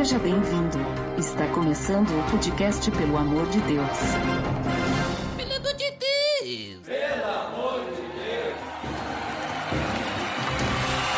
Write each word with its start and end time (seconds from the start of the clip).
Seja 0.00 0.18
bem-vindo. 0.18 0.78
Está 1.18 1.46
começando 1.48 2.08
o 2.08 2.30
podcast 2.30 2.90
Pelo 2.90 3.18
Amor 3.18 3.46
de 3.50 3.60
Deus. 3.60 3.98
Pelo 5.36 5.52
amor 5.52 5.74
de 5.74 5.90
Deus! 8.24 8.56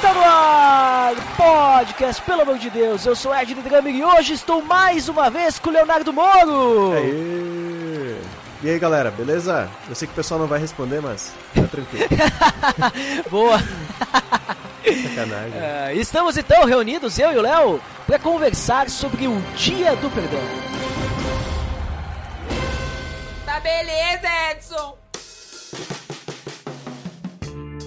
Tá 0.01 0.13
no 0.13 0.21
ar, 0.21 1.15
podcast, 1.37 2.23
pelo 2.23 2.43
amor 2.43 2.59
de 2.59 2.71
Deus, 2.71 3.07
eu 3.07 3.15
sou 3.15 3.33
Ed 3.33 3.55
Drummer 3.55 3.95
e 3.95 4.03
hoje 4.03 4.33
estou 4.33 4.61
mais 4.65 5.09
uma 5.09 5.31
vez 5.31 5.61
com 5.61 5.71
o 5.71 5.73
Leonardo 5.73 6.13
Moro. 6.13 6.95
Aê! 6.95 8.17
E 8.65 8.69
aí 8.69 8.81
galera, 8.81 9.13
beleza? 9.13 9.71
Eu 9.89 9.95
sei 9.95 10.09
que 10.09 10.13
o 10.13 10.17
pessoal 10.17 10.41
não 10.41 10.49
vai 10.49 10.59
responder, 10.59 11.01
mas 11.01 11.33
tá 11.55 11.63
tranquilo. 11.69 12.09
Boa. 13.31 13.61
Sacanagem. 14.83 15.59
É, 15.59 15.95
estamos 15.95 16.37
então 16.37 16.65
reunidos, 16.65 17.19
eu 17.19 17.33
e 17.33 17.37
o 17.37 17.43
Léo, 17.43 17.81
para 18.13 18.19
conversar 18.19 18.91
sobre 18.91 19.27
o 19.27 19.41
Dia 19.57 19.97
do 19.97 20.11
Perdão. 20.11 20.43
Tá 23.47 23.59
beleza, 23.59 24.29
Edson! 24.51 24.99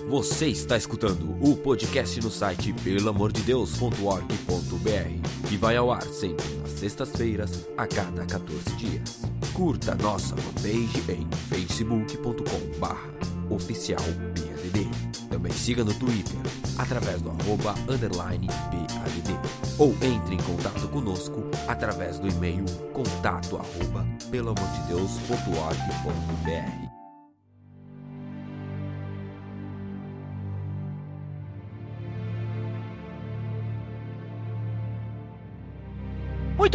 Você 0.10 0.48
está 0.48 0.78
escutando 0.78 1.38
o 1.48 1.56
podcast 1.56 2.20
no 2.22 2.32
site 2.32 2.74
pelamordedeus.org.br 2.74 5.52
e 5.52 5.58
vai 5.58 5.78
ao 5.78 5.92
ar 5.92 6.02
sempre 6.02 6.48
nas 6.56 6.72
sextas-feiras, 6.72 7.70
a 7.78 7.86
cada 7.86 8.26
14 8.26 8.72
dias. 8.78 9.22
Curta 9.54 9.94
nossa 9.94 10.36
fanpage 10.36 11.04
em 11.08 11.30
facebook.com 11.50 12.80
barra 12.80 13.14
oficial 13.52 14.02
Também 15.30 15.52
siga 15.52 15.84
no 15.84 15.94
Twitter, 15.94 16.40
através 16.78 17.22
do 17.22 17.30
arroba 17.30 17.76
underline 17.90 18.48
PADD. 18.48 19.38
Ou 19.78 19.94
entre 20.02 20.36
em 20.36 20.40
contato 20.40 20.88
conosco 20.88 21.44
através 21.68 22.18
do 22.20 22.28
e-mail 22.28 22.64
contato 22.94 23.58
arroba 23.58 24.06
pelamordedeus.org.br. 24.30 26.95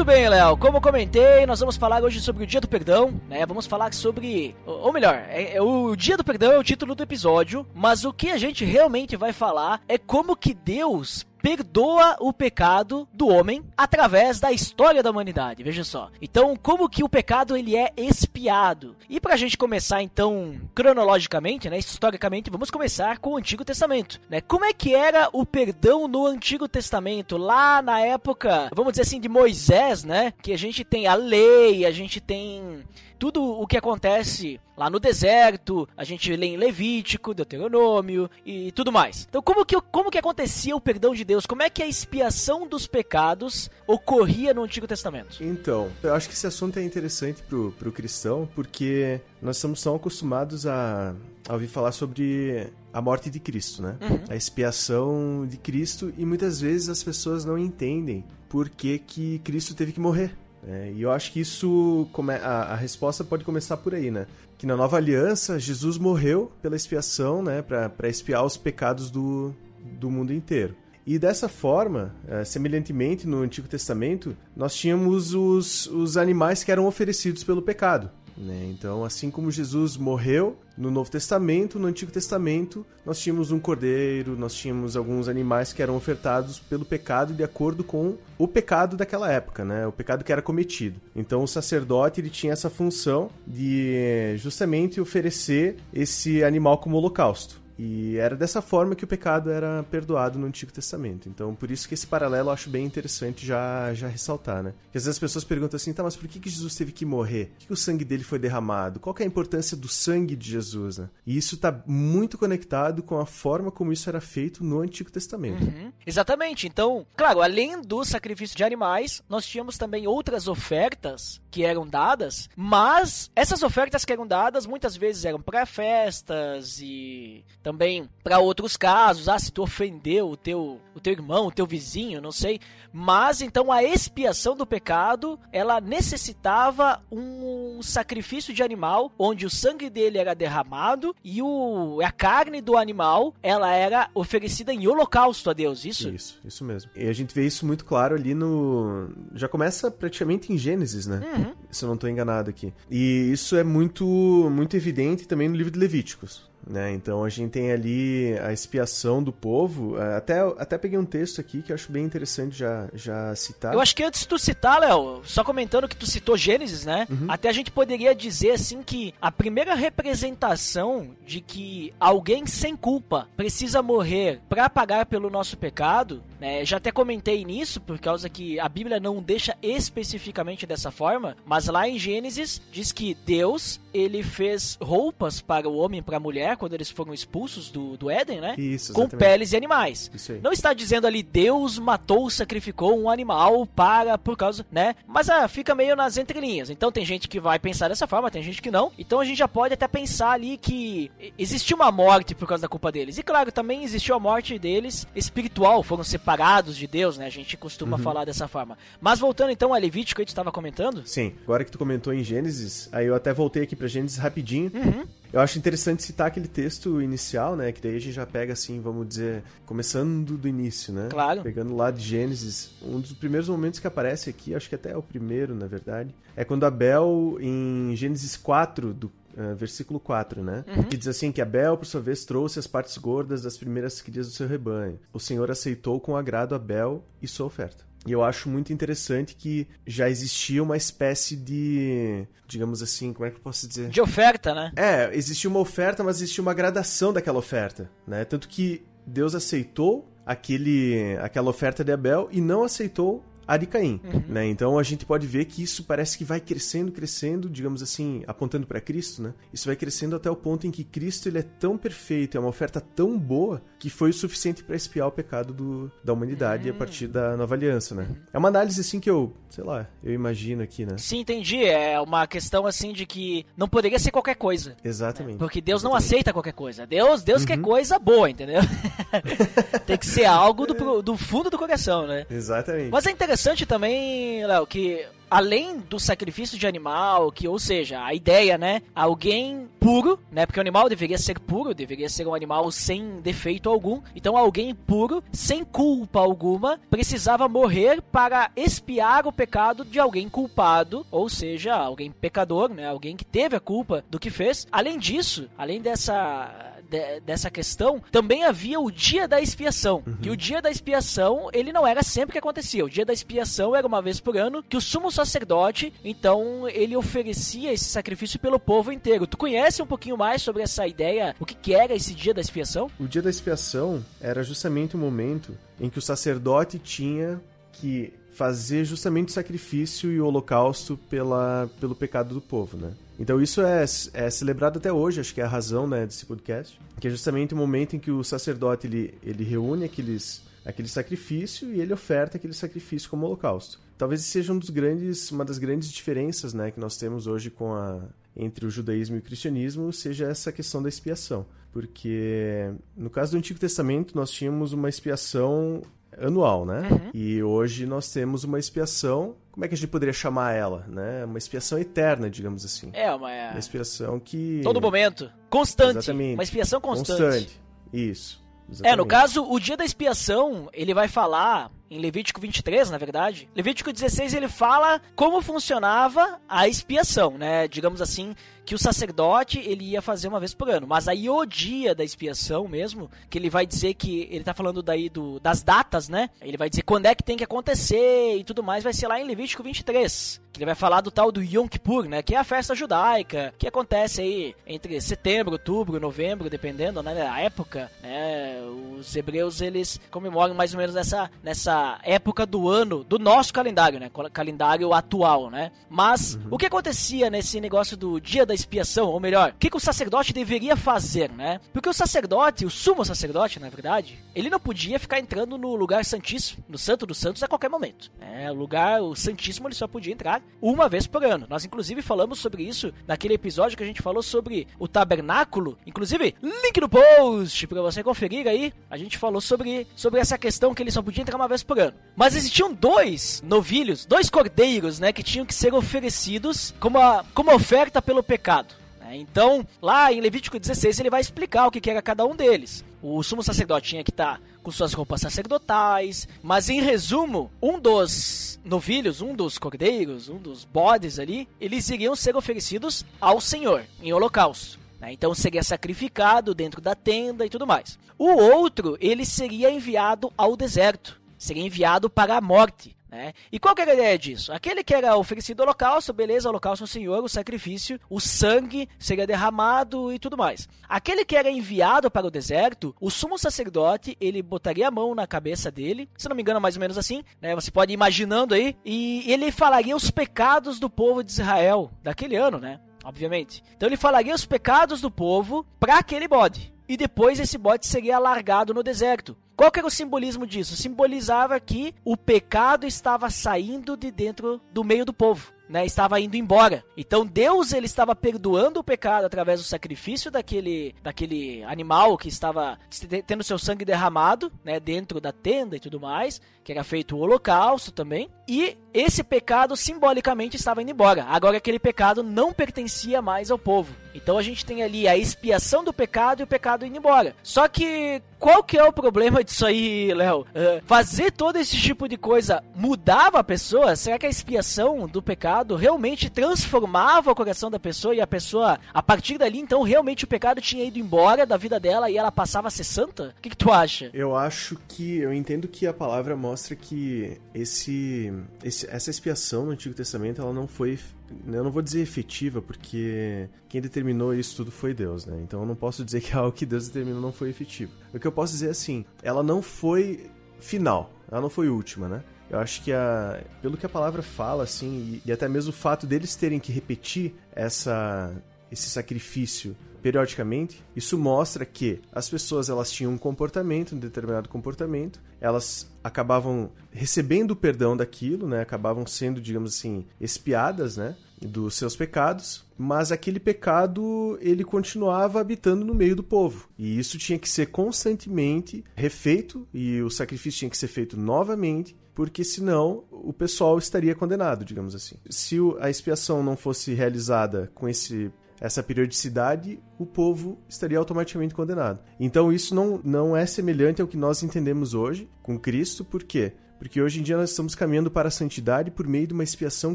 Muito 0.00 0.12
bem, 0.12 0.30
Léo, 0.30 0.56
como 0.56 0.80
comentei, 0.80 1.44
nós 1.44 1.60
vamos 1.60 1.76
falar 1.76 2.02
hoje 2.02 2.22
sobre 2.22 2.42
o 2.42 2.46
Dia 2.46 2.58
do 2.58 2.66
Perdão, 2.66 3.20
né? 3.28 3.44
Vamos 3.44 3.66
falar 3.66 3.92
sobre. 3.92 4.56
Ou 4.64 4.90
melhor, 4.94 5.26
é, 5.28 5.56
é 5.56 5.60
o 5.60 5.94
Dia 5.94 6.16
do 6.16 6.24
Perdão 6.24 6.50
é 6.50 6.58
o 6.58 6.64
título 6.64 6.94
do 6.94 7.02
episódio, 7.02 7.66
mas 7.74 8.02
o 8.02 8.10
que 8.10 8.30
a 8.30 8.38
gente 8.38 8.64
realmente 8.64 9.14
vai 9.14 9.30
falar 9.30 9.82
é 9.86 9.98
como 9.98 10.34
que 10.34 10.54
Deus 10.54 11.26
perdoa 11.42 12.16
o 12.20 12.32
pecado 12.32 13.08
do 13.12 13.28
homem 13.28 13.62
através 13.76 14.40
da 14.40 14.52
história 14.52 15.02
da 15.02 15.10
humanidade. 15.10 15.62
Veja 15.62 15.84
só. 15.84 16.10
Então, 16.20 16.56
como 16.56 16.88
que 16.88 17.02
o 17.02 17.08
pecado 17.08 17.56
ele 17.56 17.76
é 17.76 17.92
expiado? 17.96 18.96
E 19.08 19.20
pra 19.20 19.36
gente 19.36 19.56
começar 19.56 20.02
então 20.02 20.60
cronologicamente, 20.74 21.68
né, 21.68 21.78
historicamente, 21.78 22.50
vamos 22.50 22.70
começar 22.70 23.18
com 23.18 23.30
o 23.30 23.36
Antigo 23.36 23.64
Testamento, 23.64 24.20
né? 24.28 24.40
Como 24.40 24.64
é 24.64 24.72
que 24.72 24.94
era 24.94 25.28
o 25.32 25.44
perdão 25.44 26.06
no 26.06 26.26
Antigo 26.26 26.68
Testamento 26.68 27.36
lá 27.36 27.82
na 27.82 28.00
época, 28.00 28.70
vamos 28.74 28.92
dizer 28.92 29.02
assim, 29.02 29.20
de 29.20 29.28
Moisés, 29.28 30.04
né? 30.04 30.32
Que 30.42 30.52
a 30.52 30.58
gente 30.58 30.84
tem 30.84 31.06
a 31.06 31.14
lei, 31.14 31.84
a 31.84 31.90
gente 31.90 32.20
tem 32.20 32.84
tudo 33.20 33.44
o 33.44 33.66
que 33.66 33.76
acontece 33.76 34.58
lá 34.74 34.88
no 34.88 34.98
deserto, 34.98 35.86
a 35.94 36.04
gente 36.04 36.34
lê 36.34 36.46
em 36.46 36.56
Levítico, 36.56 37.34
Deuteronômio 37.34 38.30
e 38.46 38.72
tudo 38.72 38.90
mais. 38.90 39.26
Então, 39.28 39.42
como 39.42 39.62
que, 39.66 39.78
como 39.92 40.10
que 40.10 40.16
acontecia 40.16 40.74
o 40.74 40.80
perdão 40.80 41.14
de 41.14 41.22
Deus? 41.22 41.44
Como 41.44 41.62
é 41.62 41.68
que 41.68 41.82
a 41.82 41.86
expiação 41.86 42.66
dos 42.66 42.86
pecados 42.86 43.70
ocorria 43.86 44.54
no 44.54 44.62
Antigo 44.62 44.86
Testamento? 44.86 45.44
Então, 45.44 45.90
eu 46.02 46.14
acho 46.14 46.28
que 46.28 46.34
esse 46.34 46.46
assunto 46.46 46.78
é 46.78 46.82
interessante 46.82 47.42
pro, 47.42 47.72
pro 47.78 47.92
cristão, 47.92 48.48
porque 48.54 49.20
nós 49.42 49.56
estamos 49.56 49.82
tão 49.82 49.96
acostumados 49.96 50.66
a, 50.66 51.14
a 51.46 51.52
ouvir 51.52 51.68
falar 51.68 51.92
sobre 51.92 52.72
a 52.90 53.02
morte 53.02 53.28
de 53.28 53.38
Cristo, 53.38 53.82
né? 53.82 53.98
Uhum. 54.00 54.20
A 54.30 54.34
expiação 54.34 55.46
de 55.46 55.58
Cristo, 55.58 56.10
e 56.16 56.24
muitas 56.24 56.58
vezes 56.58 56.88
as 56.88 57.02
pessoas 57.04 57.44
não 57.44 57.58
entendem 57.58 58.24
por 58.48 58.70
que, 58.70 58.98
que 58.98 59.40
Cristo 59.40 59.74
teve 59.74 59.92
que 59.92 60.00
morrer. 60.00 60.34
É, 60.66 60.92
e 60.94 61.02
eu 61.02 61.10
acho 61.10 61.32
que 61.32 61.40
isso 61.40 62.08
a, 62.42 62.72
a, 62.72 62.76
resposta 62.76 63.24
pode 63.24 63.44
começar 63.44 63.76
por 63.78 63.94
aí, 63.94 64.10
né? 64.10 64.26
Que 64.58 64.66
na 64.66 64.76
nova 64.76 64.96
aliança 64.96 65.58
Jesus 65.58 65.96
morreu 65.96 66.52
pela 66.60 66.76
expiação, 66.76 67.42
né? 67.42 67.62
Para 67.62 68.08
expiar 68.08 68.44
os 68.44 68.56
pecados 68.56 69.10
do, 69.10 69.54
do 69.98 70.10
mundo 70.10 70.32
inteiro. 70.32 70.74
E 71.06 71.18
dessa 71.18 71.48
forma, 71.48 72.14
é, 72.28 72.44
semelhantemente 72.44 73.26
no 73.26 73.38
Antigo 73.38 73.66
Testamento, 73.66 74.36
nós 74.54 74.74
tínhamos 74.74 75.34
os, 75.34 75.86
os 75.86 76.16
animais 76.16 76.62
que 76.62 76.70
eram 76.70 76.86
oferecidos 76.86 77.42
pelo 77.42 77.62
pecado. 77.62 78.10
Né? 78.40 78.70
Então, 78.70 79.04
assim 79.04 79.30
como 79.30 79.50
Jesus 79.50 79.98
morreu 79.98 80.56
no 80.76 80.90
Novo 80.90 81.10
Testamento, 81.10 81.78
no 81.78 81.86
Antigo 81.86 82.10
Testamento, 82.10 82.86
nós 83.04 83.20
tínhamos 83.20 83.50
um 83.50 83.60
cordeiro, 83.60 84.34
nós 84.34 84.54
tínhamos 84.54 84.96
alguns 84.96 85.28
animais 85.28 85.74
que 85.74 85.82
eram 85.82 85.94
ofertados 85.94 86.58
pelo 86.58 86.86
pecado 86.86 87.34
de 87.34 87.44
acordo 87.44 87.84
com 87.84 88.16
o 88.38 88.48
pecado 88.48 88.96
daquela 88.96 89.30
época, 89.30 89.62
né? 89.62 89.86
O 89.86 89.92
pecado 89.92 90.24
que 90.24 90.32
era 90.32 90.40
cometido. 90.40 90.98
Então, 91.14 91.42
o 91.42 91.48
sacerdote 91.48 92.20
ele 92.20 92.30
tinha 92.30 92.54
essa 92.54 92.70
função 92.70 93.28
de 93.46 94.34
justamente 94.38 95.02
oferecer 95.02 95.76
esse 95.92 96.42
animal 96.42 96.78
como 96.78 96.96
holocausto. 96.96 97.59
E 97.82 98.18
era 98.18 98.36
dessa 98.36 98.60
forma 98.60 98.94
que 98.94 99.04
o 99.04 99.06
pecado 99.06 99.50
era 99.50 99.82
perdoado 99.84 100.38
no 100.38 100.46
Antigo 100.46 100.70
Testamento. 100.70 101.30
Então, 101.30 101.54
por 101.54 101.70
isso 101.70 101.88
que 101.88 101.94
esse 101.94 102.06
paralelo 102.06 102.50
eu 102.50 102.52
acho 102.52 102.68
bem 102.68 102.84
interessante 102.84 103.46
já, 103.46 103.94
já 103.94 104.06
ressaltar, 104.06 104.62
né? 104.62 104.74
Porque 104.82 104.98
às 104.98 105.04
vezes 105.04 105.16
as 105.16 105.18
pessoas 105.18 105.44
perguntam 105.44 105.78
assim, 105.78 105.90
tá, 105.94 106.02
mas 106.02 106.14
por 106.14 106.28
que, 106.28 106.38
que 106.38 106.50
Jesus 106.50 106.74
teve 106.74 106.92
que 106.92 107.06
morrer? 107.06 107.46
Por 107.46 107.58
que, 107.60 107.66
que 107.68 107.72
o 107.72 107.76
sangue 107.76 108.04
dele 108.04 108.22
foi 108.22 108.38
derramado? 108.38 109.00
Qual 109.00 109.16
é 109.18 109.22
a 109.22 109.26
importância 109.26 109.78
do 109.78 109.88
sangue 109.88 110.36
de 110.36 110.50
Jesus, 110.50 110.98
né? 110.98 111.08
E 111.26 111.38
isso 111.38 111.54
está 111.54 111.82
muito 111.86 112.36
conectado 112.36 113.02
com 113.02 113.18
a 113.18 113.24
forma 113.24 113.70
como 113.70 113.94
isso 113.94 114.10
era 114.10 114.20
feito 114.20 114.62
no 114.62 114.80
Antigo 114.80 115.10
Testamento. 115.10 115.64
Uhum. 115.64 115.90
Exatamente. 116.06 116.66
Então, 116.66 117.06
claro, 117.16 117.40
além 117.40 117.80
do 117.80 118.04
sacrifício 118.04 118.58
de 118.58 118.62
animais, 118.62 119.22
nós 119.26 119.46
tínhamos 119.46 119.78
também 119.78 120.06
outras 120.06 120.48
ofertas 120.48 121.40
que 121.50 121.64
eram 121.64 121.86
dadas, 121.86 122.48
mas 122.56 123.30
essas 123.34 123.62
ofertas 123.62 124.04
que 124.04 124.12
eram 124.12 124.26
dadas 124.26 124.66
muitas 124.66 124.96
vezes 124.96 125.24
eram 125.24 125.40
para 125.40 125.66
festas 125.66 126.80
e 126.80 127.44
também 127.62 128.08
para 128.22 128.38
outros 128.38 128.76
casos, 128.76 129.28
ah, 129.28 129.38
se 129.38 129.52
tu 129.52 129.62
ofendeu 129.62 130.30
o 130.30 130.36
teu, 130.36 130.80
o 130.94 131.00
teu 131.00 131.12
irmão, 131.12 131.46
o 131.46 131.52
teu 131.52 131.66
vizinho, 131.66 132.20
não 132.20 132.32
sei, 132.32 132.60
mas 132.92 133.40
então 133.40 133.70
a 133.70 133.82
expiação 133.82 134.56
do 134.56 134.66
pecado, 134.66 135.38
ela 135.52 135.80
necessitava 135.80 137.02
um 137.10 137.82
sacrifício 137.82 138.54
de 138.54 138.62
animal, 138.62 139.12
onde 139.18 139.46
o 139.46 139.50
sangue 139.50 139.90
dele 139.90 140.18
era 140.18 140.34
derramado 140.34 141.14
e 141.24 141.42
o, 141.42 142.00
a 142.02 142.10
carne 142.10 142.60
do 142.60 142.76
animal, 142.76 143.34
ela 143.42 143.72
era 143.72 144.08
oferecida 144.14 144.72
em 144.72 144.86
holocausto 144.86 145.50
a 145.50 145.52
Deus, 145.52 145.84
isso? 145.84 146.08
Isso, 146.10 146.40
isso 146.44 146.64
mesmo. 146.64 146.90
E 146.94 147.08
a 147.08 147.12
gente 147.12 147.34
vê 147.34 147.46
isso 147.46 147.66
muito 147.66 147.84
claro 147.84 148.14
ali 148.14 148.34
no... 148.34 149.10
já 149.34 149.48
começa 149.48 149.90
praticamente 149.90 150.52
em 150.52 150.58
Gênesis, 150.58 151.06
né? 151.06 151.20
Uhum. 151.40 151.54
Se 151.70 151.84
eu 151.84 151.88
não 151.88 151.94
estou 151.94 152.10
enganado 152.10 152.50
aqui. 152.50 152.72
E 152.90 153.30
isso 153.32 153.56
é 153.56 153.64
muito, 153.64 154.04
muito 154.50 154.76
evidente 154.76 155.26
também 155.26 155.48
no 155.48 155.56
livro 155.56 155.72
de 155.72 155.78
Levíticos. 155.78 156.50
Né? 156.66 156.92
Então 156.92 157.24
a 157.24 157.28
gente 157.28 157.50
tem 157.50 157.72
ali 157.72 158.38
a 158.38 158.52
expiação 158.52 159.22
do 159.22 159.32
povo. 159.32 159.96
Até, 160.16 160.40
até 160.58 160.76
peguei 160.76 160.98
um 160.98 161.04
texto 161.04 161.40
aqui 161.40 161.62
que 161.62 161.72
eu 161.72 161.74
acho 161.74 161.90
bem 161.90 162.04
interessante 162.04 162.56
já, 162.56 162.88
já 162.92 163.34
citar. 163.34 163.72
Eu 163.72 163.80
acho 163.80 163.96
que 163.96 164.02
antes 164.02 164.20
de 164.20 164.28
tu 164.28 164.38
citar, 164.38 164.80
Léo, 164.80 165.22
só 165.24 165.42
comentando 165.42 165.88
que 165.88 165.96
tu 165.96 166.06
citou 166.06 166.36
Gênesis, 166.36 166.84
né? 166.84 167.06
Uhum. 167.10 167.26
Até 167.28 167.48
a 167.48 167.52
gente 167.52 167.70
poderia 167.70 168.14
dizer 168.14 168.52
assim 168.52 168.82
que 168.82 169.14
a 169.20 169.32
primeira 169.32 169.74
representação 169.74 171.10
de 171.26 171.40
que 171.40 171.94
alguém 171.98 172.46
sem 172.46 172.76
culpa 172.76 173.28
precisa 173.36 173.82
morrer 173.82 174.40
para 174.48 174.68
pagar 174.68 175.06
pelo 175.06 175.30
nosso 175.30 175.56
pecado, 175.56 176.22
né? 176.40 176.64
Já 176.64 176.78
até 176.78 176.90
comentei 176.90 177.44
nisso 177.44 177.80
por 177.80 177.98
causa 177.98 178.28
que 178.28 178.58
a 178.58 178.68
Bíblia 178.68 178.98
não 178.98 179.22
deixa 179.22 179.56
especificamente 179.62 180.66
dessa 180.66 180.90
forma, 180.90 181.36
mas 181.44 181.66
lá 181.66 181.86
em 181.86 181.98
Gênesis 181.98 182.60
diz 182.72 182.90
que 182.90 183.14
Deus 183.14 183.78
ele 183.92 184.22
fez 184.22 184.78
roupas 184.80 185.40
para 185.40 185.68
o 185.68 185.76
homem 185.76 185.98
e 185.98 186.02
para 186.02 186.16
a 186.16 186.20
mulher 186.20 186.56
quando 186.56 186.74
eles 186.74 186.90
foram 186.90 187.12
expulsos 187.12 187.70
do, 187.70 187.96
do 187.96 188.08
Éden, 188.08 188.40
né? 188.40 188.54
Isso, 188.56 188.92
Com 188.92 189.08
peles 189.08 189.50
de 189.50 189.56
animais. 189.56 190.10
Isso 190.14 190.32
aí. 190.32 190.40
Não 190.40 190.52
está 190.52 190.72
dizendo 190.72 191.06
ali 191.06 191.22
Deus 191.22 191.78
matou, 191.78 192.30
sacrificou 192.30 192.98
um 192.98 193.10
animal 193.10 193.66
para 193.66 194.16
por 194.16 194.36
causa, 194.36 194.64
né? 194.70 194.94
Mas 195.06 195.28
ah, 195.28 195.46
fica 195.48 195.74
meio 195.74 195.94
nas 195.94 196.16
entrelinhas. 196.16 196.70
Então 196.70 196.90
tem 196.90 197.04
gente 197.04 197.28
que 197.28 197.40
vai 197.40 197.58
pensar 197.58 197.88
dessa 197.88 198.06
forma, 198.06 198.30
tem 198.30 198.42
gente 198.42 198.62
que 198.62 198.70
não. 198.70 198.92
Então 198.98 199.20
a 199.20 199.24
gente 199.24 199.38
já 199.38 199.48
pode 199.48 199.74
até 199.74 199.86
pensar 199.86 200.30
ali 200.30 200.56
que 200.56 201.10
existiu 201.36 201.76
uma 201.76 201.92
morte 201.92 202.34
por 202.34 202.48
causa 202.48 202.62
da 202.62 202.68
culpa 202.68 202.90
deles. 202.90 203.18
E 203.18 203.22
claro, 203.22 203.52
também 203.52 203.82
existiu 203.82 204.14
a 204.14 204.20
morte 204.20 204.58
deles 204.58 205.06
espiritual, 205.14 205.82
foram 205.82 206.04
separados 206.04 206.29
de 206.76 206.86
Deus, 206.86 207.18
né? 207.18 207.26
A 207.26 207.30
gente 207.30 207.56
costuma 207.56 207.96
Uhum. 207.96 208.02
falar 208.02 208.24
dessa 208.24 208.46
forma. 208.48 208.76
Mas 209.00 209.18
voltando 209.18 209.50
então 209.50 209.72
a 209.74 209.78
Levítico, 209.78 210.20
que 210.20 210.26
tu 210.26 210.28
estava 210.28 210.50
comentando, 210.52 211.02
Sim, 211.06 211.32
agora 211.44 211.64
que 211.64 211.70
tu 211.70 211.78
comentou 211.78 212.12
em 212.12 212.22
Gênesis, 212.24 212.88
aí 212.92 213.06
eu 213.06 213.14
até 213.14 213.32
voltei 213.32 213.62
aqui 213.62 213.74
pra 213.76 213.86
Gênesis 213.88 214.16
rapidinho. 214.18 214.70
Uhum. 214.74 215.04
Eu 215.32 215.40
acho 215.40 215.56
interessante 215.58 216.02
citar 216.02 216.26
aquele 216.26 216.48
texto 216.48 217.00
inicial, 217.00 217.54
né? 217.54 217.70
Que 217.70 217.80
daí 217.80 217.94
a 217.96 218.00
gente 218.00 218.12
já 218.12 218.26
pega 218.26 218.52
assim, 218.52 218.80
vamos 218.80 219.06
dizer, 219.06 219.44
começando 219.64 220.36
do 220.36 220.48
início, 220.48 220.92
né? 220.92 221.06
Claro. 221.10 221.42
Pegando 221.42 221.74
lá 221.76 221.90
de 221.92 222.00
Gênesis. 222.02 222.72
Um 222.82 222.98
dos 223.00 223.12
primeiros 223.12 223.48
momentos 223.48 223.78
que 223.78 223.86
aparece 223.86 224.28
aqui, 224.28 224.54
acho 224.54 224.68
que 224.68 224.74
até 224.74 224.90
é 224.90 224.96
o 224.96 225.02
primeiro, 225.02 225.54
na 225.54 225.66
verdade, 225.68 226.12
é 226.36 226.44
quando 226.44 226.64
Abel, 226.66 227.36
em 227.40 227.94
Gênesis 227.94 228.36
4, 228.36 228.92
do 228.92 229.10
Uh, 229.36 229.54
versículo 229.54 230.00
4, 230.00 230.42
né? 230.42 230.64
Uhum. 230.66 230.82
Que 230.84 230.96
diz 230.96 231.08
assim 231.08 231.30
que 231.30 231.40
Abel, 231.40 231.76
por 231.76 231.86
sua 231.86 232.00
vez, 232.00 232.24
trouxe 232.24 232.58
as 232.58 232.66
partes 232.66 232.98
gordas 232.98 233.42
das 233.42 233.56
primeiras 233.56 234.00
crias 234.02 234.26
do 234.26 234.32
seu 234.32 234.48
rebanho. 234.48 234.98
O 235.12 235.20
Senhor 235.20 235.50
aceitou 235.50 236.00
com 236.00 236.16
agrado 236.16 236.54
Abel 236.54 237.04
e 237.22 237.28
sua 237.28 237.46
oferta. 237.46 237.84
E 238.06 238.12
eu 238.12 238.24
acho 238.24 238.48
muito 238.48 238.72
interessante 238.72 239.36
que 239.36 239.68
já 239.86 240.08
existia 240.08 240.62
uma 240.62 240.76
espécie 240.76 241.36
de, 241.36 242.26
digamos 242.46 242.82
assim, 242.82 243.12
como 243.12 243.26
é 243.26 243.30
que 243.30 243.36
eu 243.36 243.42
posso 243.42 243.68
dizer? 243.68 243.90
De 243.90 244.00
oferta, 244.00 244.54
né? 244.54 244.72
É, 244.74 245.14
existia 245.14 245.50
uma 245.50 245.60
oferta, 245.60 246.02
mas 246.02 246.16
existia 246.16 246.40
uma 246.40 246.54
gradação 246.54 247.12
daquela 247.12 247.38
oferta, 247.38 247.90
né? 248.06 248.24
Tanto 248.24 248.48
que 248.48 248.82
Deus 249.06 249.34
aceitou 249.34 250.10
aquele, 250.24 251.16
aquela 251.20 251.50
oferta 251.50 251.84
de 251.84 251.92
Abel 251.92 252.28
e 252.32 252.40
não 252.40 252.62
aceitou 252.62 253.22
a 253.52 253.56
de 253.56 253.66
Caim, 253.66 254.00
Uhum. 254.04 254.22
né? 254.28 254.46
Então 254.46 254.78
a 254.78 254.82
gente 254.82 255.04
pode 255.04 255.26
ver 255.26 255.44
que 255.46 255.62
isso 255.62 255.82
parece 255.84 256.16
que 256.16 256.24
vai 256.24 256.38
crescendo, 256.40 256.92
crescendo, 256.92 257.50
digamos 257.50 257.82
assim, 257.82 258.22
apontando 258.26 258.66
para 258.66 258.80
Cristo, 258.80 259.22
né? 259.22 259.34
Isso 259.52 259.66
vai 259.66 259.74
crescendo 259.74 260.14
até 260.14 260.30
o 260.30 260.36
ponto 260.36 260.66
em 260.66 260.70
que 260.70 260.84
Cristo 260.84 261.28
ele 261.28 261.38
é 261.38 261.42
tão 261.42 261.76
perfeito, 261.76 262.36
é 262.36 262.40
uma 262.40 262.48
oferta 262.48 262.80
tão 262.80 263.18
boa 263.18 263.60
que 263.78 263.90
foi 263.90 264.10
o 264.10 264.12
suficiente 264.14 264.62
para 264.62 264.76
expiar 264.76 265.08
o 265.08 265.10
pecado 265.12 265.52
do, 265.52 265.90
da 266.04 266.12
humanidade 266.12 266.68
Uhum. 266.68 266.74
a 266.76 266.78
partir 266.78 267.08
da 267.08 267.36
nova 267.36 267.54
aliança, 267.56 267.94
né? 267.94 268.06
É 268.32 268.38
uma 268.38 268.48
análise 268.48 268.80
assim 268.80 269.00
que 269.00 269.10
eu, 269.10 269.34
sei 269.48 269.64
lá, 269.64 269.88
eu 270.04 270.12
imagino 270.14 270.62
aqui, 270.62 270.86
né? 270.86 270.96
Sim, 270.96 271.18
entendi. 271.20 271.64
É 271.64 272.00
uma 272.00 272.26
questão 272.28 272.66
assim 272.66 272.92
de 272.92 273.04
que 273.04 273.44
não 273.56 273.68
poderia 273.68 273.98
ser 273.98 274.10
qualquer 274.12 274.36
coisa. 274.36 274.76
Exatamente. 274.84 275.38
Porque 275.38 275.60
Deus 275.60 275.82
não 275.82 275.90
Exatamente. 275.90 276.06
aceita 276.14 276.32
qualquer 276.32 276.52
coisa. 276.52 276.86
Deus, 276.86 277.22
Deus 277.24 277.44
quer 277.44 277.58
coisa 277.58 277.98
boa, 277.98 278.30
entendeu? 278.30 278.60
Tem 279.86 279.96
que 279.98 280.06
ser 280.06 280.24
algo 280.26 280.66
do, 280.66 281.02
do 281.02 281.16
fundo 281.16 281.50
do 281.50 281.58
coração, 281.58 282.06
né? 282.06 282.26
Exatamente. 282.30 282.90
Mas 282.90 283.06
é 283.06 283.10
interessante 283.10 283.39
também, 283.66 284.44
Léo, 284.46 284.66
que 284.66 285.06
além 285.30 285.78
do 285.78 285.98
sacrifício 286.00 286.58
de 286.58 286.66
animal, 286.66 287.30
que 287.30 287.46
ou 287.46 287.58
seja, 287.58 288.04
a 288.04 288.12
ideia, 288.12 288.58
né, 288.58 288.82
alguém 288.94 289.68
puro, 289.78 290.18
né, 290.30 290.44
porque 290.44 290.58
o 290.58 290.60
animal 290.60 290.88
deveria 290.88 291.16
ser 291.16 291.38
puro, 291.38 291.72
deveria 291.72 292.08
ser 292.08 292.26
um 292.26 292.34
animal 292.34 292.70
sem 292.72 293.20
defeito 293.20 293.70
algum. 293.70 294.02
Então 294.14 294.36
alguém 294.36 294.74
puro, 294.74 295.22
sem 295.32 295.64
culpa 295.64 296.18
alguma, 296.18 296.80
precisava 296.90 297.48
morrer 297.48 298.02
para 298.02 298.50
expiar 298.56 299.26
o 299.26 299.32
pecado 299.32 299.84
de 299.84 300.00
alguém 300.00 300.28
culpado, 300.28 301.06
ou 301.10 301.28
seja, 301.28 301.74
alguém 301.76 302.10
pecador, 302.10 302.68
né, 302.68 302.86
alguém 302.88 303.16
que 303.16 303.24
teve 303.24 303.54
a 303.54 303.60
culpa 303.60 304.04
do 304.10 304.18
que 304.18 304.30
fez. 304.30 304.66
Além 304.72 304.98
disso, 304.98 305.48
além 305.56 305.80
dessa 305.80 306.69
de- 306.90 307.20
dessa 307.20 307.50
questão, 307.50 308.02
também 308.10 308.44
havia 308.44 308.80
o 308.80 308.90
dia 308.90 309.28
da 309.28 309.40
expiação. 309.40 310.02
E 310.22 310.28
o 310.30 310.36
dia 310.36 310.60
da 310.60 310.70
expiação, 310.70 311.48
ele 311.52 311.72
não 311.72 311.86
era 311.86 312.02
sempre 312.02 312.32
que 312.32 312.38
acontecia. 312.38 312.84
O 312.84 312.90
dia 312.90 313.04
da 313.04 313.12
expiação 313.12 313.74
era 313.76 313.86
uma 313.86 314.02
vez 314.02 314.18
por 314.20 314.36
ano 314.36 314.62
que 314.62 314.76
o 314.76 314.80
sumo 314.80 315.10
sacerdote, 315.10 315.92
então, 316.04 316.68
ele 316.68 316.96
oferecia 316.96 317.72
esse 317.72 317.84
sacrifício 317.84 318.38
pelo 318.38 318.58
povo 318.58 318.90
inteiro. 318.92 319.26
Tu 319.26 319.36
conhece 319.36 319.80
um 319.82 319.86
pouquinho 319.86 320.16
mais 320.16 320.42
sobre 320.42 320.62
essa 320.62 320.86
ideia, 320.86 321.34
o 321.38 321.46
que, 321.46 321.54
que 321.54 321.74
era 321.74 321.94
esse 321.94 322.12
dia 322.14 322.34
da 322.34 322.40
expiação? 322.40 322.90
O 322.98 323.06
dia 323.06 323.22
da 323.22 323.30
expiação 323.30 324.04
era 324.20 324.42
justamente 324.42 324.96
o 324.96 324.98
momento 324.98 325.56
em 325.80 325.88
que 325.88 325.98
o 325.98 326.02
sacerdote 326.02 326.78
tinha 326.78 327.40
que 327.72 328.12
fazer 328.32 328.84
justamente 328.84 329.28
o 329.28 329.32
sacrifício 329.32 330.10
e 330.10 330.20
o 330.20 330.26
holocausto 330.26 330.96
pela, 331.08 331.68
pelo 331.78 331.94
pecado 331.94 332.34
do 332.34 332.40
povo, 332.40 332.76
né? 332.76 332.92
Então 333.20 333.38
isso 333.38 333.60
é, 333.60 333.84
é 334.14 334.30
celebrado 334.30 334.78
até 334.78 334.90
hoje, 334.90 335.20
acho 335.20 335.34
que 335.34 335.42
é 335.42 335.44
a 335.44 335.48
razão 335.48 335.86
né, 335.86 336.06
desse 336.06 336.24
podcast, 336.24 336.80
que 336.98 337.06
é 337.06 337.10
justamente 337.10 337.52
o 337.52 337.56
momento 337.56 337.94
em 337.94 337.98
que 337.98 338.10
o 338.10 338.24
sacerdote 338.24 338.86
ele, 338.86 339.14
ele 339.22 339.44
reúne 339.44 339.84
aqueles, 339.84 340.42
aquele 340.64 340.88
sacrifício 340.88 341.70
e 341.70 341.82
ele 341.82 341.92
oferta 341.92 342.38
aquele 342.38 342.54
sacrifício 342.54 343.10
como 343.10 343.26
holocausto. 343.26 343.78
Talvez 343.98 344.22
seja 344.22 344.54
um 344.54 344.58
dos 344.58 344.70
grandes, 344.70 345.30
uma 345.30 345.44
das 345.44 345.58
grandes 345.58 345.92
diferenças 345.92 346.54
né, 346.54 346.70
que 346.70 346.80
nós 346.80 346.96
temos 346.96 347.26
hoje 347.26 347.50
com 347.50 347.74
a, 347.74 348.00
entre 348.34 348.64
o 348.64 348.70
judaísmo 348.70 349.16
e 349.16 349.18
o 349.18 349.22
cristianismo, 349.22 349.92
seja 349.92 350.26
essa 350.26 350.50
questão 350.50 350.82
da 350.82 350.88
expiação. 350.88 351.44
Porque 351.72 352.72
no 352.96 353.10
caso 353.10 353.32
do 353.32 353.36
Antigo 353.38 353.60
Testamento 353.60 354.16
nós 354.16 354.30
tínhamos 354.30 354.72
uma 354.72 354.88
expiação 354.88 355.82
anual, 356.18 356.64
né? 356.64 357.10
E 357.14 357.42
hoje 357.42 357.86
nós 357.86 358.12
temos 358.12 358.44
uma 358.44 358.58
expiação, 358.58 359.36
como 359.50 359.64
é 359.64 359.68
que 359.68 359.74
a 359.74 359.76
gente 359.76 359.88
poderia 359.88 360.12
chamar 360.12 360.52
ela, 360.52 360.84
né? 360.88 361.24
Uma 361.24 361.38
expiação 361.38 361.78
eterna, 361.78 362.30
digamos 362.30 362.64
assim. 362.64 362.90
É, 362.92 363.12
uma... 363.12 363.28
Uma 363.28 363.58
expiação 363.58 364.18
que 364.18 364.60
Todo 364.62 364.80
momento. 364.80 365.30
Constante. 365.48 365.98
Exatamente. 365.98 366.34
Uma 366.34 366.42
expiação 366.42 366.80
constante. 366.80 367.22
constante. 367.22 367.60
Isso. 367.92 368.40
É, 368.40 368.70
no 368.70 368.74
exatamente. 368.74 369.08
caso, 369.08 369.44
o 369.50 369.58
dia 369.58 369.76
da 369.76 369.84
expiação, 369.84 370.68
ele 370.72 370.94
vai 370.94 371.08
falar 371.08 371.70
em 371.90 371.98
Levítico 371.98 372.40
23, 372.40 372.90
na 372.90 372.98
verdade. 372.98 373.48
Levítico 373.54 373.92
16, 373.92 374.32
ele 374.34 374.48
fala 374.48 375.00
como 375.16 375.42
funcionava 375.42 376.40
a 376.48 376.68
expiação, 376.68 377.36
né? 377.36 377.66
Digamos 377.66 378.00
assim, 378.00 378.34
que 378.64 378.74
o 378.74 378.78
sacerdote, 378.78 379.58
ele 379.58 379.84
ia 379.84 380.00
fazer 380.00 380.28
uma 380.28 380.38
vez 380.38 380.54
por 380.54 380.70
ano. 380.70 380.86
Mas 380.86 381.08
aí 381.08 381.28
o 381.28 381.44
dia 381.44 381.92
da 381.92 382.04
expiação 382.04 382.68
mesmo, 382.68 383.10
que 383.28 383.36
ele 383.36 383.50
vai 383.50 383.66
dizer 383.66 383.94
que, 383.94 384.28
ele 384.30 384.44
tá 384.44 384.54
falando 384.54 384.80
daí 384.80 385.08
do, 385.08 385.40
das 385.40 385.60
datas, 385.62 386.08
né? 386.08 386.30
Ele 386.40 386.56
vai 386.56 386.70
dizer 386.70 386.82
quando 386.82 387.06
é 387.06 387.14
que 387.14 387.24
tem 387.24 387.36
que 387.36 387.42
acontecer 387.42 388.36
e 388.36 388.44
tudo 388.44 388.62
mais, 388.62 388.84
vai 388.84 388.92
ser 388.92 389.08
lá 389.08 389.20
em 389.20 389.24
Levítico 389.24 389.64
23. 389.64 390.40
Que 390.52 390.58
ele 390.60 390.66
vai 390.66 390.74
falar 390.76 391.00
do 391.00 391.10
tal 391.10 391.32
do 391.32 391.42
Yom 391.42 391.66
Kippur, 391.66 392.04
né? 392.04 392.22
Que 392.22 392.34
é 392.36 392.38
a 392.38 392.44
festa 392.44 392.74
judaica, 392.74 393.52
que 393.58 393.66
acontece 393.66 394.20
aí 394.20 394.54
entre 394.64 395.00
setembro, 395.00 395.52
outubro, 395.52 395.98
novembro, 395.98 396.48
dependendo, 396.48 397.02
né, 397.02 397.14
da 397.14 397.40
época, 397.40 397.90
né? 398.00 398.60
Os 398.96 399.16
hebreus, 399.16 399.60
eles 399.60 400.00
comemoram 400.10 400.54
mais 400.54 400.72
ou 400.74 400.78
menos 400.78 400.94
nessa, 400.94 401.28
nessa 401.42 401.79
época 402.02 402.44
do 402.46 402.68
ano, 402.68 403.02
do 403.04 403.18
nosso 403.18 403.52
calendário, 403.52 403.98
né? 404.00 404.10
cal- 404.12 404.30
Calendário 404.30 404.92
atual, 404.92 405.50
né? 405.50 405.70
Mas, 405.88 406.38
o 406.50 406.56
que 406.58 406.66
acontecia 406.66 407.28
nesse 407.30 407.60
negócio 407.60 407.96
do 407.96 408.20
dia 408.20 408.44
da 408.46 408.54
expiação, 408.54 409.08
ou 409.08 409.20
melhor, 409.20 409.50
o 409.50 409.54
que, 409.58 409.70
que 409.70 409.76
o 409.76 409.80
sacerdote 409.80 410.32
deveria 410.32 410.76
fazer, 410.76 411.30
né? 411.30 411.60
Porque 411.72 411.88
o 411.88 411.92
sacerdote, 411.92 412.64
o 412.64 412.70
sumo 412.70 413.04
sacerdote, 413.04 413.58
na 413.60 413.68
verdade, 413.68 414.18
ele 414.34 414.50
não 414.50 414.60
podia 414.60 414.98
ficar 414.98 415.18
entrando 415.18 415.58
no 415.58 415.74
lugar 415.74 416.04
santíssimo, 416.04 416.64
no 416.68 416.78
santo 416.78 417.04
dos 417.06 417.18
santos, 417.18 417.42
a 417.42 417.48
qualquer 417.48 417.68
momento. 417.70 418.10
né? 418.18 418.50
O 418.50 418.54
lugar, 418.54 419.02
o 419.02 419.14
santíssimo, 419.14 419.68
ele 419.68 419.74
só 419.74 419.86
podia 419.86 420.12
entrar 420.12 420.42
uma 420.62 420.88
vez 420.88 421.06
por 421.06 421.24
ano. 421.24 421.46
Nós, 421.48 421.64
inclusive, 421.64 422.02
falamos 422.02 422.38
sobre 422.38 422.62
isso 422.62 422.92
naquele 423.06 423.34
episódio 423.34 423.76
que 423.76 423.82
a 423.82 423.86
gente 423.86 424.02
falou 424.02 424.22
sobre 424.22 424.66
o 424.78 424.86
tabernáculo. 424.88 425.76
Inclusive, 425.86 426.34
link 426.42 426.80
no 426.80 426.88
post 426.88 427.66
pra 427.66 427.82
você 427.82 428.02
conferir 428.02 428.46
aí. 428.46 428.72
A 428.90 428.96
gente 428.96 429.18
falou 429.18 429.40
sobre, 429.40 429.86
sobre 429.96 430.20
essa 430.20 430.38
questão 430.38 430.74
que 430.74 430.82
ele 430.82 430.90
só 430.90 431.02
podia 431.02 431.22
entrar 431.22 431.36
uma 431.36 431.48
vez 431.48 431.62
por 431.62 431.69
ano. 431.78 431.94
Mas 432.16 432.36
existiam 432.36 432.72
dois 432.72 433.42
novilhos, 433.46 434.04
dois 434.04 434.28
cordeiros, 434.28 434.98
né, 434.98 435.12
que 435.12 435.22
tinham 435.22 435.46
que 435.46 435.54
ser 435.54 435.72
oferecidos 435.72 436.74
como, 436.80 436.98
a, 436.98 437.24
como 437.34 437.54
oferta 437.54 438.02
pelo 438.02 438.22
pecado. 438.22 438.74
né? 439.00 439.16
Então, 439.16 439.66
lá 439.80 440.12
em 440.12 440.20
Levítico 440.20 440.58
16, 440.58 441.00
ele 441.00 441.10
vai 441.10 441.20
explicar 441.20 441.66
o 441.66 441.70
que, 441.70 441.80
que 441.80 441.90
era 441.90 442.02
cada 442.02 442.24
um 442.26 442.36
deles. 442.36 442.84
O 443.02 443.22
sumo 443.22 443.42
sacerdote 443.42 443.88
tinha 443.90 444.04
que 444.04 444.10
estar 444.10 444.40
com 444.62 444.70
suas 444.70 444.92
roupas 444.92 445.22
sacerdotais, 445.22 446.28
mas 446.42 446.68
em 446.68 446.82
resumo, 446.82 447.50
um 447.62 447.78
dos 447.78 448.60
novilhos, 448.62 449.22
um 449.22 449.34
dos 449.34 449.56
cordeiros, 449.56 450.28
um 450.28 450.36
dos 450.36 450.64
bodes 450.66 451.18
ali, 451.18 451.48
eles 451.58 451.88
iriam 451.88 452.14
ser 452.14 452.36
oferecidos 452.36 453.06
ao 453.18 453.40
Senhor 453.40 453.84
em 454.02 454.12
holocausto. 454.12 454.78
né? 455.00 455.12
Então 455.14 455.34
seria 455.34 455.62
sacrificado 455.62 456.54
dentro 456.54 456.80
da 456.82 456.94
tenda 456.94 457.46
e 457.46 457.48
tudo 457.48 457.66
mais. 457.66 457.98
O 458.18 458.26
outro, 458.26 458.98
ele 459.00 459.24
seria 459.24 459.70
enviado 459.70 460.30
ao 460.36 460.54
deserto, 460.54 461.18
seria 461.40 461.64
enviado 461.64 462.10
para 462.10 462.36
a 462.36 462.40
morte. 462.40 462.94
Né? 463.10 463.32
E 463.50 463.58
qual 463.58 463.74
que 463.74 463.82
era 463.82 463.90
a 463.90 463.94
ideia 463.94 464.16
disso? 464.16 464.52
Aquele 464.52 464.84
que 464.84 464.94
era 464.94 465.16
oferecido 465.16 465.60
holocausto, 465.60 466.12
beleza, 466.12 466.48
holocausto 466.48 466.84
ao 466.84 466.88
Senhor, 466.88 467.24
o 467.24 467.28
sacrifício, 467.28 467.98
o 468.08 468.20
sangue 468.20 468.88
seria 468.98 469.26
derramado 469.26 470.12
e 470.12 470.18
tudo 470.18 470.36
mais. 470.36 470.68
Aquele 470.88 471.24
que 471.24 471.34
era 471.34 471.50
enviado 471.50 472.08
para 472.08 472.26
o 472.26 472.30
deserto, 472.30 472.94
o 473.00 473.10
sumo 473.10 473.36
sacerdote, 473.36 474.16
ele 474.20 474.40
botaria 474.42 474.86
a 474.86 474.92
mão 474.92 475.12
na 475.12 475.26
cabeça 475.26 475.72
dele, 475.72 476.08
se 476.16 476.28
não 476.28 476.36
me 476.36 476.42
engano, 476.42 476.60
mais 476.60 476.76
ou 476.76 476.80
menos 476.80 476.96
assim, 476.96 477.24
né? 477.40 477.52
Você 477.56 477.72
pode 477.72 477.92
ir 477.92 477.94
imaginando 477.94 478.54
aí, 478.54 478.76
e 478.84 479.24
ele 479.26 479.50
falaria 479.50 479.96
os 479.96 480.10
pecados 480.10 480.78
do 480.78 480.88
povo 480.88 481.24
de 481.24 481.32
Israel 481.32 481.90
daquele 482.04 482.36
ano, 482.36 482.58
né? 482.58 482.78
Obviamente. 483.02 483.62
Então 483.76 483.88
ele 483.88 483.96
falaria 483.96 484.34
os 484.34 484.46
pecados 484.46 485.00
do 485.00 485.10
povo 485.10 485.66
para 485.80 485.98
aquele 485.98 486.28
bode. 486.28 486.72
E 486.88 486.96
depois 486.96 487.40
esse 487.40 487.56
bode 487.56 487.86
seria 487.86 488.18
largado 488.18 488.74
no 488.74 488.82
deserto. 488.82 489.36
Qual 489.60 489.70
que 489.70 489.78
era 489.78 489.86
o 489.86 489.90
simbolismo 489.90 490.46
disso? 490.46 490.74
Simbolizava 490.74 491.60
que 491.60 491.94
o 492.02 492.16
pecado 492.16 492.86
estava 492.86 493.28
saindo 493.28 493.94
de 493.94 494.10
dentro 494.10 494.58
do 494.72 494.82
meio 494.82 495.04
do 495.04 495.12
povo 495.12 495.52
né, 495.70 495.86
estava 495.86 496.20
indo 496.20 496.36
embora. 496.36 496.84
Então 496.96 497.24
Deus 497.24 497.72
ele 497.72 497.86
estava 497.86 498.16
perdoando 498.16 498.80
o 498.80 498.84
pecado 498.84 499.24
através 499.24 499.60
do 499.60 499.66
sacrifício 499.66 500.28
daquele, 500.28 500.96
daquele 501.00 501.62
animal 501.62 502.18
que 502.18 502.28
estava 502.28 502.76
tendo 503.24 503.44
seu 503.44 503.56
sangue 503.56 503.84
derramado, 503.84 504.52
né, 504.64 504.80
dentro 504.80 505.20
da 505.20 505.30
tenda 505.30 505.76
e 505.76 505.80
tudo 505.80 506.00
mais, 506.00 506.40
que 506.64 506.72
era 506.72 506.82
feito 506.82 507.16
o 507.16 507.20
holocausto 507.20 507.92
também. 507.92 508.28
E 508.48 508.76
esse 508.92 509.22
pecado 509.22 509.76
simbolicamente 509.76 510.56
estava 510.56 510.82
indo 510.82 510.90
embora. 510.90 511.24
Agora 511.28 511.58
aquele 511.58 511.78
pecado 511.78 512.24
não 512.24 512.52
pertencia 512.52 513.22
mais 513.22 513.48
ao 513.48 513.58
povo. 513.58 513.94
Então 514.12 514.36
a 514.36 514.42
gente 514.42 514.66
tem 514.66 514.82
ali 514.82 515.06
a 515.06 515.16
expiação 515.16 515.84
do 515.84 515.92
pecado 515.92 516.40
e 516.40 516.42
o 516.42 516.48
pecado 516.48 516.84
indo 516.84 516.98
embora. 516.98 517.36
Só 517.44 517.68
que 517.68 518.20
qual 518.40 518.64
que 518.64 518.76
é 518.76 518.82
o 518.82 518.92
problema 518.92 519.44
disso 519.50 519.66
aí, 519.66 520.12
Léo? 520.14 520.40
Uh, 520.40 520.82
fazer 520.86 521.30
todo 521.32 521.56
esse 521.56 521.76
tipo 521.76 522.08
de 522.08 522.16
coisa 522.16 522.62
mudava 522.74 523.38
a 523.40 523.44
pessoa? 523.44 523.96
Será 523.96 524.18
que 524.18 524.26
a 524.26 524.30
expiação 524.30 525.06
do 525.06 525.22
pecado 525.22 525.76
realmente 525.76 526.30
transformava 526.30 527.30
o 527.30 527.34
coração 527.34 527.70
da 527.70 527.78
pessoa 527.78 528.14
e 528.14 528.20
a 528.20 528.26
pessoa, 528.26 528.78
a 528.92 529.02
partir 529.02 529.38
dali, 529.38 529.58
então, 529.58 529.82
realmente 529.82 530.24
o 530.24 530.28
pecado 530.28 530.60
tinha 530.60 530.84
ido 530.84 530.98
embora 530.98 531.44
da 531.44 531.56
vida 531.56 531.78
dela 531.78 532.10
e 532.10 532.16
ela 532.16 532.32
passava 532.32 532.68
a 532.68 532.70
ser 532.70 532.84
santa? 532.84 533.34
O 533.38 533.42
que, 533.42 533.50
que 533.50 533.56
tu 533.56 533.70
acha? 533.70 534.10
Eu 534.12 534.36
acho 534.36 534.78
que, 534.88 535.18
eu 535.18 535.32
entendo 535.32 535.68
que 535.68 535.86
a 535.86 535.92
palavra 535.92 536.36
mostra 536.36 536.76
que 536.76 537.38
esse, 537.54 538.32
esse 538.62 538.88
essa 538.90 539.10
expiação 539.10 539.66
no 539.66 539.72
Antigo 539.72 539.94
Testamento, 539.94 540.40
ela 540.40 540.52
não 540.52 540.66
foi 540.66 540.98
eu 541.46 541.64
não 541.64 541.70
vou 541.70 541.82
dizer 541.82 542.00
efetiva, 542.00 542.60
porque 542.60 543.48
quem 543.68 543.80
determinou 543.80 544.34
isso 544.34 544.56
tudo 544.56 544.70
foi 544.70 544.92
Deus, 544.92 545.26
né? 545.26 545.40
Então 545.42 545.60
eu 545.60 545.66
não 545.66 545.76
posso 545.76 546.04
dizer 546.04 546.20
que 546.20 546.32
algo 546.36 546.52
que 546.52 546.66
Deus 546.66 546.88
determinou 546.88 547.20
não 547.20 547.32
foi 547.32 547.50
efetivo. 547.50 547.92
O 548.12 548.18
que 548.18 548.26
eu 548.26 548.32
posso 548.32 548.52
dizer 548.52 548.68
é 548.68 548.70
assim, 548.70 549.04
ela 549.22 549.42
não 549.42 549.62
foi 549.62 550.30
final, 550.58 551.12
ela 551.30 551.40
não 551.40 551.50
foi 551.50 551.68
última, 551.68 552.08
né? 552.08 552.22
Eu 552.50 552.58
acho 552.58 552.82
que 552.82 552.92
a, 552.92 553.40
pelo 553.62 553.76
que 553.76 553.86
a 553.86 553.88
palavra 553.88 554.22
fala, 554.22 554.64
assim, 554.64 555.20
e, 555.24 555.28
e 555.28 555.32
até 555.32 555.48
mesmo 555.48 555.70
o 555.70 555.72
fato 555.72 556.06
deles 556.06 556.34
terem 556.34 556.58
que 556.58 556.72
repetir 556.72 557.32
essa, 557.52 558.34
esse 558.72 558.90
sacrifício 558.90 559.76
periodicamente, 560.00 560.82
isso 560.94 561.18
mostra 561.18 561.64
que 561.64 562.00
as 562.12 562.28
pessoas 562.28 562.68
elas 562.68 562.90
tinham 562.90 563.12
um 563.12 563.18
comportamento, 563.18 563.94
um 563.94 563.98
determinado 563.98 564.48
comportamento, 564.48 565.20
elas 565.40 565.90
acabavam 566.02 566.70
recebendo 566.90 567.52
o 567.52 567.56
perdão 567.56 567.96
daquilo, 567.96 568.48
né? 568.48 568.62
Acabavam 568.62 569.06
sendo, 569.06 569.40
digamos 569.40 569.74
assim, 569.74 570.06
espiadas, 570.20 570.96
né? 570.96 571.16
dos 571.40 571.74
seus 571.74 571.96
pecados, 571.96 572.66
mas 572.76 573.10
aquele 573.10 573.40
pecado 573.40 574.38
ele 574.40 574.62
continuava 574.62 575.40
habitando 575.40 575.84
no 575.84 575.94
meio 575.94 576.14
do 576.14 576.22
povo. 576.22 576.68
E 576.78 576.98
isso 576.98 577.18
tinha 577.18 577.38
que 577.38 577.48
ser 577.48 577.66
constantemente 577.66 578.84
refeito 578.94 579.66
e 579.72 580.02
o 580.02 580.10
sacrifício 580.10 580.60
tinha 580.60 580.70
que 580.70 580.76
ser 580.76 580.88
feito 580.88 581.16
novamente, 581.16 581.96
porque 582.14 582.44
senão 582.44 583.04
o 583.10 583.32
pessoal 583.32 583.78
estaria 583.78 584.14
condenado, 584.14 584.64
digamos 584.64 584.94
assim. 584.94 585.16
Se 585.30 585.56
a 585.80 585.88
expiação 585.88 586.42
não 586.42 586.56
fosse 586.56 586.92
realizada 586.92 587.70
com 587.74 587.88
esse 587.88 588.30
essa 588.60 588.82
periodicidade, 588.82 589.80
o 589.98 590.04
povo 590.04 590.58
estaria 590.68 590.98
automaticamente 590.98 591.54
condenado. 591.54 592.00
Então 592.18 592.52
isso 592.52 592.74
não, 592.74 593.00
não 593.02 593.36
é 593.36 593.46
semelhante 593.46 594.02
ao 594.02 594.08
que 594.08 594.16
nós 594.16 594.42
entendemos 594.42 594.92
hoje 594.92 595.30
com 595.42 595.58
Cristo, 595.58 596.04
por 596.04 596.22
quê? 596.22 596.52
Porque 596.78 597.00
hoje 597.00 597.20
em 597.20 597.22
dia 597.22 597.36
nós 597.36 597.50
estamos 597.50 597.74
caminhando 597.74 598.10
para 598.10 598.28
a 598.28 598.30
santidade 598.30 598.90
por 598.90 599.06
meio 599.06 599.26
de 599.26 599.34
uma 599.34 599.44
expiação 599.44 599.94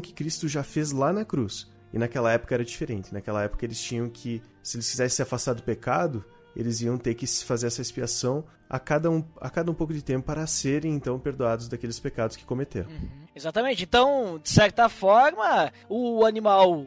que 0.00 0.12
Cristo 0.12 0.48
já 0.48 0.62
fez 0.62 0.92
lá 0.92 1.12
na 1.12 1.24
cruz. 1.24 1.70
E 1.92 1.98
naquela 1.98 2.32
época 2.32 2.54
era 2.54 2.64
diferente. 2.64 3.12
Naquela 3.12 3.42
época 3.42 3.64
eles 3.64 3.80
tinham 3.80 4.08
que, 4.08 4.42
se 4.62 4.76
eles 4.76 4.90
quisessem 4.90 5.16
se 5.16 5.22
afastar 5.22 5.54
do 5.54 5.62
pecado, 5.62 6.24
eles 6.54 6.80
iam 6.80 6.96
ter 6.96 7.14
que 7.14 7.26
fazer 7.26 7.66
essa 7.66 7.82
expiação 7.82 8.44
a 8.68 8.78
cada 8.78 9.10
um, 9.10 9.22
a 9.40 9.50
cada 9.50 9.70
um 9.70 9.74
pouco 9.74 9.92
de 9.92 10.02
tempo 10.02 10.26
para 10.26 10.46
serem 10.46 10.94
então 10.94 11.18
perdoados 11.18 11.68
daqueles 11.68 12.00
pecados 12.00 12.36
que 12.36 12.44
cometeram. 12.44 12.88
Uhum. 12.90 13.26
Exatamente. 13.34 13.84
Então, 13.84 14.40
de 14.42 14.48
certa 14.48 14.88
forma, 14.88 15.72
o 15.88 16.24
animal 16.24 16.86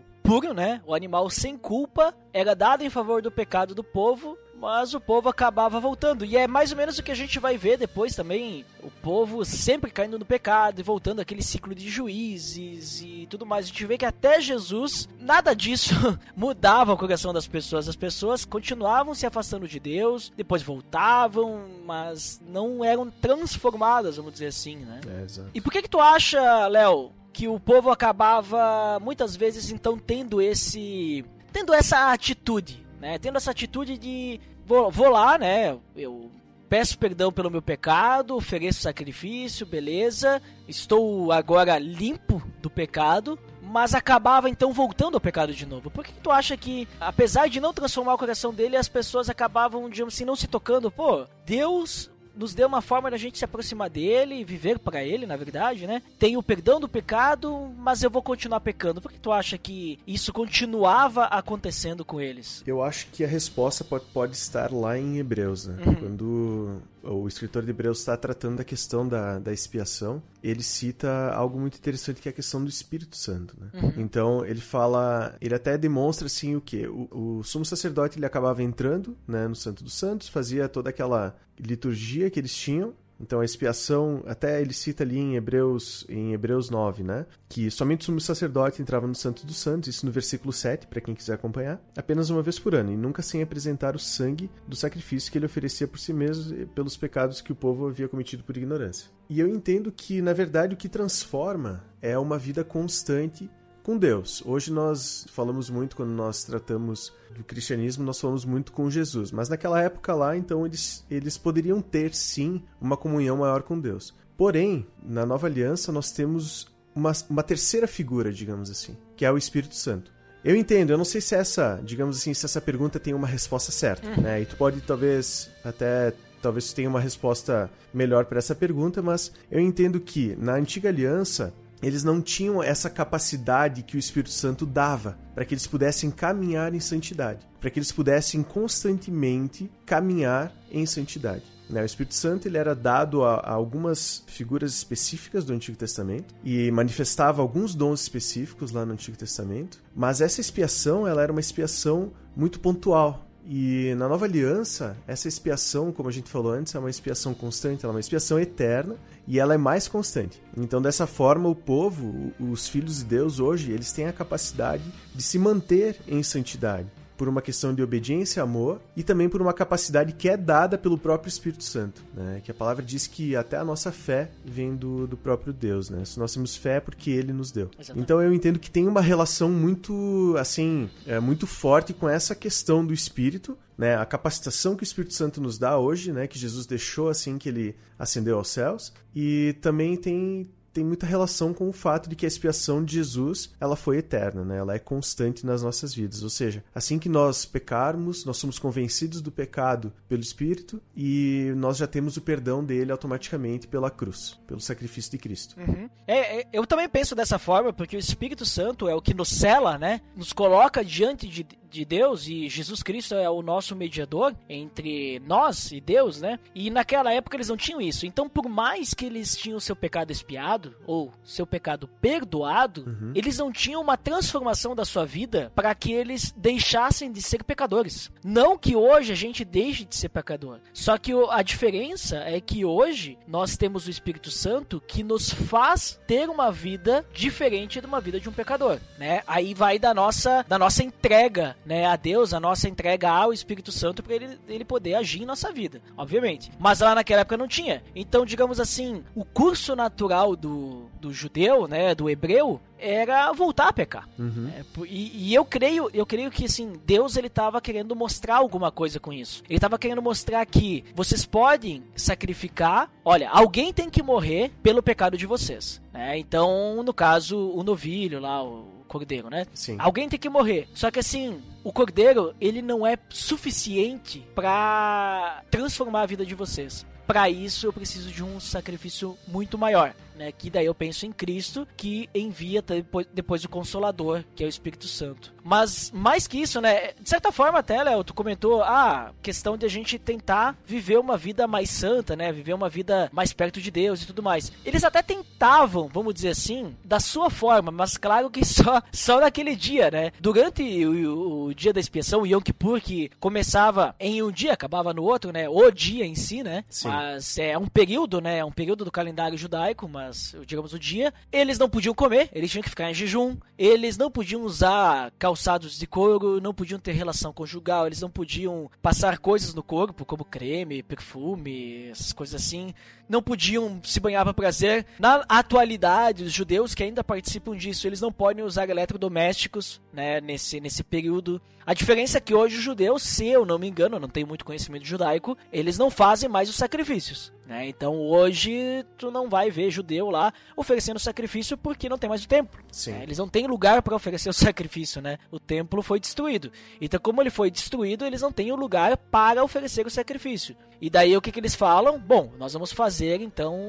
né? 0.53 0.79
O 0.85 0.93
animal 0.93 1.27
sem 1.29 1.57
culpa 1.57 2.13
era 2.31 2.55
dado 2.55 2.83
em 2.83 2.89
favor 2.89 3.19
do 3.19 3.31
pecado 3.31 3.73
do 3.73 3.83
povo, 3.83 4.37
mas 4.59 4.93
o 4.93 4.99
povo 4.99 5.27
acabava 5.27 5.79
voltando. 5.79 6.23
E 6.23 6.37
é 6.37 6.45
mais 6.45 6.71
ou 6.71 6.77
menos 6.77 6.99
o 6.99 7.03
que 7.03 7.11
a 7.11 7.15
gente 7.15 7.39
vai 7.39 7.57
ver 7.57 7.77
depois 7.77 8.13
também, 8.13 8.63
o 8.83 8.91
povo 8.91 9.43
sempre 9.43 9.89
caindo 9.89 10.19
no 10.19 10.25
pecado 10.25 10.79
e 10.79 10.83
voltando 10.83 11.19
aquele 11.19 11.41
ciclo 11.41 11.73
de 11.73 11.89
juízes 11.89 13.01
e 13.01 13.25
tudo 13.27 13.45
mais. 13.45 13.65
A 13.65 13.67
gente 13.69 13.85
vê 13.87 13.97
que 13.97 14.05
até 14.05 14.39
Jesus, 14.39 15.09
nada 15.19 15.55
disso 15.55 15.95
mudava 16.37 16.93
o 16.93 16.97
coração 16.97 17.33
das 17.33 17.47
pessoas. 17.47 17.89
As 17.89 17.95
pessoas 17.95 18.45
continuavam 18.45 19.15
se 19.15 19.25
afastando 19.25 19.67
de 19.67 19.79
Deus, 19.79 20.31
depois 20.37 20.61
voltavam, 20.61 21.63
mas 21.85 22.39
não 22.45 22.85
eram 22.85 23.09
transformadas, 23.09 24.17
vamos 24.17 24.33
dizer 24.33 24.47
assim, 24.47 24.75
né? 24.75 24.99
É. 25.07 25.25
E 25.55 25.59
por 25.59 25.71
que 25.71 25.81
que 25.81 25.89
tu 25.89 25.99
acha, 25.99 26.67
Léo, 26.67 27.11
que 27.31 27.47
o 27.47 27.59
povo 27.59 27.89
acabava 27.89 28.99
muitas 28.99 29.35
vezes 29.35 29.71
então 29.71 29.97
tendo 29.97 30.41
esse 30.41 31.23
tendo 31.51 31.73
essa 31.73 32.11
atitude, 32.11 32.85
né? 32.99 33.17
Tendo 33.17 33.37
essa 33.37 33.51
atitude 33.51 33.97
de 33.97 34.39
vou, 34.65 34.91
vou 34.91 35.09
lá, 35.09 35.37
né? 35.37 35.77
Eu 35.95 36.31
peço 36.69 36.97
perdão 36.99 37.31
pelo 37.31 37.49
meu 37.49 37.61
pecado, 37.61 38.35
ofereço 38.35 38.81
sacrifício, 38.81 39.65
beleza? 39.65 40.41
Estou 40.67 41.31
agora 41.31 41.79
limpo 41.79 42.41
do 42.61 42.69
pecado, 42.69 43.39
mas 43.61 43.95
acabava 43.95 44.49
então 44.49 44.71
voltando 44.71 45.15
ao 45.15 45.21
pecado 45.21 45.53
de 45.53 45.65
novo. 45.65 45.89
Por 45.89 46.05
que, 46.05 46.13
tu 46.13 46.29
acha 46.29 46.55
que, 46.55 46.87
apesar 46.99 47.49
de 47.49 47.59
não 47.59 47.73
transformar 47.73 48.13
o 48.13 48.17
coração 48.19 48.53
dele, 48.53 48.77
as 48.77 48.87
pessoas 48.87 49.29
acabavam, 49.29 49.89
digamos 49.89 50.13
assim, 50.13 50.25
não 50.25 50.35
se 50.35 50.47
tocando? 50.47 50.91
Pô, 50.91 51.25
Deus 51.43 52.11
nos 52.39 52.55
deu 52.55 52.67
uma 52.67 52.81
forma 52.81 53.11
da 53.11 53.17
gente 53.17 53.37
se 53.37 53.43
aproximar 53.43 53.89
dele, 53.89 54.45
viver 54.45 54.79
para 54.79 55.03
ele, 55.03 55.25
na 55.25 55.35
verdade, 55.35 55.85
né? 55.85 56.01
Tem 56.17 56.37
o 56.37 56.41
perdão 56.41 56.79
do 56.79 56.87
pecado, 56.87 57.69
mas 57.77 58.01
eu 58.01 58.09
vou 58.09 58.23
continuar 58.23 58.61
pecando. 58.61 59.01
Por 59.01 59.11
que 59.11 59.19
tu 59.19 59.31
acha 59.31 59.57
que 59.57 59.99
isso 60.07 60.31
continuava 60.31 61.25
acontecendo 61.25 62.05
com 62.05 62.21
eles? 62.21 62.63
Eu 62.65 62.81
acho 62.81 63.07
que 63.11 63.23
a 63.25 63.27
resposta 63.27 63.83
pode, 63.83 64.05
pode 64.13 64.35
estar 64.37 64.71
lá 64.71 64.97
em 64.97 65.17
Hebreus, 65.17 65.67
né? 65.67 65.83
Uhum. 65.85 65.95
Quando 65.95 66.81
o 67.03 67.27
escritor 67.27 67.63
de 67.63 67.69
Hebreus 67.69 67.99
está 67.99 68.15
tratando 68.17 68.57
da 68.57 68.63
questão 68.63 69.07
da, 69.07 69.39
da 69.39 69.53
expiação, 69.53 70.21
ele 70.43 70.63
cita 70.63 71.31
algo 71.33 71.59
muito 71.59 71.77
interessante 71.77 72.21
que 72.21 72.29
é 72.29 72.31
a 72.31 72.33
questão 72.33 72.63
do 72.63 72.69
Espírito 72.69 73.15
Santo. 73.15 73.55
Né? 73.59 73.69
Uhum. 73.81 73.93
Então 73.97 74.45
ele 74.45 74.61
fala, 74.61 75.35
ele 75.41 75.55
até 75.55 75.77
demonstra 75.77 76.27
assim 76.27 76.55
o 76.55 76.61
que 76.61 76.87
o, 76.87 77.07
o, 77.11 77.43
sumo 77.43 77.65
sacerdote 77.65 78.17
ele 78.17 78.25
acabava 78.25 78.61
entrando 78.63 79.17
né, 79.27 79.47
no 79.47 79.55
Santo 79.55 79.83
dos 79.83 79.93
Santos, 79.93 80.29
fazia 80.29 80.67
toda 80.67 80.89
aquela 80.89 81.35
liturgia 81.59 82.29
que 82.29 82.39
eles 82.39 82.55
tinham 82.55 82.93
então 83.19 83.41
a 83.41 83.45
expiação, 83.45 84.23
até 84.25 84.61
ele 84.61 84.73
cita 84.73 85.03
ali 85.03 85.17
em 85.17 85.35
Hebreus, 85.35 86.05
em 86.07 86.33
Hebreus 86.33 86.69
9, 86.69 87.03
né? 87.03 87.25
Que 87.47 87.69
somente 87.69 88.01
o 88.01 88.05
sumo 88.05 88.21
sacerdote 88.21 88.81
entrava 88.81 89.05
no 89.07 89.15
Santo 89.15 89.45
dos 89.45 89.57
Santos, 89.57 89.89
isso 89.89 90.05
no 90.05 90.11
versículo 90.11 90.53
7, 90.53 90.87
para 90.87 91.01
quem 91.01 91.13
quiser 91.13 91.33
acompanhar, 91.33 91.81
apenas 91.97 92.29
uma 92.29 92.41
vez 92.41 92.57
por 92.57 92.73
ano, 92.73 92.91
e 92.91 92.97
nunca 92.97 93.21
sem 93.21 93.41
apresentar 93.41 93.95
o 93.95 93.99
sangue 93.99 94.49
do 94.67 94.75
sacrifício 94.75 95.31
que 95.31 95.37
ele 95.37 95.45
oferecia 95.45 95.87
por 95.87 95.99
si 95.99 96.13
mesmo 96.13 96.67
pelos 96.67 96.95
pecados 96.95 97.41
que 97.41 97.51
o 97.51 97.55
povo 97.55 97.87
havia 97.87 98.07
cometido 98.07 98.43
por 98.43 98.55
ignorância. 98.55 99.09
E 99.29 99.39
eu 99.39 99.47
entendo 99.47 99.91
que, 99.91 100.21
na 100.21 100.33
verdade, 100.33 100.73
o 100.73 100.77
que 100.77 100.89
transforma 100.89 101.83
é 102.01 102.17
uma 102.17 102.37
vida 102.37 102.63
constante 102.63 103.49
com 103.89 103.97
Deus. 103.97 104.43
Hoje 104.45 104.71
nós 104.71 105.25
falamos 105.31 105.67
muito 105.67 105.95
quando 105.95 106.11
nós 106.11 106.43
tratamos 106.43 107.11
do 107.35 107.43
cristianismo, 107.43 108.03
nós 108.03 108.19
falamos 108.19 108.45
muito 108.45 108.71
com 108.71 108.87
Jesus, 108.87 109.31
mas 109.31 109.49
naquela 109.49 109.81
época 109.81 110.13
lá, 110.13 110.37
então 110.37 110.63
eles, 110.63 111.03
eles 111.09 111.39
poderiam 111.39 111.81
ter 111.81 112.13
sim 112.13 112.61
uma 112.79 112.95
comunhão 112.95 113.37
maior 113.37 113.63
com 113.63 113.79
Deus. 113.79 114.13
Porém, 114.37 114.85
na 115.01 115.25
nova 115.25 115.47
aliança 115.47 115.91
nós 115.91 116.11
temos 116.11 116.67
uma, 116.93 117.11
uma 117.27 117.41
terceira 117.41 117.87
figura, 117.87 118.31
digamos 118.31 118.69
assim, 118.69 118.95
que 119.15 119.25
é 119.25 119.31
o 119.31 119.39
Espírito 119.39 119.73
Santo. 119.73 120.11
Eu 120.45 120.55
entendo, 120.55 120.91
eu 120.91 120.97
não 120.97 121.03
sei 121.03 121.19
se 121.19 121.33
essa, 121.33 121.81
digamos 121.83 122.17
assim, 122.17 122.31
se 122.31 122.45
essa 122.45 122.61
pergunta 122.61 122.99
tem 122.99 123.15
uma 123.15 123.25
resposta 123.25 123.71
certa, 123.71 124.07
uhum. 124.07 124.21
né? 124.21 124.39
E 124.39 124.45
tu 124.45 124.55
pode 124.55 124.81
talvez 124.81 125.49
até 125.65 126.13
talvez 126.43 126.71
tenha 126.73 126.87
uma 126.87 127.01
resposta 127.01 127.71
melhor 127.91 128.25
para 128.25 128.37
essa 128.37 128.53
pergunta, 128.53 129.01
mas 129.01 129.31
eu 129.49 129.59
entendo 129.59 129.99
que 129.99 130.35
na 130.39 130.53
antiga 130.53 130.89
aliança 130.89 131.51
eles 131.81 132.03
não 132.03 132.21
tinham 132.21 132.61
essa 132.61 132.89
capacidade 132.89 133.83
que 133.83 133.95
o 133.95 133.99
Espírito 133.99 134.31
Santo 134.31 134.65
dava 134.65 135.17
para 135.33 135.45
que 135.45 135.53
eles 135.53 135.67
pudessem 135.67 136.11
caminhar 136.11 136.73
em 136.73 136.79
santidade, 136.79 137.47
para 137.59 137.69
que 137.69 137.79
eles 137.79 137.91
pudessem 137.91 138.43
constantemente 138.43 139.71
caminhar 139.85 140.53
em 140.71 140.85
santidade. 140.85 141.43
Né? 141.69 141.83
O 141.83 141.85
Espírito 141.85 142.15
Santo 142.15 142.47
ele 142.47 142.57
era 142.57 142.73
dado 142.73 143.23
a, 143.23 143.47
algumas 143.47 144.23
figuras 144.27 144.73
específicas 144.73 145.45
do 145.45 145.53
Antigo 145.53 145.77
Testamento 145.77 146.33
e 146.43 146.71
manifestava 146.71 147.41
alguns 147.41 147.75
dons 147.75 148.01
específicos 148.01 148.71
lá 148.71 148.85
no 148.85 148.93
Antigo 148.93 149.15
Testamento, 149.15 149.81
mas 149.95 150.19
essa 150.19 150.41
expiação 150.41 151.07
ela 151.07 151.21
era 151.21 151.31
uma 151.31 151.41
expiação 151.41 152.11
muito 152.35 152.59
pontual. 152.59 153.28
E 153.51 153.95
na 153.95 154.07
nova 154.07 154.25
aliança, 154.25 154.95
essa 155.07 155.27
expiação, 155.27 155.91
como 155.91 156.07
a 156.07 156.11
gente 156.11 156.29
falou 156.29 156.51
antes, 156.51 156.75
é 156.75 156.77
uma 156.77 156.89
expiação 156.89 157.33
constante, 157.33 157.83
ela 157.83 157.91
é 157.91 157.95
uma 157.95 157.99
expiação 157.99 158.39
eterna 158.39 158.95
e 159.27 159.39
ela 159.39 159.55
é 159.55 159.57
mais 159.57 159.87
constante. 159.87 160.39
Então, 160.55 160.79
dessa 160.79 161.07
forma, 161.07 161.49
o 161.49 161.55
povo, 161.55 162.31
os 162.39 162.67
filhos 162.67 162.99
de 162.99 163.05
Deus 163.05 163.39
hoje, 163.39 163.71
eles 163.71 163.91
têm 163.91 164.05
a 164.05 164.13
capacidade 164.13 164.83
de 165.15 165.23
se 165.23 165.39
manter 165.39 165.99
em 166.07 166.21
santidade. 166.21 166.87
Por 167.19 167.27
uma 167.27 167.41
questão 167.41 167.73
de 167.73 167.83
obediência 167.83 168.39
e 168.39 168.41
amor 168.41 168.79
e 168.95 169.03
também 169.03 169.27
por 169.27 169.41
uma 169.41 169.51
capacidade 169.51 170.13
que 170.13 170.29
é 170.29 170.37
dada 170.37 170.77
pelo 170.77 170.97
próprio 170.97 171.27
Espírito 171.27 171.65
Santo, 171.65 172.01
né? 172.13 172.39
Que 172.41 172.49
a 172.49 172.53
palavra 172.53 172.81
diz 172.81 173.07
que 173.07 173.35
até 173.35 173.57
a 173.57 173.63
nossa 173.65 173.91
fé 173.91 174.31
vem 174.45 174.73
do, 174.73 175.05
do 175.05 175.17
próprio 175.17 175.51
Deus, 175.51 175.89
né? 175.89 176.05
Se 176.05 176.17
nós 176.17 176.33
temos 176.33 176.55
fé 176.55 176.77
é 176.77 176.79
porque 176.79 177.11
Ele 177.11 177.33
nos 177.33 177.51
deu. 177.51 177.69
Exatamente. 177.77 178.01
Então 178.01 178.21
eu 178.21 178.33
entendo 178.33 178.57
que 178.57 178.71
tem 178.71 178.87
uma 178.87 179.01
relação 179.01 179.49
muito, 179.49 180.33
assim, 180.39 180.89
é, 181.05 181.19
muito 181.19 181.45
forte 181.45 181.91
com 181.91 182.07
essa 182.07 182.33
questão 182.33 182.85
do 182.85 182.93
Espírito, 182.93 183.57
né? 183.77 183.97
A 183.97 184.05
capacitação 184.05 184.77
que 184.77 184.83
o 184.83 184.85
Espírito 184.85 185.13
Santo 185.13 185.41
nos 185.41 185.57
dá 185.57 185.77
hoje, 185.77 186.13
né? 186.13 186.25
Que 186.25 186.39
Jesus 186.39 186.65
deixou 186.65 187.09
assim 187.09 187.37
que 187.37 187.49
Ele 187.49 187.75
ascendeu 187.97 188.37
aos 188.37 188.47
céus 188.47 188.93
e 189.13 189.57
também 189.59 189.97
tem 189.97 190.49
tem 190.73 190.83
muita 190.83 191.05
relação 191.05 191.53
com 191.53 191.69
o 191.69 191.73
fato 191.73 192.09
de 192.09 192.15
que 192.15 192.25
a 192.25 192.27
expiação 192.27 192.83
de 192.83 192.95
Jesus 192.95 193.51
ela 193.59 193.75
foi 193.75 193.97
eterna, 193.97 194.43
né? 194.43 194.57
ela 194.57 194.75
é 194.75 194.79
constante 194.79 195.45
nas 195.45 195.63
nossas 195.63 195.93
vidas. 195.93 196.23
Ou 196.23 196.29
seja, 196.29 196.63
assim 196.73 196.99
que 196.99 197.09
nós 197.09 197.45
pecarmos, 197.45 198.25
nós 198.25 198.37
somos 198.37 198.59
convencidos 198.59 199.21
do 199.21 199.31
pecado 199.31 199.91
pelo 200.07 200.21
Espírito 200.21 200.81
e 200.95 201.53
nós 201.55 201.77
já 201.77 201.87
temos 201.87 202.17
o 202.17 202.21
perdão 202.21 202.63
dele 202.63 202.91
automaticamente 202.91 203.67
pela 203.67 203.89
cruz, 203.89 204.39
pelo 204.47 204.59
sacrifício 204.59 205.11
de 205.11 205.17
Cristo. 205.17 205.55
Uhum. 205.59 205.89
É, 206.07 206.41
é, 206.41 206.47
eu 206.51 206.65
também 206.65 206.89
penso 206.89 207.15
dessa 207.15 207.39
forma, 207.39 207.73
porque 207.73 207.95
o 207.95 207.99
Espírito 207.99 208.45
Santo 208.45 208.87
é 208.87 208.95
o 208.95 209.01
que 209.01 209.13
nos 209.13 209.29
cela, 209.29 209.77
né? 209.77 210.01
Nos 210.15 210.33
coloca 210.33 210.83
diante 210.83 211.27
de, 211.27 211.45
de 211.69 211.85
Deus 211.85 212.27
e 212.27 212.49
Jesus 212.49 212.81
Cristo 212.83 213.15
é 213.15 213.29
o 213.29 213.41
nosso 213.41 213.75
mediador 213.75 214.35
entre 214.47 215.19
nós 215.25 215.71
e 215.71 215.79
Deus, 215.79 216.21
né? 216.21 216.39
E 216.53 216.69
naquela 216.69 217.13
época 217.13 217.35
eles 217.37 217.49
não 217.49 217.57
tinham 217.57 217.79
isso. 217.81 218.05
Então, 218.05 218.27
por 218.29 218.47
mais 218.49 218.93
que 218.93 219.05
eles 219.05 219.35
tinham 219.37 219.59
seu 219.59 219.75
pecado 219.75 220.11
expiado 220.11 220.75
ou 220.85 221.13
seu 221.23 221.45
pecado 221.45 221.87
perdoado, 222.01 222.83
Uhum. 222.87 223.11
eles 223.15 223.37
não 223.37 223.51
tinham 223.51 223.81
uma 223.81 223.97
transformação 223.97 224.75
da 224.75 224.83
sua 224.85 225.05
vida 225.05 225.51
para 225.55 225.73
que 225.75 225.91
eles 225.91 226.33
deixassem 226.35 227.11
de 227.11 227.21
ser 227.21 227.43
pecadores. 227.43 228.11
Não 228.23 228.57
que 228.57 228.75
hoje 228.75 229.11
a 229.11 229.15
gente 229.15 229.43
deixe 229.45 229.85
de 229.85 229.95
ser 229.95 230.09
pecador. 230.09 230.59
Só 230.73 230.97
que 230.97 231.11
a 231.29 231.41
diferença 231.41 232.17
é 232.17 232.39
que 232.41 232.65
hoje 232.65 233.17
nós 233.27 233.57
temos 233.57 233.87
o 233.87 233.89
Espírito 233.89 234.31
Santo 234.31 234.81
que 234.85 235.03
nos 235.03 235.29
faz 235.31 235.99
ter 236.07 236.29
uma 236.29 236.51
vida 236.51 237.05
diferente 237.13 237.79
de 237.79 237.87
uma 237.87 238.01
vida 238.01 238.19
de 238.19 238.27
um 238.29 238.33
pecador, 238.33 238.79
né? 238.97 239.21
Aí 239.27 239.53
vai 239.53 239.77
da 239.79 239.93
nossa 239.93 240.43
da 240.47 240.57
nossa 240.57 240.83
entrega, 240.83 241.55
né, 241.65 241.85
a 241.85 241.95
Deus, 241.95 242.33
a 242.33 242.39
nossa 242.39 242.67
entrega 242.67 243.09
ao 243.09 243.33
Espírito 243.33 243.71
Santo 243.71 244.01
para 244.01 244.15
ele, 244.15 244.39
ele 244.47 244.65
poder 244.65 244.95
agir 244.95 245.21
em 245.21 245.25
nossa 245.25 245.51
vida, 245.51 245.81
obviamente. 245.97 246.51
Mas 246.59 246.79
lá 246.79 246.95
naquela 246.95 247.21
época 247.21 247.37
não 247.37 247.47
tinha. 247.47 247.83
Então, 247.95 248.25
digamos 248.25 248.59
assim, 248.59 249.03
o 249.15 249.23
curso 249.23 249.75
natural 249.75 250.35
do, 250.35 250.89
do 250.99 251.13
judeu, 251.13 251.67
né, 251.67 251.93
do 251.93 252.09
hebreu, 252.09 252.59
era 252.77 253.31
voltar 253.33 253.67
a 253.67 253.73
pecar. 253.73 254.07
Uhum. 254.17 254.49
É, 254.55 254.63
e, 254.87 255.29
e 255.29 255.35
eu 255.35 255.43
creio, 255.43 255.89
eu 255.93 256.05
creio 256.05 256.31
que 256.31 256.45
assim, 256.45 256.73
Deus 256.85 257.17
ele 257.17 257.29
tava 257.29 257.59
querendo 257.61 257.95
mostrar 257.95 258.37
alguma 258.37 258.71
coisa 258.71 258.99
com 258.99 259.11
isso. 259.11 259.43
Ele 259.49 259.59
tava 259.59 259.77
querendo 259.77 260.01
mostrar 260.01 260.45
que 260.45 260.85
vocês 260.95 261.25
podem 261.25 261.83
sacrificar, 261.95 262.89
olha, 263.03 263.29
alguém 263.29 263.73
tem 263.73 263.89
que 263.89 264.01
morrer 264.01 264.51
pelo 264.63 264.81
pecado 264.81 265.17
de 265.17 265.25
vocês, 265.25 265.81
né? 265.91 266.17
Então, 266.17 266.81
no 266.83 266.93
caso, 266.93 267.51
o 267.51 267.63
novilho 267.63 268.19
lá, 268.19 268.43
o 268.43 268.78
cordeiro, 268.89 269.29
né? 269.29 269.45
Sim. 269.53 269.77
Alguém 269.79 270.09
tem 270.09 270.19
que 270.19 270.27
morrer. 270.27 270.67
Só 270.73 270.91
que 270.91 270.99
assim, 270.99 271.41
o 271.63 271.71
cordeiro, 271.71 272.35
ele 272.41 272.61
não 272.61 272.85
é 272.85 272.97
suficiente 273.09 274.27
pra 274.35 275.43
transformar 275.49 276.01
a 276.01 276.05
vida 276.05 276.25
de 276.25 276.35
vocês. 276.35 276.85
Pra 277.07 277.29
isso 277.29 277.65
eu 277.65 277.73
preciso 277.73 278.11
de 278.11 278.23
um 278.23 278.39
sacrifício 278.39 279.17
muito 279.27 279.57
maior, 279.57 279.95
né? 280.19 280.31
Que 280.31 280.49
daí 280.49 280.65
eu 280.65 280.75
penso 280.75 281.05
em 281.05 281.11
Cristo, 281.11 281.67
que 281.75 282.09
envia 282.13 282.61
depois, 282.61 283.07
depois 283.13 283.43
o 283.43 283.49
Consolador, 283.49 284.23
que 284.35 284.43
é 284.43 284.45
o 284.45 284.49
Espírito 284.49 284.85
Santo. 284.85 285.33
Mas 285.43 285.91
mais 285.91 286.27
que 286.27 286.37
isso, 286.37 286.61
né? 286.61 286.91
De 286.99 287.09
certa 287.09 287.31
forma 287.31 287.59
até, 287.59 287.81
Léo, 287.81 288.03
tu 288.03 288.13
comentou, 288.13 288.61
ah, 288.61 289.11
questão 289.21 289.57
de 289.57 289.65
a 289.65 289.69
gente 289.69 289.97
tentar 289.97 290.55
viver 290.65 290.99
uma 290.99 291.17
vida 291.17 291.47
mais 291.47 291.69
santa, 291.69 292.15
né? 292.15 292.31
Viver 292.31 292.53
uma 292.53 292.69
vida 292.69 293.09
mais 293.11 293.33
perto 293.33 293.61
de 293.61 293.71
Deus 293.71 294.03
e 294.03 294.07
tudo 294.07 294.21
mais. 294.21 294.51
Eles 294.65 294.83
até 294.83 295.01
tentavam, 295.01 295.87
vamos 295.87 296.13
dizer 296.13 296.29
assim, 296.29 296.75
da 296.83 296.99
sua 296.99 297.29
forma, 297.29 297.71
mas 297.71 297.97
claro 297.97 298.29
que 298.29 298.43
só, 298.45 298.81
só 298.91 299.21
naquele 299.21 299.55
dia, 299.55 299.89
né? 299.89 300.11
Durante 300.19 300.61
o, 300.85 301.45
o 301.45 301.53
dia 301.53 301.73
da 301.73 301.79
expiação, 301.79 302.21
o 302.21 302.27
Yom 302.27 302.41
Kippur, 302.41 302.81
que 302.81 303.09
começava 303.19 303.95
em 303.99 304.21
um 304.21 304.31
dia, 304.31 304.53
acabava 304.53 304.93
no 304.93 305.03
outro, 305.03 305.31
né? 305.31 305.47
O 305.47 305.71
dia 305.71 306.05
em 306.05 306.15
si, 306.15 306.43
né? 306.43 306.65
Sim. 306.69 306.89
Mas 306.89 307.37
é 307.37 307.57
um 307.57 307.67
período, 307.67 308.19
né? 308.19 308.39
É 308.39 308.45
um 308.45 308.51
período 308.51 308.83
do 308.83 308.91
calendário 308.91 309.37
judaico, 309.37 309.87
mas 309.87 310.08
digamos 310.45 310.73
o 310.73 310.79
dia. 310.79 311.13
Eles 311.31 311.57
não 311.57 311.69
podiam 311.69 311.93
comer, 311.93 312.29
eles 312.33 312.51
tinham 312.51 312.63
que 312.63 312.69
ficar 312.69 312.89
em 312.89 312.93
jejum. 312.93 313.37
Eles 313.57 313.97
não 313.97 314.09
podiam 314.09 314.43
usar 314.43 315.11
calçados 315.17 315.77
de 315.77 315.87
couro, 315.87 316.39
não 316.41 316.53
podiam 316.53 316.79
ter 316.79 316.93
relação 316.93 317.33
conjugal, 317.33 317.87
eles 317.87 318.01
não 318.01 318.09
podiam 318.09 318.69
passar 318.81 319.17
coisas 319.17 319.53
no 319.53 319.63
corpo, 319.63 320.05
como 320.05 320.23
creme, 320.23 320.83
perfume, 320.83 321.89
essas 321.89 322.13
coisas 322.13 322.41
assim. 322.41 322.73
Não 323.07 323.21
podiam 323.21 323.81
se 323.83 323.99
banhar 323.99 324.23
para 324.23 324.33
prazer. 324.33 324.85
Na 324.99 325.25
atualidade, 325.27 326.23
os 326.23 326.31
judeus 326.31 326.75
que 326.75 326.83
ainda 326.83 327.03
participam 327.03 327.55
disso, 327.55 327.87
eles 327.87 328.01
não 328.01 328.11
podem 328.11 328.43
usar 328.43 328.69
eletrodomésticos, 328.69 329.81
né? 329.91 330.21
Nesse, 330.21 330.59
nesse 330.59 330.83
período. 330.83 331.41
A 331.65 331.73
diferença 331.73 332.17
é 332.17 332.21
que 332.21 332.33
hoje 332.33 332.57
os 332.57 332.63
judeus, 332.63 333.03
se 333.03 333.27
eu 333.27 333.45
não 333.45 333.59
me 333.59 333.67
engano, 333.67 333.99
não 333.99 334.09
tenho 334.09 334.25
muito 334.25 334.43
conhecimento 334.43 334.85
judaico, 334.85 335.37
eles 335.51 335.77
não 335.77 335.91
fazem 335.91 336.27
mais 336.27 336.49
os 336.49 336.55
sacrifícios. 336.55 337.31
Né? 337.49 337.67
Então 337.67 337.99
hoje 337.99 338.85
tu 338.95 339.09
não 339.09 339.27
vai 339.27 339.49
ver 339.49 339.71
judeu 339.71 340.11
lá 340.11 340.31
oferecendo 340.55 340.99
sacrifício 340.99 341.57
porque 341.57 341.89
não 341.89 341.97
tem 341.97 342.07
mais 342.07 342.23
o 342.23 342.27
templo. 342.27 342.61
Né? 342.91 343.01
Eles 343.01 343.17
não 343.17 343.27
têm 343.27 343.47
lugar 343.47 343.81
para 343.81 343.95
oferecer 343.95 344.29
o 344.29 344.33
sacrifício, 344.33 345.01
né? 345.01 345.17
O 345.31 345.39
templo 345.39 345.81
foi 345.81 345.99
destruído. 345.99 346.51
Então, 346.79 346.99
como 346.99 347.23
ele 347.23 347.31
foi 347.31 347.49
destruído, 347.49 348.05
eles 348.05 348.21
não 348.21 348.31
têm 348.31 348.51
o 348.51 348.55
lugar 348.55 348.95
para 348.95 349.43
oferecer 349.43 349.87
o 349.87 349.89
sacrifício. 349.89 350.55
E 350.79 350.91
daí 350.91 351.17
o 351.17 351.21
que, 351.21 351.31
que 351.31 351.39
eles 351.39 351.55
falam? 351.55 351.97
Bom, 351.97 352.31
nós 352.37 352.53
vamos 352.53 352.71
fazer 352.71 353.19
então. 353.19 353.59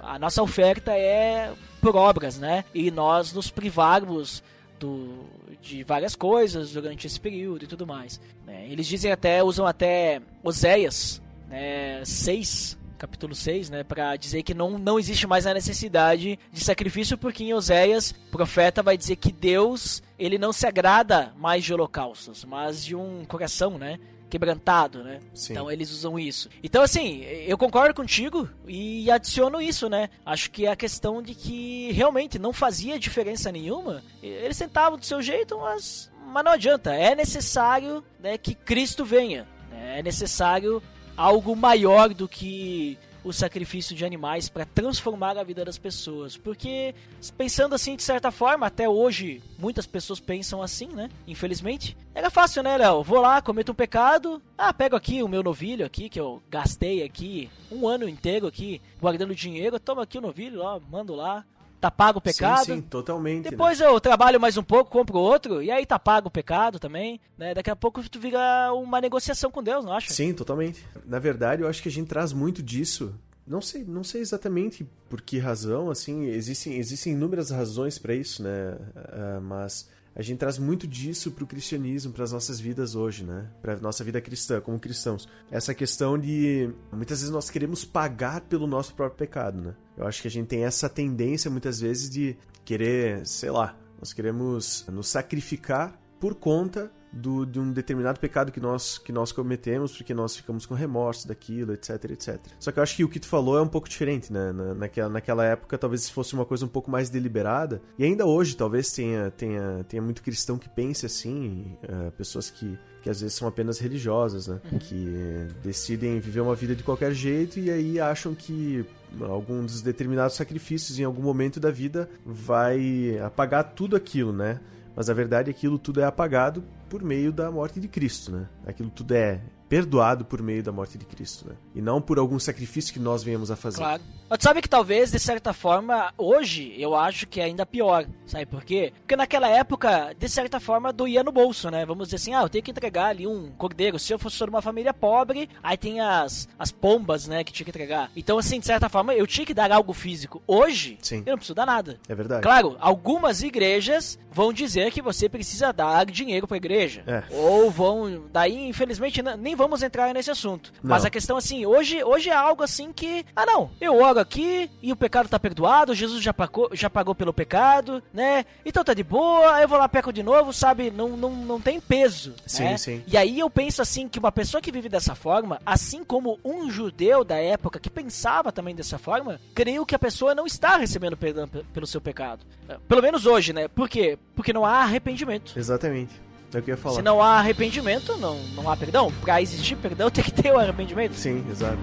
A 0.00 0.18
nossa 0.18 0.42
oferta 0.42 0.92
é 0.92 1.52
por 1.82 1.94
obras, 1.94 2.38
né? 2.38 2.64
E 2.74 2.90
nós 2.90 3.32
nos 3.34 3.50
privarmos 3.50 4.42
do, 4.80 5.26
de 5.60 5.84
várias 5.84 6.16
coisas 6.16 6.72
durante 6.72 7.06
esse 7.06 7.20
período 7.20 7.64
e 7.64 7.68
tudo 7.68 7.86
mais. 7.86 8.18
né? 8.46 8.66
Eles 8.70 8.86
dizem 8.86 9.12
até, 9.12 9.44
usam 9.44 9.66
até 9.66 10.22
Oséias, 10.42 11.20
né, 11.48 12.02
6, 12.04 12.78
capítulo 13.02 13.34
6, 13.34 13.68
né, 13.68 13.82
para 13.82 14.14
dizer 14.14 14.44
que 14.44 14.54
não, 14.54 14.78
não 14.78 14.96
existe 14.96 15.26
mais 15.26 15.44
a 15.44 15.52
necessidade 15.52 16.38
de 16.52 16.60
sacrifício, 16.62 17.18
porque 17.18 17.42
em 17.42 17.52
Oséias, 17.52 18.12
o 18.12 18.30
profeta 18.30 18.80
vai 18.80 18.96
dizer 18.96 19.16
que 19.16 19.32
Deus, 19.32 20.00
ele 20.16 20.38
não 20.38 20.52
se 20.52 20.68
agrada 20.68 21.32
mais 21.36 21.64
de 21.64 21.74
holocaustos, 21.74 22.44
mas 22.44 22.84
de 22.84 22.94
um 22.94 23.24
coração, 23.24 23.76
né, 23.76 23.98
quebrantado, 24.30 25.02
né? 25.02 25.18
Sim. 25.34 25.52
Então 25.52 25.68
eles 25.68 25.90
usam 25.90 26.16
isso. 26.16 26.48
Então 26.62 26.80
assim, 26.80 27.22
eu 27.22 27.58
concordo 27.58 27.92
contigo 27.92 28.48
e 28.68 29.10
adiciono 29.10 29.60
isso, 29.60 29.88
né? 29.88 30.08
Acho 30.24 30.48
que 30.50 30.64
é 30.64 30.70
a 30.70 30.76
questão 30.76 31.20
de 31.20 31.34
que 31.34 31.90
realmente 31.90 32.38
não 32.38 32.52
fazia 32.52 33.00
diferença 33.00 33.50
nenhuma. 33.50 34.00
Eles 34.22 34.56
tentavam 34.56 34.96
do 34.96 35.04
seu 35.04 35.20
jeito, 35.20 35.58
mas, 35.58 36.08
mas 36.28 36.44
não 36.44 36.52
adianta. 36.52 36.94
É 36.94 37.16
necessário 37.16 38.02
né, 38.20 38.38
que 38.38 38.54
Cristo 38.54 39.04
venha. 39.04 39.46
né? 39.70 39.98
É 39.98 40.02
necessário 40.02 40.80
algo 41.16 41.54
maior 41.54 42.12
do 42.12 42.28
que 42.28 42.98
o 43.24 43.32
sacrifício 43.32 43.94
de 43.94 44.04
animais 44.04 44.48
para 44.48 44.64
transformar 44.64 45.38
a 45.38 45.44
vida 45.44 45.64
das 45.64 45.78
pessoas. 45.78 46.36
Porque, 46.36 46.94
pensando 47.36 47.74
assim, 47.74 47.96
de 47.96 48.02
certa 48.02 48.30
forma, 48.30 48.66
até 48.66 48.88
hoje, 48.88 49.42
muitas 49.58 49.86
pessoas 49.86 50.20
pensam 50.20 50.62
assim, 50.62 50.88
né? 50.88 51.08
Infelizmente. 51.26 51.96
Era 52.14 52.30
fácil, 52.30 52.62
né, 52.62 52.76
Léo? 52.76 53.02
Vou 53.02 53.20
lá, 53.20 53.40
cometo 53.40 53.72
um 53.72 53.76
pecado. 53.76 54.42
Ah, 54.58 54.72
pego 54.72 54.96
aqui 54.96 55.22
o 55.22 55.28
meu 55.28 55.42
novilho 55.42 55.86
aqui, 55.86 56.08
que 56.08 56.20
eu 56.20 56.42
gastei 56.50 57.02
aqui 57.02 57.48
um 57.70 57.86
ano 57.86 58.08
inteiro 58.08 58.46
aqui, 58.46 58.82
guardando 59.00 59.34
dinheiro. 59.34 59.78
Toma 59.78 60.02
aqui 60.02 60.18
o 60.18 60.22
novilho, 60.22 60.60
ó, 60.62 60.80
mando 60.90 61.14
lá. 61.14 61.44
Tá 61.82 61.90
pago 61.90 62.20
o 62.20 62.22
pecado. 62.22 62.64
Sim, 62.64 62.76
sim, 62.76 62.80
totalmente. 62.80 63.42
né? 63.46 63.50
Depois 63.50 63.80
eu 63.80 64.00
trabalho 64.00 64.40
mais 64.40 64.56
um 64.56 64.62
pouco, 64.62 64.88
compro 64.88 65.18
outro, 65.18 65.60
e 65.60 65.68
aí 65.68 65.84
tá 65.84 65.98
pago 65.98 66.28
o 66.28 66.30
pecado 66.30 66.78
também, 66.78 67.20
né? 67.36 67.54
Daqui 67.54 67.70
a 67.70 67.74
pouco 67.74 68.08
tu 68.08 68.20
vira 68.20 68.72
uma 68.72 69.00
negociação 69.00 69.50
com 69.50 69.60
Deus, 69.60 69.84
não 69.84 69.92
acha? 69.92 70.12
Sim, 70.12 70.32
totalmente. 70.32 70.86
Na 71.04 71.18
verdade, 71.18 71.62
eu 71.62 71.68
acho 71.68 71.82
que 71.82 71.88
a 71.88 71.90
gente 71.92 72.06
traz 72.06 72.32
muito 72.32 72.62
disso. 72.62 73.12
Não 73.44 73.60
sei, 73.60 73.82
não 73.82 74.04
sei 74.04 74.20
exatamente 74.20 74.86
por 75.10 75.20
que 75.20 75.40
razão, 75.40 75.90
assim, 75.90 76.26
existem, 76.26 76.74
existem 76.78 77.14
inúmeras 77.14 77.50
razões 77.50 77.98
para 77.98 78.14
isso, 78.14 78.44
né? 78.44 78.78
Ah, 78.94 79.40
mas 79.42 79.88
a 80.14 80.22
gente 80.22 80.38
traz 80.38 80.58
muito 80.58 80.86
disso 80.86 81.30
pro 81.32 81.46
cristianismo, 81.46 82.12
para 82.12 82.24
as 82.24 82.32
nossas 82.32 82.60
vidas 82.60 82.94
hoje, 82.94 83.24
né? 83.24 83.48
Para 83.62 83.76
nossa 83.76 84.04
vida 84.04 84.20
cristã, 84.20 84.60
como 84.60 84.78
cristãos. 84.78 85.28
Essa 85.50 85.74
questão 85.74 86.18
de 86.18 86.70
muitas 86.92 87.20
vezes 87.20 87.32
nós 87.32 87.48
queremos 87.48 87.84
pagar 87.84 88.42
pelo 88.42 88.66
nosso 88.66 88.94
próprio 88.94 89.18
pecado, 89.18 89.60
né? 89.60 89.74
Eu 89.96 90.06
acho 90.06 90.20
que 90.20 90.28
a 90.28 90.30
gente 90.30 90.48
tem 90.48 90.64
essa 90.64 90.88
tendência 90.88 91.50
muitas 91.50 91.80
vezes 91.80 92.10
de 92.10 92.36
querer, 92.64 93.26
sei 93.26 93.50
lá, 93.50 93.76
nós 93.98 94.12
queremos 94.12 94.86
nos 94.88 95.08
sacrificar 95.08 95.98
por 96.20 96.34
conta 96.34 96.90
do, 97.12 97.44
de 97.44 97.60
um 97.60 97.70
determinado 97.70 98.18
pecado 98.18 98.50
que 98.50 98.60
nós, 98.60 98.98
que 98.98 99.12
nós 99.12 99.32
cometemos, 99.32 99.96
porque 99.96 100.14
nós 100.14 100.34
ficamos 100.34 100.64
com 100.64 100.74
remorso 100.74 101.28
daquilo, 101.28 101.72
etc, 101.72 102.04
etc. 102.10 102.40
Só 102.58 102.72
que 102.72 102.78
eu 102.78 102.82
acho 102.82 102.96
que 102.96 103.04
o 103.04 103.08
que 103.08 103.20
tu 103.20 103.26
falou 103.26 103.58
é 103.58 103.62
um 103.62 103.68
pouco 103.68 103.88
diferente, 103.88 104.32
né? 104.32 104.52
Na, 104.52 104.74
naquela, 104.74 105.08
naquela 105.08 105.44
época, 105.44 105.76
talvez 105.76 106.08
fosse 106.08 106.34
uma 106.34 106.46
coisa 106.46 106.64
um 106.64 106.68
pouco 106.68 106.90
mais 106.90 107.10
deliberada. 107.10 107.82
E 107.98 108.04
ainda 108.04 108.24
hoje, 108.24 108.56
talvez 108.56 108.90
tenha, 108.90 109.30
tenha, 109.30 109.84
tenha 109.88 110.02
muito 110.02 110.22
cristão 110.22 110.58
que 110.58 110.68
pense 110.68 111.04
assim, 111.04 111.76
uh, 111.84 112.10
pessoas 112.12 112.50
que 112.50 112.78
que 113.02 113.10
às 113.10 113.20
vezes 113.20 113.36
são 113.36 113.48
apenas 113.48 113.80
religiosas, 113.80 114.46
né? 114.46 114.60
Uhum. 114.70 114.78
Que 114.78 115.48
decidem 115.62 116.20
viver 116.20 116.40
uma 116.40 116.54
vida 116.54 116.74
de 116.74 116.84
qualquer 116.84 117.12
jeito 117.12 117.58
e 117.58 117.68
aí 117.68 117.98
acham 117.98 118.32
que 118.32 118.86
algum 119.20 119.64
dos 119.64 119.82
determinados 119.82 120.36
sacrifícios 120.36 120.98
em 120.98 121.04
algum 121.04 121.22
momento 121.22 121.58
da 121.58 121.70
vida 121.70 122.08
vai 122.24 123.18
apagar 123.18 123.74
tudo 123.74 123.96
aquilo, 123.96 124.32
né? 124.32 124.60
Mas 124.94 125.08
a 125.08 125.14
verdade 125.14 125.50
é 125.50 125.52
que 125.52 125.58
aquilo 125.60 125.78
tudo 125.78 126.00
é 126.00 126.04
apagado 126.04 126.62
por 126.88 127.02
meio 127.02 127.32
da 127.32 127.50
morte 127.50 127.80
de 127.80 127.88
Cristo, 127.88 128.32
né? 128.32 128.48
Aquilo 128.66 128.90
tudo 128.90 129.14
é 129.14 129.40
perdoado 129.68 130.24
por 130.24 130.42
meio 130.42 130.62
da 130.62 130.70
morte 130.70 130.98
de 130.98 131.06
Cristo, 131.06 131.48
né? 131.48 131.54
E 131.74 131.80
não 131.80 132.00
por 132.00 132.18
algum 132.18 132.38
sacrifício 132.38 132.92
que 132.92 133.00
nós 133.00 133.22
venhamos 133.22 133.50
a 133.50 133.56
fazer. 133.56 133.78
Claro. 133.78 134.02
Mas 134.32 134.38
sabe 134.40 134.62
que 134.62 134.68
talvez, 134.68 135.10
de 135.10 135.18
certa 135.18 135.52
forma, 135.52 136.10
hoje 136.16 136.74
eu 136.78 136.96
acho 136.96 137.26
que 137.26 137.38
é 137.38 137.44
ainda 137.44 137.66
pior. 137.66 138.06
Sabe 138.24 138.46
por 138.46 138.64
quê? 138.64 138.90
Porque 139.00 139.14
naquela 139.14 139.46
época, 139.46 140.14
de 140.18 140.26
certa 140.26 140.58
forma, 140.58 140.90
doía 140.90 141.22
no 141.22 141.30
bolso, 141.30 141.70
né? 141.70 141.84
Vamos 141.84 142.08
dizer 142.08 142.16
assim, 142.16 142.34
ah, 142.34 142.40
eu 142.40 142.48
tenho 142.48 142.64
que 142.64 142.70
entregar 142.70 143.08
ali 143.08 143.26
um 143.26 143.50
cordeiro. 143.58 143.98
Se 143.98 144.10
eu 144.10 144.18
fosse 144.18 144.38
de 144.38 144.44
uma 144.44 144.62
família 144.62 144.94
pobre, 144.94 145.50
aí 145.62 145.76
tem 145.76 146.00
as, 146.00 146.48
as 146.58 146.72
pombas, 146.72 147.28
né, 147.28 147.44
que 147.44 147.52
tinha 147.52 147.66
que 147.66 147.70
entregar. 147.70 148.10
Então, 148.16 148.38
assim, 148.38 148.58
de 148.58 148.64
certa 148.64 148.88
forma, 148.88 149.12
eu 149.12 149.26
tinha 149.26 149.44
que 149.44 149.52
dar 149.52 149.70
algo 149.70 149.92
físico. 149.92 150.42
Hoje, 150.46 150.96
Sim. 151.02 151.22
eu 151.26 151.32
não 151.32 151.36
preciso 151.36 151.54
dar 151.54 151.66
nada. 151.66 152.00
É 152.08 152.14
verdade. 152.14 152.40
Claro, 152.40 152.78
algumas 152.80 153.42
igrejas 153.42 154.18
vão 154.30 154.50
dizer 154.50 154.90
que 154.92 155.02
você 155.02 155.28
precisa 155.28 155.74
dar 155.74 156.06
dinheiro 156.06 156.48
pra 156.48 156.56
igreja. 156.56 157.04
É. 157.06 157.22
Ou 157.30 157.70
vão. 157.70 158.24
Daí, 158.32 158.66
infelizmente, 158.66 159.20
nem 159.38 159.54
vamos 159.54 159.82
entrar 159.82 160.14
nesse 160.14 160.30
assunto. 160.30 160.72
Não. 160.82 160.88
Mas 160.88 161.04
a 161.04 161.10
questão, 161.10 161.36
assim, 161.36 161.66
hoje, 161.66 162.02
hoje 162.02 162.30
é 162.30 162.34
algo 162.34 162.62
assim 162.62 162.94
que. 162.94 163.26
Ah, 163.36 163.44
não, 163.44 163.70
eu 163.78 164.00
oro 164.00 164.21
aqui 164.22 164.70
e 164.80 164.90
o 164.92 164.96
pecado 164.96 165.28
tá 165.28 165.38
perdoado, 165.38 165.94
Jesus 165.94 166.22
já 166.22 166.32
pagou, 166.32 166.70
já 166.72 166.88
pagou 166.88 167.14
pelo 167.14 167.32
pecado, 167.32 168.02
né? 168.14 168.44
Então 168.64 168.82
tá 168.82 168.94
de 168.94 169.02
boa, 169.02 169.60
eu 169.60 169.68
vou 169.68 169.78
lá 169.78 169.88
peco 169.88 170.12
de 170.12 170.22
novo, 170.22 170.52
sabe? 170.52 170.90
Não, 170.90 171.10
não, 171.16 171.30
não 171.30 171.60
tem 171.60 171.80
peso. 171.80 172.34
Sim, 172.46 172.64
né? 172.64 172.76
sim. 172.78 173.02
E 173.06 173.16
aí 173.16 173.38
eu 173.38 173.50
penso 173.50 173.82
assim 173.82 174.08
que 174.08 174.18
uma 174.18 174.32
pessoa 174.32 174.60
que 174.60 174.72
vive 174.72 174.88
dessa 174.88 175.14
forma, 175.14 175.60
assim 175.66 176.02
como 176.04 176.38
um 176.44 176.70
judeu 176.70 177.24
da 177.24 177.36
época 177.36 177.78
que 177.78 177.90
pensava 177.90 178.50
também 178.52 178.74
dessa 178.74 178.98
forma, 178.98 179.40
creio 179.54 179.84
que 179.84 179.94
a 179.94 179.98
pessoa 179.98 180.34
não 180.34 180.46
está 180.46 180.76
recebendo 180.76 181.16
perdão 181.16 181.46
pe- 181.48 181.64
pelo 181.74 181.86
seu 181.86 182.00
pecado. 182.00 182.40
Eh, 182.68 182.76
Pelo 182.88 183.02
menos 183.02 183.26
hoje, 183.26 183.52
né? 183.52 183.68
Por 183.68 183.88
quê? 183.88 184.18
Porque 184.36 184.52
não 184.52 184.64
há 184.64 184.78
arrependimento. 184.82 185.52
Exatamente. 185.58 186.12
É 186.54 186.58
o 186.58 186.62
que 186.62 186.70
eu 186.70 186.74
ia 186.74 186.76
falar. 186.80 186.94
Se 186.96 187.02
não 187.02 187.22
há 187.22 187.38
arrependimento, 187.38 188.16
não, 188.18 188.38
não 188.54 188.70
há 188.70 188.76
perdão. 188.76 189.10
Pra 189.22 189.40
existir 189.40 189.74
perdão, 189.76 190.08
tem 190.12 190.22
que 190.22 190.30
ter 190.32 190.52
o 190.52 190.58
arrependimento. 190.58 191.14
Sim, 191.14 191.44
exato. 191.50 191.78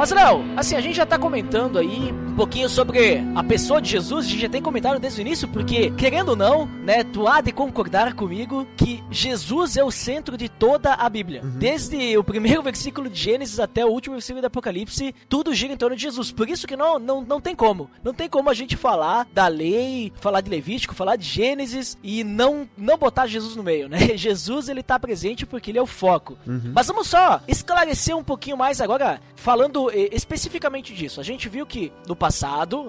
Mas, 0.00 0.12
Léo, 0.12 0.42
assim, 0.56 0.76
a 0.76 0.80
gente 0.80 0.96
já 0.96 1.04
tá 1.04 1.18
comentando 1.18 1.78
aí 1.78 2.10
pouquinho 2.40 2.70
sobre 2.70 3.22
a 3.34 3.44
pessoa 3.44 3.82
de 3.82 3.90
Jesus, 3.90 4.24
a 4.24 4.28
gente 4.30 4.40
já 4.40 4.48
tem 4.48 4.62
comentado 4.62 4.98
desde 4.98 5.20
o 5.20 5.22
início, 5.22 5.46
porque, 5.46 5.90
querendo 5.90 6.30
ou 6.30 6.36
não, 6.36 6.64
né, 6.64 7.04
tu 7.04 7.28
há 7.28 7.42
de 7.42 7.52
concordar 7.52 8.14
comigo 8.14 8.66
que 8.78 9.04
Jesus 9.10 9.76
é 9.76 9.84
o 9.84 9.90
centro 9.90 10.38
de 10.38 10.48
toda 10.48 10.94
a 10.94 11.06
Bíblia. 11.10 11.42
Desde 11.44 12.16
o 12.16 12.24
primeiro 12.24 12.62
versículo 12.64 13.10
de 13.10 13.20
Gênesis 13.20 13.60
até 13.60 13.84
o 13.84 13.90
último 13.90 14.14
versículo 14.14 14.40
do 14.40 14.46
Apocalipse, 14.46 15.14
tudo 15.28 15.52
gira 15.52 15.74
em 15.74 15.76
torno 15.76 15.94
de 15.94 16.00
Jesus. 16.00 16.32
Por 16.32 16.48
isso 16.48 16.66
que 16.66 16.78
não, 16.78 16.98
não, 16.98 17.20
não 17.20 17.42
tem 17.42 17.54
como. 17.54 17.90
Não 18.02 18.14
tem 18.14 18.26
como 18.26 18.48
a 18.48 18.54
gente 18.54 18.74
falar 18.74 19.28
da 19.34 19.46
lei, 19.46 20.10
falar 20.18 20.40
de 20.40 20.48
Levítico, 20.48 20.94
falar 20.94 21.16
de 21.16 21.26
Gênesis 21.26 21.98
e 22.02 22.24
não, 22.24 22.66
não 22.74 22.96
botar 22.96 23.26
Jesus 23.26 23.54
no 23.54 23.62
meio, 23.62 23.86
né? 23.86 23.98
Jesus, 24.16 24.70
ele 24.70 24.82
tá 24.82 24.98
presente 24.98 25.44
porque 25.44 25.70
ele 25.70 25.78
é 25.78 25.82
o 25.82 25.86
foco. 25.86 26.38
Mas 26.46 26.86
vamos 26.86 27.06
só 27.06 27.42
esclarecer 27.46 28.16
um 28.16 28.24
pouquinho 28.24 28.56
mais 28.56 28.80
agora, 28.80 29.20
falando 29.36 29.90
eh, 29.90 30.08
especificamente 30.12 30.94
disso. 30.94 31.20
A 31.20 31.24
gente 31.24 31.46
viu 31.46 31.66
que 31.66 31.92
no 32.08 32.16
passado, 32.16 32.29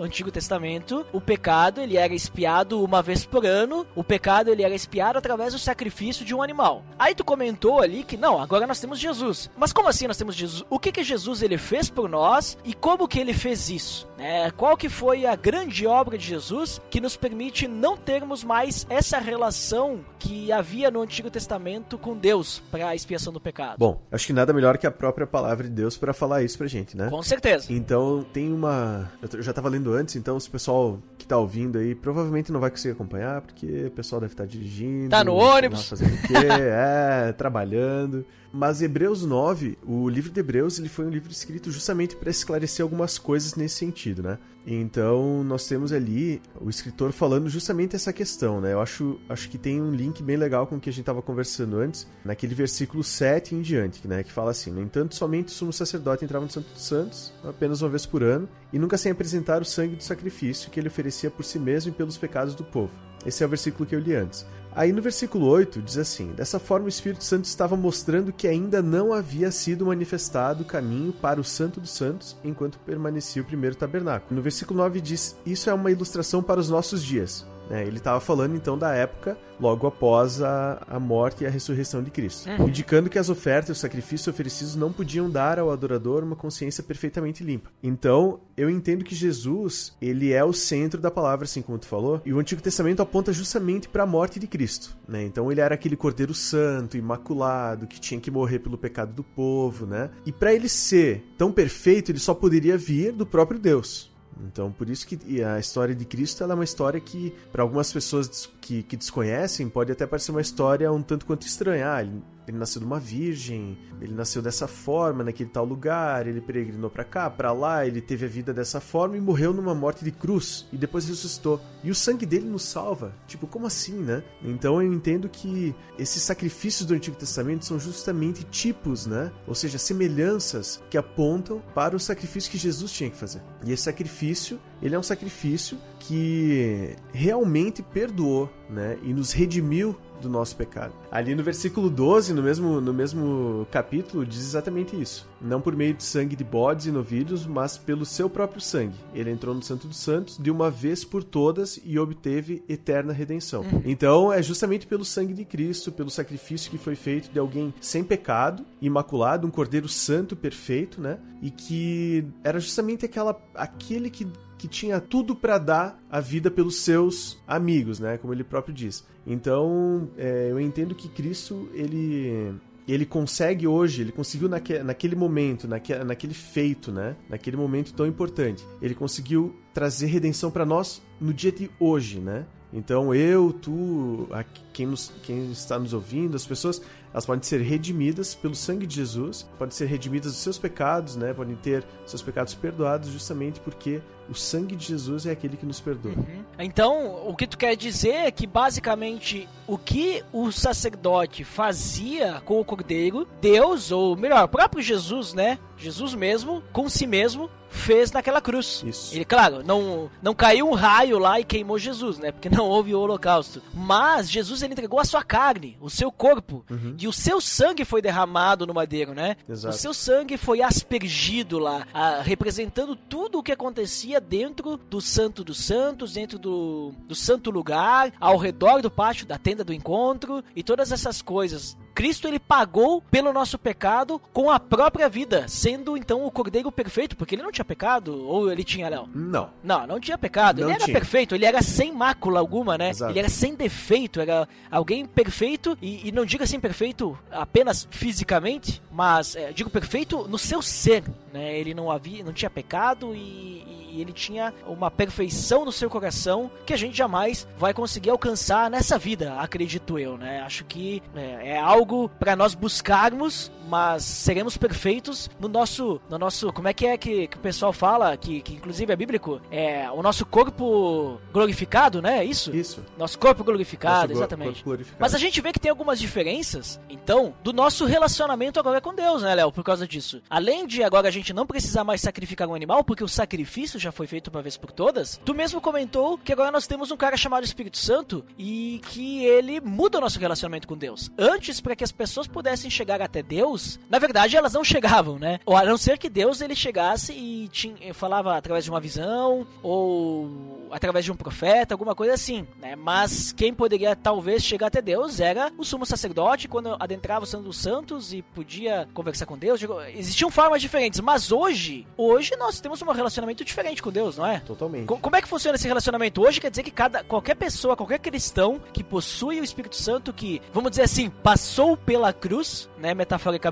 Antigo 0.02 0.32
Testamento, 0.32 1.06
o 1.12 1.20
pecado 1.20 1.82
ele 1.82 1.98
era 1.98 2.14
expiado 2.14 2.84
uma 2.84 3.02
vez 3.02 3.26
por 3.26 3.46
ano, 3.46 3.86
o 3.96 4.04
pecado 4.04 4.50
ele 4.50 4.64
era 4.64 4.74
expiado 4.74 5.18
através 5.18 5.54
do 5.54 5.60
sacrifício 5.60 6.26
de 6.26 6.34
um 6.34 6.42
animal. 6.42 6.84
Aí 6.98 7.16
tu 7.16 7.24
comentou 7.24 7.82
ali 7.82 8.04
que 8.04 8.18
não, 8.18 8.42
agora 8.42 8.68
nós 8.68 8.80
temos 8.80 9.00
Jesus. 9.00 9.50
Mas 9.58 9.74
como 9.74 9.90
assim 9.90 10.08
nós 10.08 10.18
temos 10.18 10.36
Jesus? 10.36 10.64
O 10.70 10.80
que 10.80 10.92
que 10.92 11.04
Jesus 11.04 11.42
ele 11.42 11.58
fez 11.58 11.90
por 11.90 12.10
nós 12.10 12.58
e 12.64 12.74
como 12.74 13.08
que 13.08 13.20
ele 13.20 13.34
fez 13.34 13.70
isso? 13.70 14.08
Né? 14.18 14.52
Qual 14.52 14.78
que 14.78 14.90
foi 14.90 15.26
a 15.26 15.36
grande 15.36 15.88
obra 15.88 16.18
de 16.18 16.26
Jesus 16.26 16.80
que 16.90 17.02
nos 17.02 17.18
permite 17.18 17.68
não 17.68 17.98
termos 17.98 18.44
mais 18.44 18.86
essa 18.90 19.18
relação 19.18 20.06
que 20.20 20.52
havia 20.52 20.92
no 20.92 21.02
Antigo 21.02 21.30
Testamento 21.30 21.98
com 21.98 22.16
Deus 22.16 22.62
para 22.72 22.90
a 22.90 22.96
expiação 22.96 23.34
do 23.34 23.40
pecado? 23.40 23.78
Bom, 23.80 24.00
acho 24.12 24.28
que 24.28 24.34
nada 24.34 24.54
melhor 24.54 24.78
que 24.78 24.86
a 24.86 24.92
própria 24.92 25.26
palavra 25.26 25.68
de 25.68 25.74
Deus 25.74 25.98
para 25.98 26.14
falar 26.14 26.44
isso 26.44 26.58
pra 26.58 26.68
gente, 26.68 26.96
né? 26.96 27.10
Com 27.10 27.24
certeza. 27.24 27.72
Então 27.74 28.24
tem 28.32 28.52
uma. 28.52 29.12
Eu 29.22 29.42
já 29.42 29.54
tava 29.54 29.70
lendo 29.70 29.94
antes, 29.94 30.16
então 30.16 30.40
se 30.40 30.48
o 30.48 30.52
pessoal 30.52 31.00
que 31.18 31.28
tá 31.28 31.38
ouvindo 31.38 31.78
aí 31.78 31.94
provavelmente 31.94 32.52
não 32.52 32.60
vai 32.60 32.72
conseguir 32.72 32.94
acompanhar, 32.94 33.42
porque 33.42 33.86
o 33.86 33.92
pessoal 33.92 34.20
deve 34.20 34.34
estar 34.34 34.46
dirigindo. 34.46 35.10
Tá 35.10 35.24
no 35.24 35.36
ônibus. 35.36 35.90
Fazendo 35.90 36.14
o 36.14 36.22
quê? 36.22 36.34
é, 36.50 37.32
trabalhando. 37.34 38.26
Mas 38.54 38.82
Hebreus 38.82 39.24
9, 39.24 39.78
o 39.86 40.10
livro 40.10 40.30
de 40.30 40.40
Hebreus, 40.40 40.78
ele 40.78 40.90
foi 40.90 41.06
um 41.06 41.10
livro 41.10 41.32
escrito 41.32 41.72
justamente 41.72 42.18
para 42.18 42.30
esclarecer 42.30 42.84
algumas 42.84 43.18
coisas 43.18 43.56
nesse 43.56 43.76
sentido, 43.76 44.22
né? 44.22 44.38
Então 44.68 45.42
nós 45.44 45.66
temos 45.66 45.94
ali 45.94 46.42
o 46.60 46.70
escritor 46.70 47.14
falando 47.14 47.50
justamente 47.50 47.96
essa 47.96 48.12
questão, 48.12 48.60
né? 48.60 48.74
Eu 48.74 48.82
acho, 48.82 49.20
acho 49.30 49.50
que 49.50 49.58
tem 49.58 49.82
um 49.82 49.92
link 49.92 50.22
bem 50.22 50.36
legal 50.36 50.68
com 50.68 50.76
o 50.76 50.80
que 50.82 50.90
a 50.90 50.92
gente 50.92 51.02
estava 51.02 51.22
conversando 51.22 51.78
antes, 51.78 52.06
naquele 52.26 52.54
versículo 52.54 53.04
7 53.04 53.56
em 53.56 53.62
diante, 53.62 54.06
né? 54.06 54.22
Que 54.22 54.32
fala 54.32 54.52
assim: 54.52 54.70
No 54.70 54.82
entanto, 54.82 55.16
somente 55.16 55.48
o 55.48 55.52
sumo 55.52 55.72
sacerdote 55.72 56.26
entrava 56.26 56.44
no 56.44 56.52
Santo 56.52 56.74
dos 56.74 56.84
Santos 56.84 57.34
apenas 57.46 57.82
uma 57.82 57.90
vez 57.90 58.06
por 58.06 58.22
ano 58.22 58.50
e 58.74 58.78
nunca 58.78 58.98
sem 58.98 59.14
apresentar 59.14 59.62
o 59.62 59.66
sangue 59.66 59.96
do 59.96 60.04
sacrifício 60.04 60.70
que 60.70 60.80
ele 60.80 60.90
oferecia 60.90 61.32
por 61.32 61.46
si 61.46 61.58
mesmo 61.58 61.90
e 61.90 61.96
pelos 61.96 62.18
pecados 62.18 62.54
do 62.54 62.66
povo. 62.66 62.92
Esse 63.26 63.44
é 63.44 63.46
o 63.46 63.50
versículo 63.50 63.86
que 63.86 63.96
eu 63.96 64.00
li 64.00 64.16
antes. 64.16 64.46
Aí 64.74 64.92
no 64.94 65.02
versículo 65.02 65.48
8 65.48 65.82
diz 65.82 65.98
assim: 65.98 66.32
Dessa 66.32 66.60
forma 66.60 66.86
o 66.86 66.90
Espírito 66.90 67.24
Santo 67.24 67.46
estava 67.46 67.76
mostrando 67.76 68.32
que 68.32 68.48
ainda 68.48 68.82
não 68.82 69.14
havia 69.14 69.52
sido 69.52 69.86
manifestado 69.86 70.64
o 70.64 70.66
caminho 70.66 71.12
para 71.12 71.42
o 71.42 71.44
Santo 71.44 71.80
dos 71.80 71.92
Santos 71.92 72.38
enquanto 72.44 72.80
permanecia 72.80 73.42
o 73.42 73.46
primeiro 73.46 73.76
tabernáculo. 73.76 74.36
No 74.36 74.42
versículo 74.42 74.80
9 74.80 75.02
diz: 75.02 75.36
Isso 75.46 75.70
é 75.70 75.74
uma 75.74 75.92
ilustração 75.92 76.42
para 76.42 76.60
os 76.60 76.70
nossos 76.70 77.04
dias. 77.04 77.46
Né? 77.72 77.88
ele 77.88 77.98
estava 77.98 78.20
falando 78.20 78.56
então 78.56 78.78
da 78.78 78.94
época 78.94 79.38
logo 79.58 79.88
após 79.88 80.42
a, 80.42 80.82
a 80.88 81.00
morte 81.00 81.44
e 81.44 81.48
a 81.48 81.50
ressurreição 81.50 82.04
de 82.04 82.10
Cristo, 82.10 82.50
indicando 82.60 83.10
que 83.10 83.20
as 83.20 83.30
ofertas 83.30 83.70
e 83.70 83.72
os 83.72 83.80
sacrifícios 83.80 84.28
oferecidos 84.28 84.76
não 84.76 84.92
podiam 84.92 85.30
dar 85.30 85.60
ao 85.60 85.72
adorador 85.72 86.24
uma 86.24 86.36
consciência 86.36 86.84
perfeitamente 86.84 87.44
limpa. 87.44 87.70
Então, 87.82 88.40
eu 88.58 88.70
entendo 88.70 89.06
que 89.06 89.14
Jesus, 89.14 89.96
ele 90.02 90.34
é 90.34 90.44
o 90.44 90.52
centro 90.52 91.00
da 91.00 91.12
palavra, 91.12 91.46
assim 91.46 91.62
como 91.62 91.78
tu 91.78 91.86
falou, 91.86 92.22
e 92.26 92.34
o 92.34 92.40
Antigo 92.40 92.62
Testamento 92.62 93.02
aponta 93.02 93.32
justamente 93.32 93.88
para 93.88 94.04
a 94.04 94.08
morte 94.08 94.40
de 94.40 94.48
Cristo, 94.48 94.98
né? 95.08 95.24
Então, 95.24 95.52
ele 95.52 95.62
era 95.62 95.76
aquele 95.76 95.96
cordeiro 95.96 96.34
santo, 96.34 96.98
imaculado, 96.98 97.86
que 97.86 98.00
tinha 98.00 98.20
que 98.20 98.32
morrer 98.32 98.60
pelo 98.60 98.80
pecado 98.80 99.14
do 99.14 99.24
povo, 99.24 99.86
né? 99.86 100.10
E 100.26 100.32
para 100.32 100.54
ele 100.54 100.68
ser 100.68 101.24
tão 101.38 101.52
perfeito, 101.52 102.12
ele 102.12 102.20
só 102.20 102.34
poderia 102.34 102.78
vir 102.78 103.12
do 103.12 103.28
próprio 103.28 103.60
Deus. 103.60 104.11
Então, 104.46 104.72
por 104.72 104.90
isso 104.90 105.06
que 105.06 105.44
a 105.44 105.60
história 105.60 105.94
de 105.94 106.06
Cristo 106.06 106.44
é 106.44 106.54
uma 106.54 106.64
história 106.64 107.00
que, 107.00 107.34
para 107.52 107.62
algumas 107.62 107.92
pessoas 107.92 108.50
que, 108.60 108.84
que 108.84 108.98
desconhecem, 108.98 109.70
pode 109.70 109.92
até 109.92 110.06
parecer 110.06 110.32
uma 110.32 110.42
história 110.42 110.92
um 110.92 111.02
tanto 111.02 111.26
quanto 111.26 111.46
estranha. 111.46 111.88
Ah, 111.88 112.04
ele 112.48 112.58
nasceu 112.58 112.80
de 112.80 112.86
uma 112.86 113.00
virgem, 113.00 113.78
ele 114.02 114.14
nasceu 114.14 114.42
dessa 114.42 114.68
forma, 114.68 115.24
naquele 115.24 115.50
tal 115.50 115.66
lugar, 115.66 116.28
ele 116.28 116.42
peregrinou 116.42 116.90
para 116.90 117.04
cá, 117.04 117.30
para 117.30 117.52
lá, 117.52 117.86
ele 117.86 118.02
teve 118.02 118.26
a 118.26 118.30
vida 118.30 118.54
dessa 118.54 118.80
forma 118.80 119.16
e 119.16 119.22
morreu 119.22 119.54
numa 119.54 119.76
morte 119.76 120.04
de 120.04 120.12
cruz 120.12 120.68
e 120.72 120.78
depois 120.78 121.08
ressuscitou. 121.08 121.62
E 121.84 121.92
o 121.92 121.96
sangue 121.96 122.26
dele 122.26 122.48
nos 122.48 122.64
salva. 122.64 123.14
Tipo, 123.28 123.48
como 123.48 123.68
assim, 123.68 123.94
né? 123.94 124.24
Então 124.44 124.82
eu 124.82 124.92
entendo 124.92 125.30
que 125.30 125.76
esses 125.98 126.22
sacrifícios 126.24 126.88
do 126.88 126.94
Antigo 126.94 127.16
Testamento 127.16 127.66
são 127.66 127.80
justamente 127.80 128.44
tipos, 128.46 129.06
né? 129.06 129.32
Ou 129.48 129.56
seja, 129.56 129.78
semelhanças 129.78 130.82
que 130.90 130.98
apontam 130.98 131.62
para 131.74 131.96
o 131.96 132.00
sacrifício 132.00 132.52
que 132.52 132.58
Jesus 132.58 132.92
tinha 132.92 133.10
que 133.10 133.18
fazer. 133.18 133.42
E 133.64 133.72
esse 133.72 133.84
sacrifício, 133.84 134.60
ele 134.82 134.96
é 134.96 135.00
um 135.00 135.04
sacrifício 135.04 135.78
que 136.00 136.96
realmente 137.14 137.84
perdoou, 137.84 138.50
né? 138.70 138.98
E 139.04 139.14
nos 139.14 139.32
redimiu 139.32 139.96
do 140.22 140.30
nosso 140.30 140.56
pecado. 140.56 140.94
Ali 141.12 141.36
no 141.36 141.44
versículo 141.44 141.90
12, 141.90 142.34
no 142.34 142.42
mesmo, 142.42 142.80
no 142.80 142.94
mesmo 142.94 143.68
capítulo, 143.72 144.26
diz 144.26 144.40
exatamente 144.40 145.00
isso. 145.00 145.28
Não 145.42 145.60
por 145.60 145.76
meio 145.76 145.94
de 145.94 146.04
sangue 146.04 146.36
de 146.36 146.44
bodes 146.44 146.86
e 146.86 146.92
novilhos, 146.92 147.46
mas 147.46 147.78
pelo 147.78 148.06
seu 148.06 148.30
próprio 148.30 148.62
sangue. 148.62 148.96
Ele 149.14 149.32
entrou 149.32 149.54
no 149.54 149.62
Santo 149.62 149.88
dos 149.88 149.98
Santos 149.98 150.38
de 150.38 150.52
uma 150.52 150.70
vez 150.70 151.04
por 151.04 151.24
todas 151.24 151.80
e 151.84 151.98
obteve 151.98 152.64
eterna 152.70 153.12
redenção. 153.12 153.62
Uhum. 153.62 153.82
Então, 153.86 154.32
é 154.32 154.42
justamente 154.42 154.86
pelo 154.86 155.04
sangue 155.04 155.34
de 155.34 155.44
Cristo, 155.44 155.92
pelo 155.92 156.10
sacrifício 156.10 156.70
que 156.70 156.78
foi 156.78 156.96
feito 156.96 157.32
de 157.32 157.40
alguém 157.40 157.74
sem 157.82 158.04
pecado, 158.04 158.66
imaculado, 158.82 159.48
um 159.48 159.52
cordeiro 159.52 159.90
santo, 159.90 160.36
perfeito, 160.36 161.02
né? 161.02 161.18
E 161.42 161.50
que 161.50 162.26
era 162.44 162.60
justamente 162.60 163.06
aquela, 163.06 163.40
aquele 163.56 164.10
que 164.10 164.28
que 164.62 164.68
tinha 164.68 165.02
tudo 165.02 165.36
para 165.36 165.58
dar 165.58 166.00
a 166.08 166.20
vida 166.20 166.52
pelos 166.52 166.76
seus 166.82 167.42
amigos, 167.48 168.00
né? 168.00 168.20
Como 168.20 168.32
ele 168.32 168.44
próprio 168.44 168.72
diz. 168.72 169.04
Então, 169.26 170.08
é, 170.16 170.50
eu 170.52 170.60
entendo 170.60 170.94
que 170.94 171.10
Cristo, 171.10 171.68
ele 171.74 172.54
ele 172.88 173.04
consegue 173.06 173.66
hoje, 173.66 174.02
ele 174.02 174.12
conseguiu 174.12 174.48
naque, 174.48 174.78
naquele 174.80 175.16
momento, 175.16 175.68
naque, 175.68 175.96
naquele 175.96 176.36
feito, 176.36 176.92
né? 176.92 177.16
Naquele 177.28 177.58
momento 177.58 177.92
tão 177.92 178.06
importante, 178.06 178.64
ele 178.80 178.94
conseguiu 178.94 179.56
trazer 179.74 180.06
redenção 180.06 180.52
para 180.52 180.64
nós 180.64 181.02
no 181.20 181.34
dia 181.34 181.52
de 181.52 181.72
hoje, 181.80 182.20
né? 182.20 182.46
Então 182.74 183.14
eu, 183.14 183.52
tu, 183.52 184.30
quem, 184.72 184.86
nos, 184.86 185.12
quem 185.24 185.52
está 185.52 185.78
nos 185.78 185.94
ouvindo, 185.94 186.36
as 186.36 186.46
pessoas, 186.46 186.82
elas 187.12 187.26
podem 187.26 187.44
ser 187.44 187.62
redimidas 187.62 188.34
pelo 188.34 188.56
sangue 188.56 188.88
de 188.88 188.96
Jesus, 188.96 189.48
podem 189.58 189.76
ser 189.76 189.86
redimidas 189.86 190.32
dos 190.32 190.42
seus 190.42 190.58
pecados, 190.58 191.16
né? 191.16 191.34
Podem 191.34 191.56
ter 191.56 191.84
seus 192.06 192.22
pecados 192.22 192.54
perdoados 192.54 193.10
justamente 193.10 193.60
porque 193.60 194.02
o 194.32 194.36
sangue 194.36 194.76
de 194.76 194.86
Jesus 194.88 195.26
é 195.26 195.32
aquele 195.32 195.58
que 195.58 195.66
nos 195.66 195.80
perdoa. 195.82 196.14
Uhum. 196.14 196.44
Então, 196.58 197.28
o 197.28 197.36
que 197.36 197.46
tu 197.46 197.58
quer 197.58 197.76
dizer 197.76 198.14
é 198.14 198.32
que 198.32 198.48
basicamente 198.48 199.48
o 199.68 199.78
que 199.78 200.24
o 200.32 200.52
sacerdote 200.52 201.44
fazia 201.44 202.42
com 202.46 202.60
o 202.60 202.66
cordeiro, 202.66 203.28
Deus, 203.42 203.92
ou 203.92 204.16
melhor, 204.16 204.44
o 204.46 204.48
próprio 204.48 204.82
Jesus, 204.82 205.34
né? 205.34 205.60
Jesus 205.78 206.14
mesmo, 206.14 206.62
com 206.72 206.88
si 206.90 207.08
mesmo, 207.08 207.50
fez 207.70 208.12
naquela 208.12 208.42
cruz. 208.42 208.84
Isso. 208.86 209.16
Ele, 209.16 209.24
claro, 209.26 209.64
não, 209.64 210.12
não 210.22 210.36
caiu 210.36 210.68
um 210.70 210.74
raio 210.74 211.18
lá 211.18 211.40
e 211.40 211.46
queimou 211.46 211.80
Jesus, 211.80 212.20
né? 212.20 212.32
Porque 212.32 212.50
não 212.50 212.68
houve 212.68 212.94
o 212.94 213.00
holocausto. 213.00 213.62
Mas 213.74 214.30
Jesus 214.30 214.62
ele 214.62 214.74
entregou 214.74 215.00
a 215.00 215.06
sua 215.06 215.24
carne, 215.24 215.78
o 215.82 215.90
seu 215.90 216.12
corpo, 216.12 216.64
Uhum. 216.70 216.96
e 217.00 217.08
o 217.08 217.14
seu 217.14 217.40
sangue 217.42 217.84
foi 217.86 218.02
derramado 218.02 218.68
no 218.68 218.74
madeiro, 218.74 219.14
né? 219.14 219.38
Exato. 219.50 219.74
O 219.74 219.78
seu 219.78 219.94
sangue 219.94 220.38
foi 220.38 220.62
aspergido 220.62 221.58
lá, 221.58 221.88
ah, 221.94 222.22
representando 222.22 222.96
tudo 222.96 223.40
o 223.40 223.44
que 223.44 223.52
acontecia 223.54 224.20
dentro 224.22 224.78
do 224.78 225.02
Santo 225.02 225.44
dos 225.44 225.58
Santos, 225.58 226.14
dentro 226.14 226.40
do, 226.40 226.94
do 227.08 227.16
santo 227.16 227.52
lugar, 227.52 228.14
ao 228.20 228.38
redor 228.38 228.82
do 228.82 228.90
pátio 228.90 229.26
da 229.26 229.38
tenda 229.38 229.64
do 229.64 229.74
encontro 229.74 230.44
e 230.56 230.64
todas 230.64 230.92
essas 230.92 231.22
coisas. 231.22 231.78
Cristo 232.02 232.28
ele 232.28 232.40
pagou 232.40 233.00
pelo 233.00 233.32
nosso 233.32 233.60
pecado 233.60 234.20
com 234.34 234.50
a 234.50 234.60
própria 234.60 235.08
vida, 235.08 235.48
sendo 235.48 235.96
então 235.96 236.26
o 236.26 236.32
cordeiro 236.32 236.72
perfeito, 236.72 237.16
porque 237.16 237.36
ele 237.36 237.44
não 237.44 237.52
tinha 237.52 237.64
pecado, 237.64 238.28
ou 238.28 238.52
ele 238.52 238.64
tinha, 238.64 238.90
Léo? 238.90 239.08
Não. 239.14 239.52
Não, 239.64 239.86
não 239.86 240.00
tinha 240.00 240.18
pecado. 240.18 240.62
Não 240.62 240.68
ele 240.70 240.78
era 240.78 240.86
tinha. 240.86 240.98
perfeito, 240.98 241.36
ele 241.36 241.46
era 241.46 241.62
sem 241.62 241.92
mácula 241.92 242.40
alguma, 242.40 242.76
né? 242.76 242.90
Exato. 242.90 243.12
Ele 243.12 243.20
era 243.20 243.30
sem 243.30 243.54
defeito, 243.54 244.20
era 244.20 244.50
alguém 244.72 245.06
perfeito, 245.06 245.78
e, 245.80 246.08
e 246.08 246.12
não 246.12 246.26
diga 246.26 246.44
assim 246.44 246.60
perfeito 246.60 247.16
apenas 247.30 247.88
fisicamente, 247.92 248.82
mas 248.92 249.36
é, 249.36 249.54
digo 249.54 249.70
perfeito 249.70 250.28
no 250.28 250.40
seu 250.40 250.60
ser, 250.60 251.04
né? 251.32 251.56
Ele 251.56 251.76
não 251.76 251.92
havia, 251.92 252.24
não 252.24 252.34
tinha 252.34 252.50
pecado 252.50 253.14
e, 253.14 253.64
e 253.92 254.02
ele 254.02 254.12
tinha 254.12 254.52
uma 254.66 254.90
perfeição 254.90 255.66
no 255.66 255.72
seu 255.72 255.88
coração 255.88 256.50
que 256.66 256.74
a 256.74 256.78
gente 256.78 256.98
jamais 256.98 257.48
vai 257.60 257.76
conseguir 257.76 258.10
alcançar 258.10 258.72
nessa 258.72 258.98
vida, 258.98 259.36
acredito 259.36 260.00
eu, 260.00 260.18
né? 260.18 260.42
Acho 260.42 260.66
que 260.66 261.04
é, 261.16 261.50
é 261.52 261.60
algo 261.60 261.91
para 262.20 262.36
nós 262.36 262.54
buscarmos, 262.54 263.52
mas 263.72 264.04
seremos 264.04 264.58
perfeitos 264.58 265.30
no 265.40 265.48
nosso, 265.48 266.02
no 266.10 266.20
nosso, 266.20 266.52
como 266.52 266.68
é 266.68 266.74
que 266.74 266.86
é 266.86 266.98
que, 266.98 267.28
que 267.28 267.38
o 267.38 267.40
pessoal 267.40 267.72
fala, 267.72 268.18
que, 268.18 268.42
que 268.42 268.56
inclusive 268.56 268.92
é 268.92 268.96
bíblico, 268.98 269.40
é 269.50 269.90
o 269.90 270.04
nosso 270.04 270.26
corpo 270.26 271.18
glorificado, 271.32 272.02
né? 272.02 272.20
É 272.20 272.26
isso? 272.26 272.54
Isso. 272.54 272.84
Nosso 272.98 273.18
corpo 273.18 273.46
glorificado, 273.46 274.10
Nosso 274.10 274.20
exatamente. 274.20 274.56
corpo 274.56 274.64
glorificado. 274.66 274.98
Mas 275.00 275.16
a 275.16 275.18
gente 275.18 275.40
vê 275.40 275.54
que 275.54 275.60
tem 275.60 275.70
algumas 275.70 276.02
diferenças, 276.02 276.82
então, 276.90 277.34
do 277.42 277.54
nosso 277.54 277.86
relacionamento 277.86 278.60
agora 278.60 278.82
com 278.82 278.94
Deus, 278.94 279.22
né, 279.22 279.34
Léo? 279.34 279.54
Por 279.54 279.64
causa 279.64 279.88
disso. 279.88 280.22
Além 280.30 280.68
de 280.68 280.84
agora 280.84 281.08
a 281.08 281.12
gente 281.12 281.32
não 281.32 281.48
precisar 281.48 281.86
mais 281.86 282.02
sacrificar 282.02 282.50
um 282.50 282.54
animal, 282.54 282.84
porque 282.84 283.06
o 283.06 283.08
sacrifício 283.08 283.80
já 283.80 283.94
foi 283.94 284.06
feito 284.06 284.28
uma 284.28 284.42
vez 284.42 284.58
por 284.58 284.74
todas, 284.74 285.18
tu 285.24 285.34
mesmo 285.34 285.62
comentou 285.62 286.18
que 286.18 286.34
agora 286.34 286.52
nós 286.52 286.68
temos 286.68 286.92
um 286.92 286.98
cara 286.98 287.16
chamado 287.16 287.46
Espírito 287.46 287.78
Santo 287.78 288.26
e 288.38 288.82
que 288.90 289.24
ele 289.24 289.62
muda 289.62 289.98
o 289.98 290.02
nosso 290.02 290.20
relacionamento 290.20 290.68
com 290.68 290.76
Deus. 290.76 291.10
Antes, 291.18 291.62
para 291.62 291.74
que 291.74 291.86
as 291.86 291.92
pessoas 291.94 292.28
pudessem 292.28 292.70
chegar 292.70 293.02
até 293.02 293.24
Deus, 293.24 293.61
na 293.90 294.00
verdade 294.00 294.36
elas 294.38 294.54
não 294.54 294.64
chegavam, 294.64 295.18
né? 295.20 295.40
Ou 295.46 295.56
a 295.56 295.64
não 295.64 295.78
ser 295.78 295.98
que 295.98 296.10
Deus 296.10 296.42
ele 296.42 296.56
chegasse 296.56 297.14
e 297.14 297.48
tinha, 297.50 297.94
falava 297.94 298.36
através 298.38 298.64
de 298.64 298.70
uma 298.70 298.80
visão 298.80 299.46
ou 299.62 300.68
através 300.72 301.04
de 301.06 301.12
um 301.12 301.16
profeta, 301.16 301.74
alguma 301.74 301.94
coisa 301.96 302.14
assim, 302.14 302.48
né? 302.62 302.76
Mas 302.76 303.32
quem 303.34 303.54
poderia 303.54 303.96
talvez 303.96 304.44
chegar 304.44 304.68
até 304.68 304.82
Deus 304.82 305.20
era 305.20 305.52
o 305.58 305.64
sumo 305.66 305.86
sacerdote 305.86 306.48
quando 306.48 306.76
adentrava 306.80 307.24
o 307.24 307.28
Santo 307.28 307.44
dos 307.46 307.58
Santos 307.58 308.14
e 308.14 308.22
podia 308.22 308.88
conversar 308.94 309.26
com 309.26 309.38
Deus. 309.38 309.60
Existiam 309.96 310.32
formas 310.32 310.62
diferentes, 310.62 311.00
mas 311.02 311.32
hoje, 311.32 311.86
hoje 311.98 312.36
nós 312.38 312.60
temos 312.62 312.82
um 312.82 312.92
relacionamento 312.92 313.44
diferente 313.44 313.82
com 313.82 313.92
Deus, 313.92 314.18
não 314.18 314.26
é? 314.26 314.40
Totalmente. 314.40 314.86
Co- 314.86 314.98
Como 314.98 315.16
é 315.16 315.22
que 315.22 315.28
funciona 315.28 315.56
esse 315.56 315.68
relacionamento 315.68 316.22
hoje? 316.22 316.40
Quer 316.40 316.50
dizer 316.50 316.64
que 316.64 316.72
cada, 316.72 317.04
qualquer 317.04 317.36
pessoa, 317.36 317.76
qualquer 317.76 318.00
cristão 318.00 318.62
que 318.74 318.84
possui 318.84 319.40
o 319.42 319.44
Espírito 319.44 319.76
Santo, 319.76 320.14
que, 320.14 320.42
vamos 320.54 320.72
dizer 320.72 320.84
assim, 320.84 321.10
passou 321.10 321.76
pela 321.76 322.14
cruz, 322.14 322.70
né, 322.78 322.94
metaforicamente, 322.94 323.51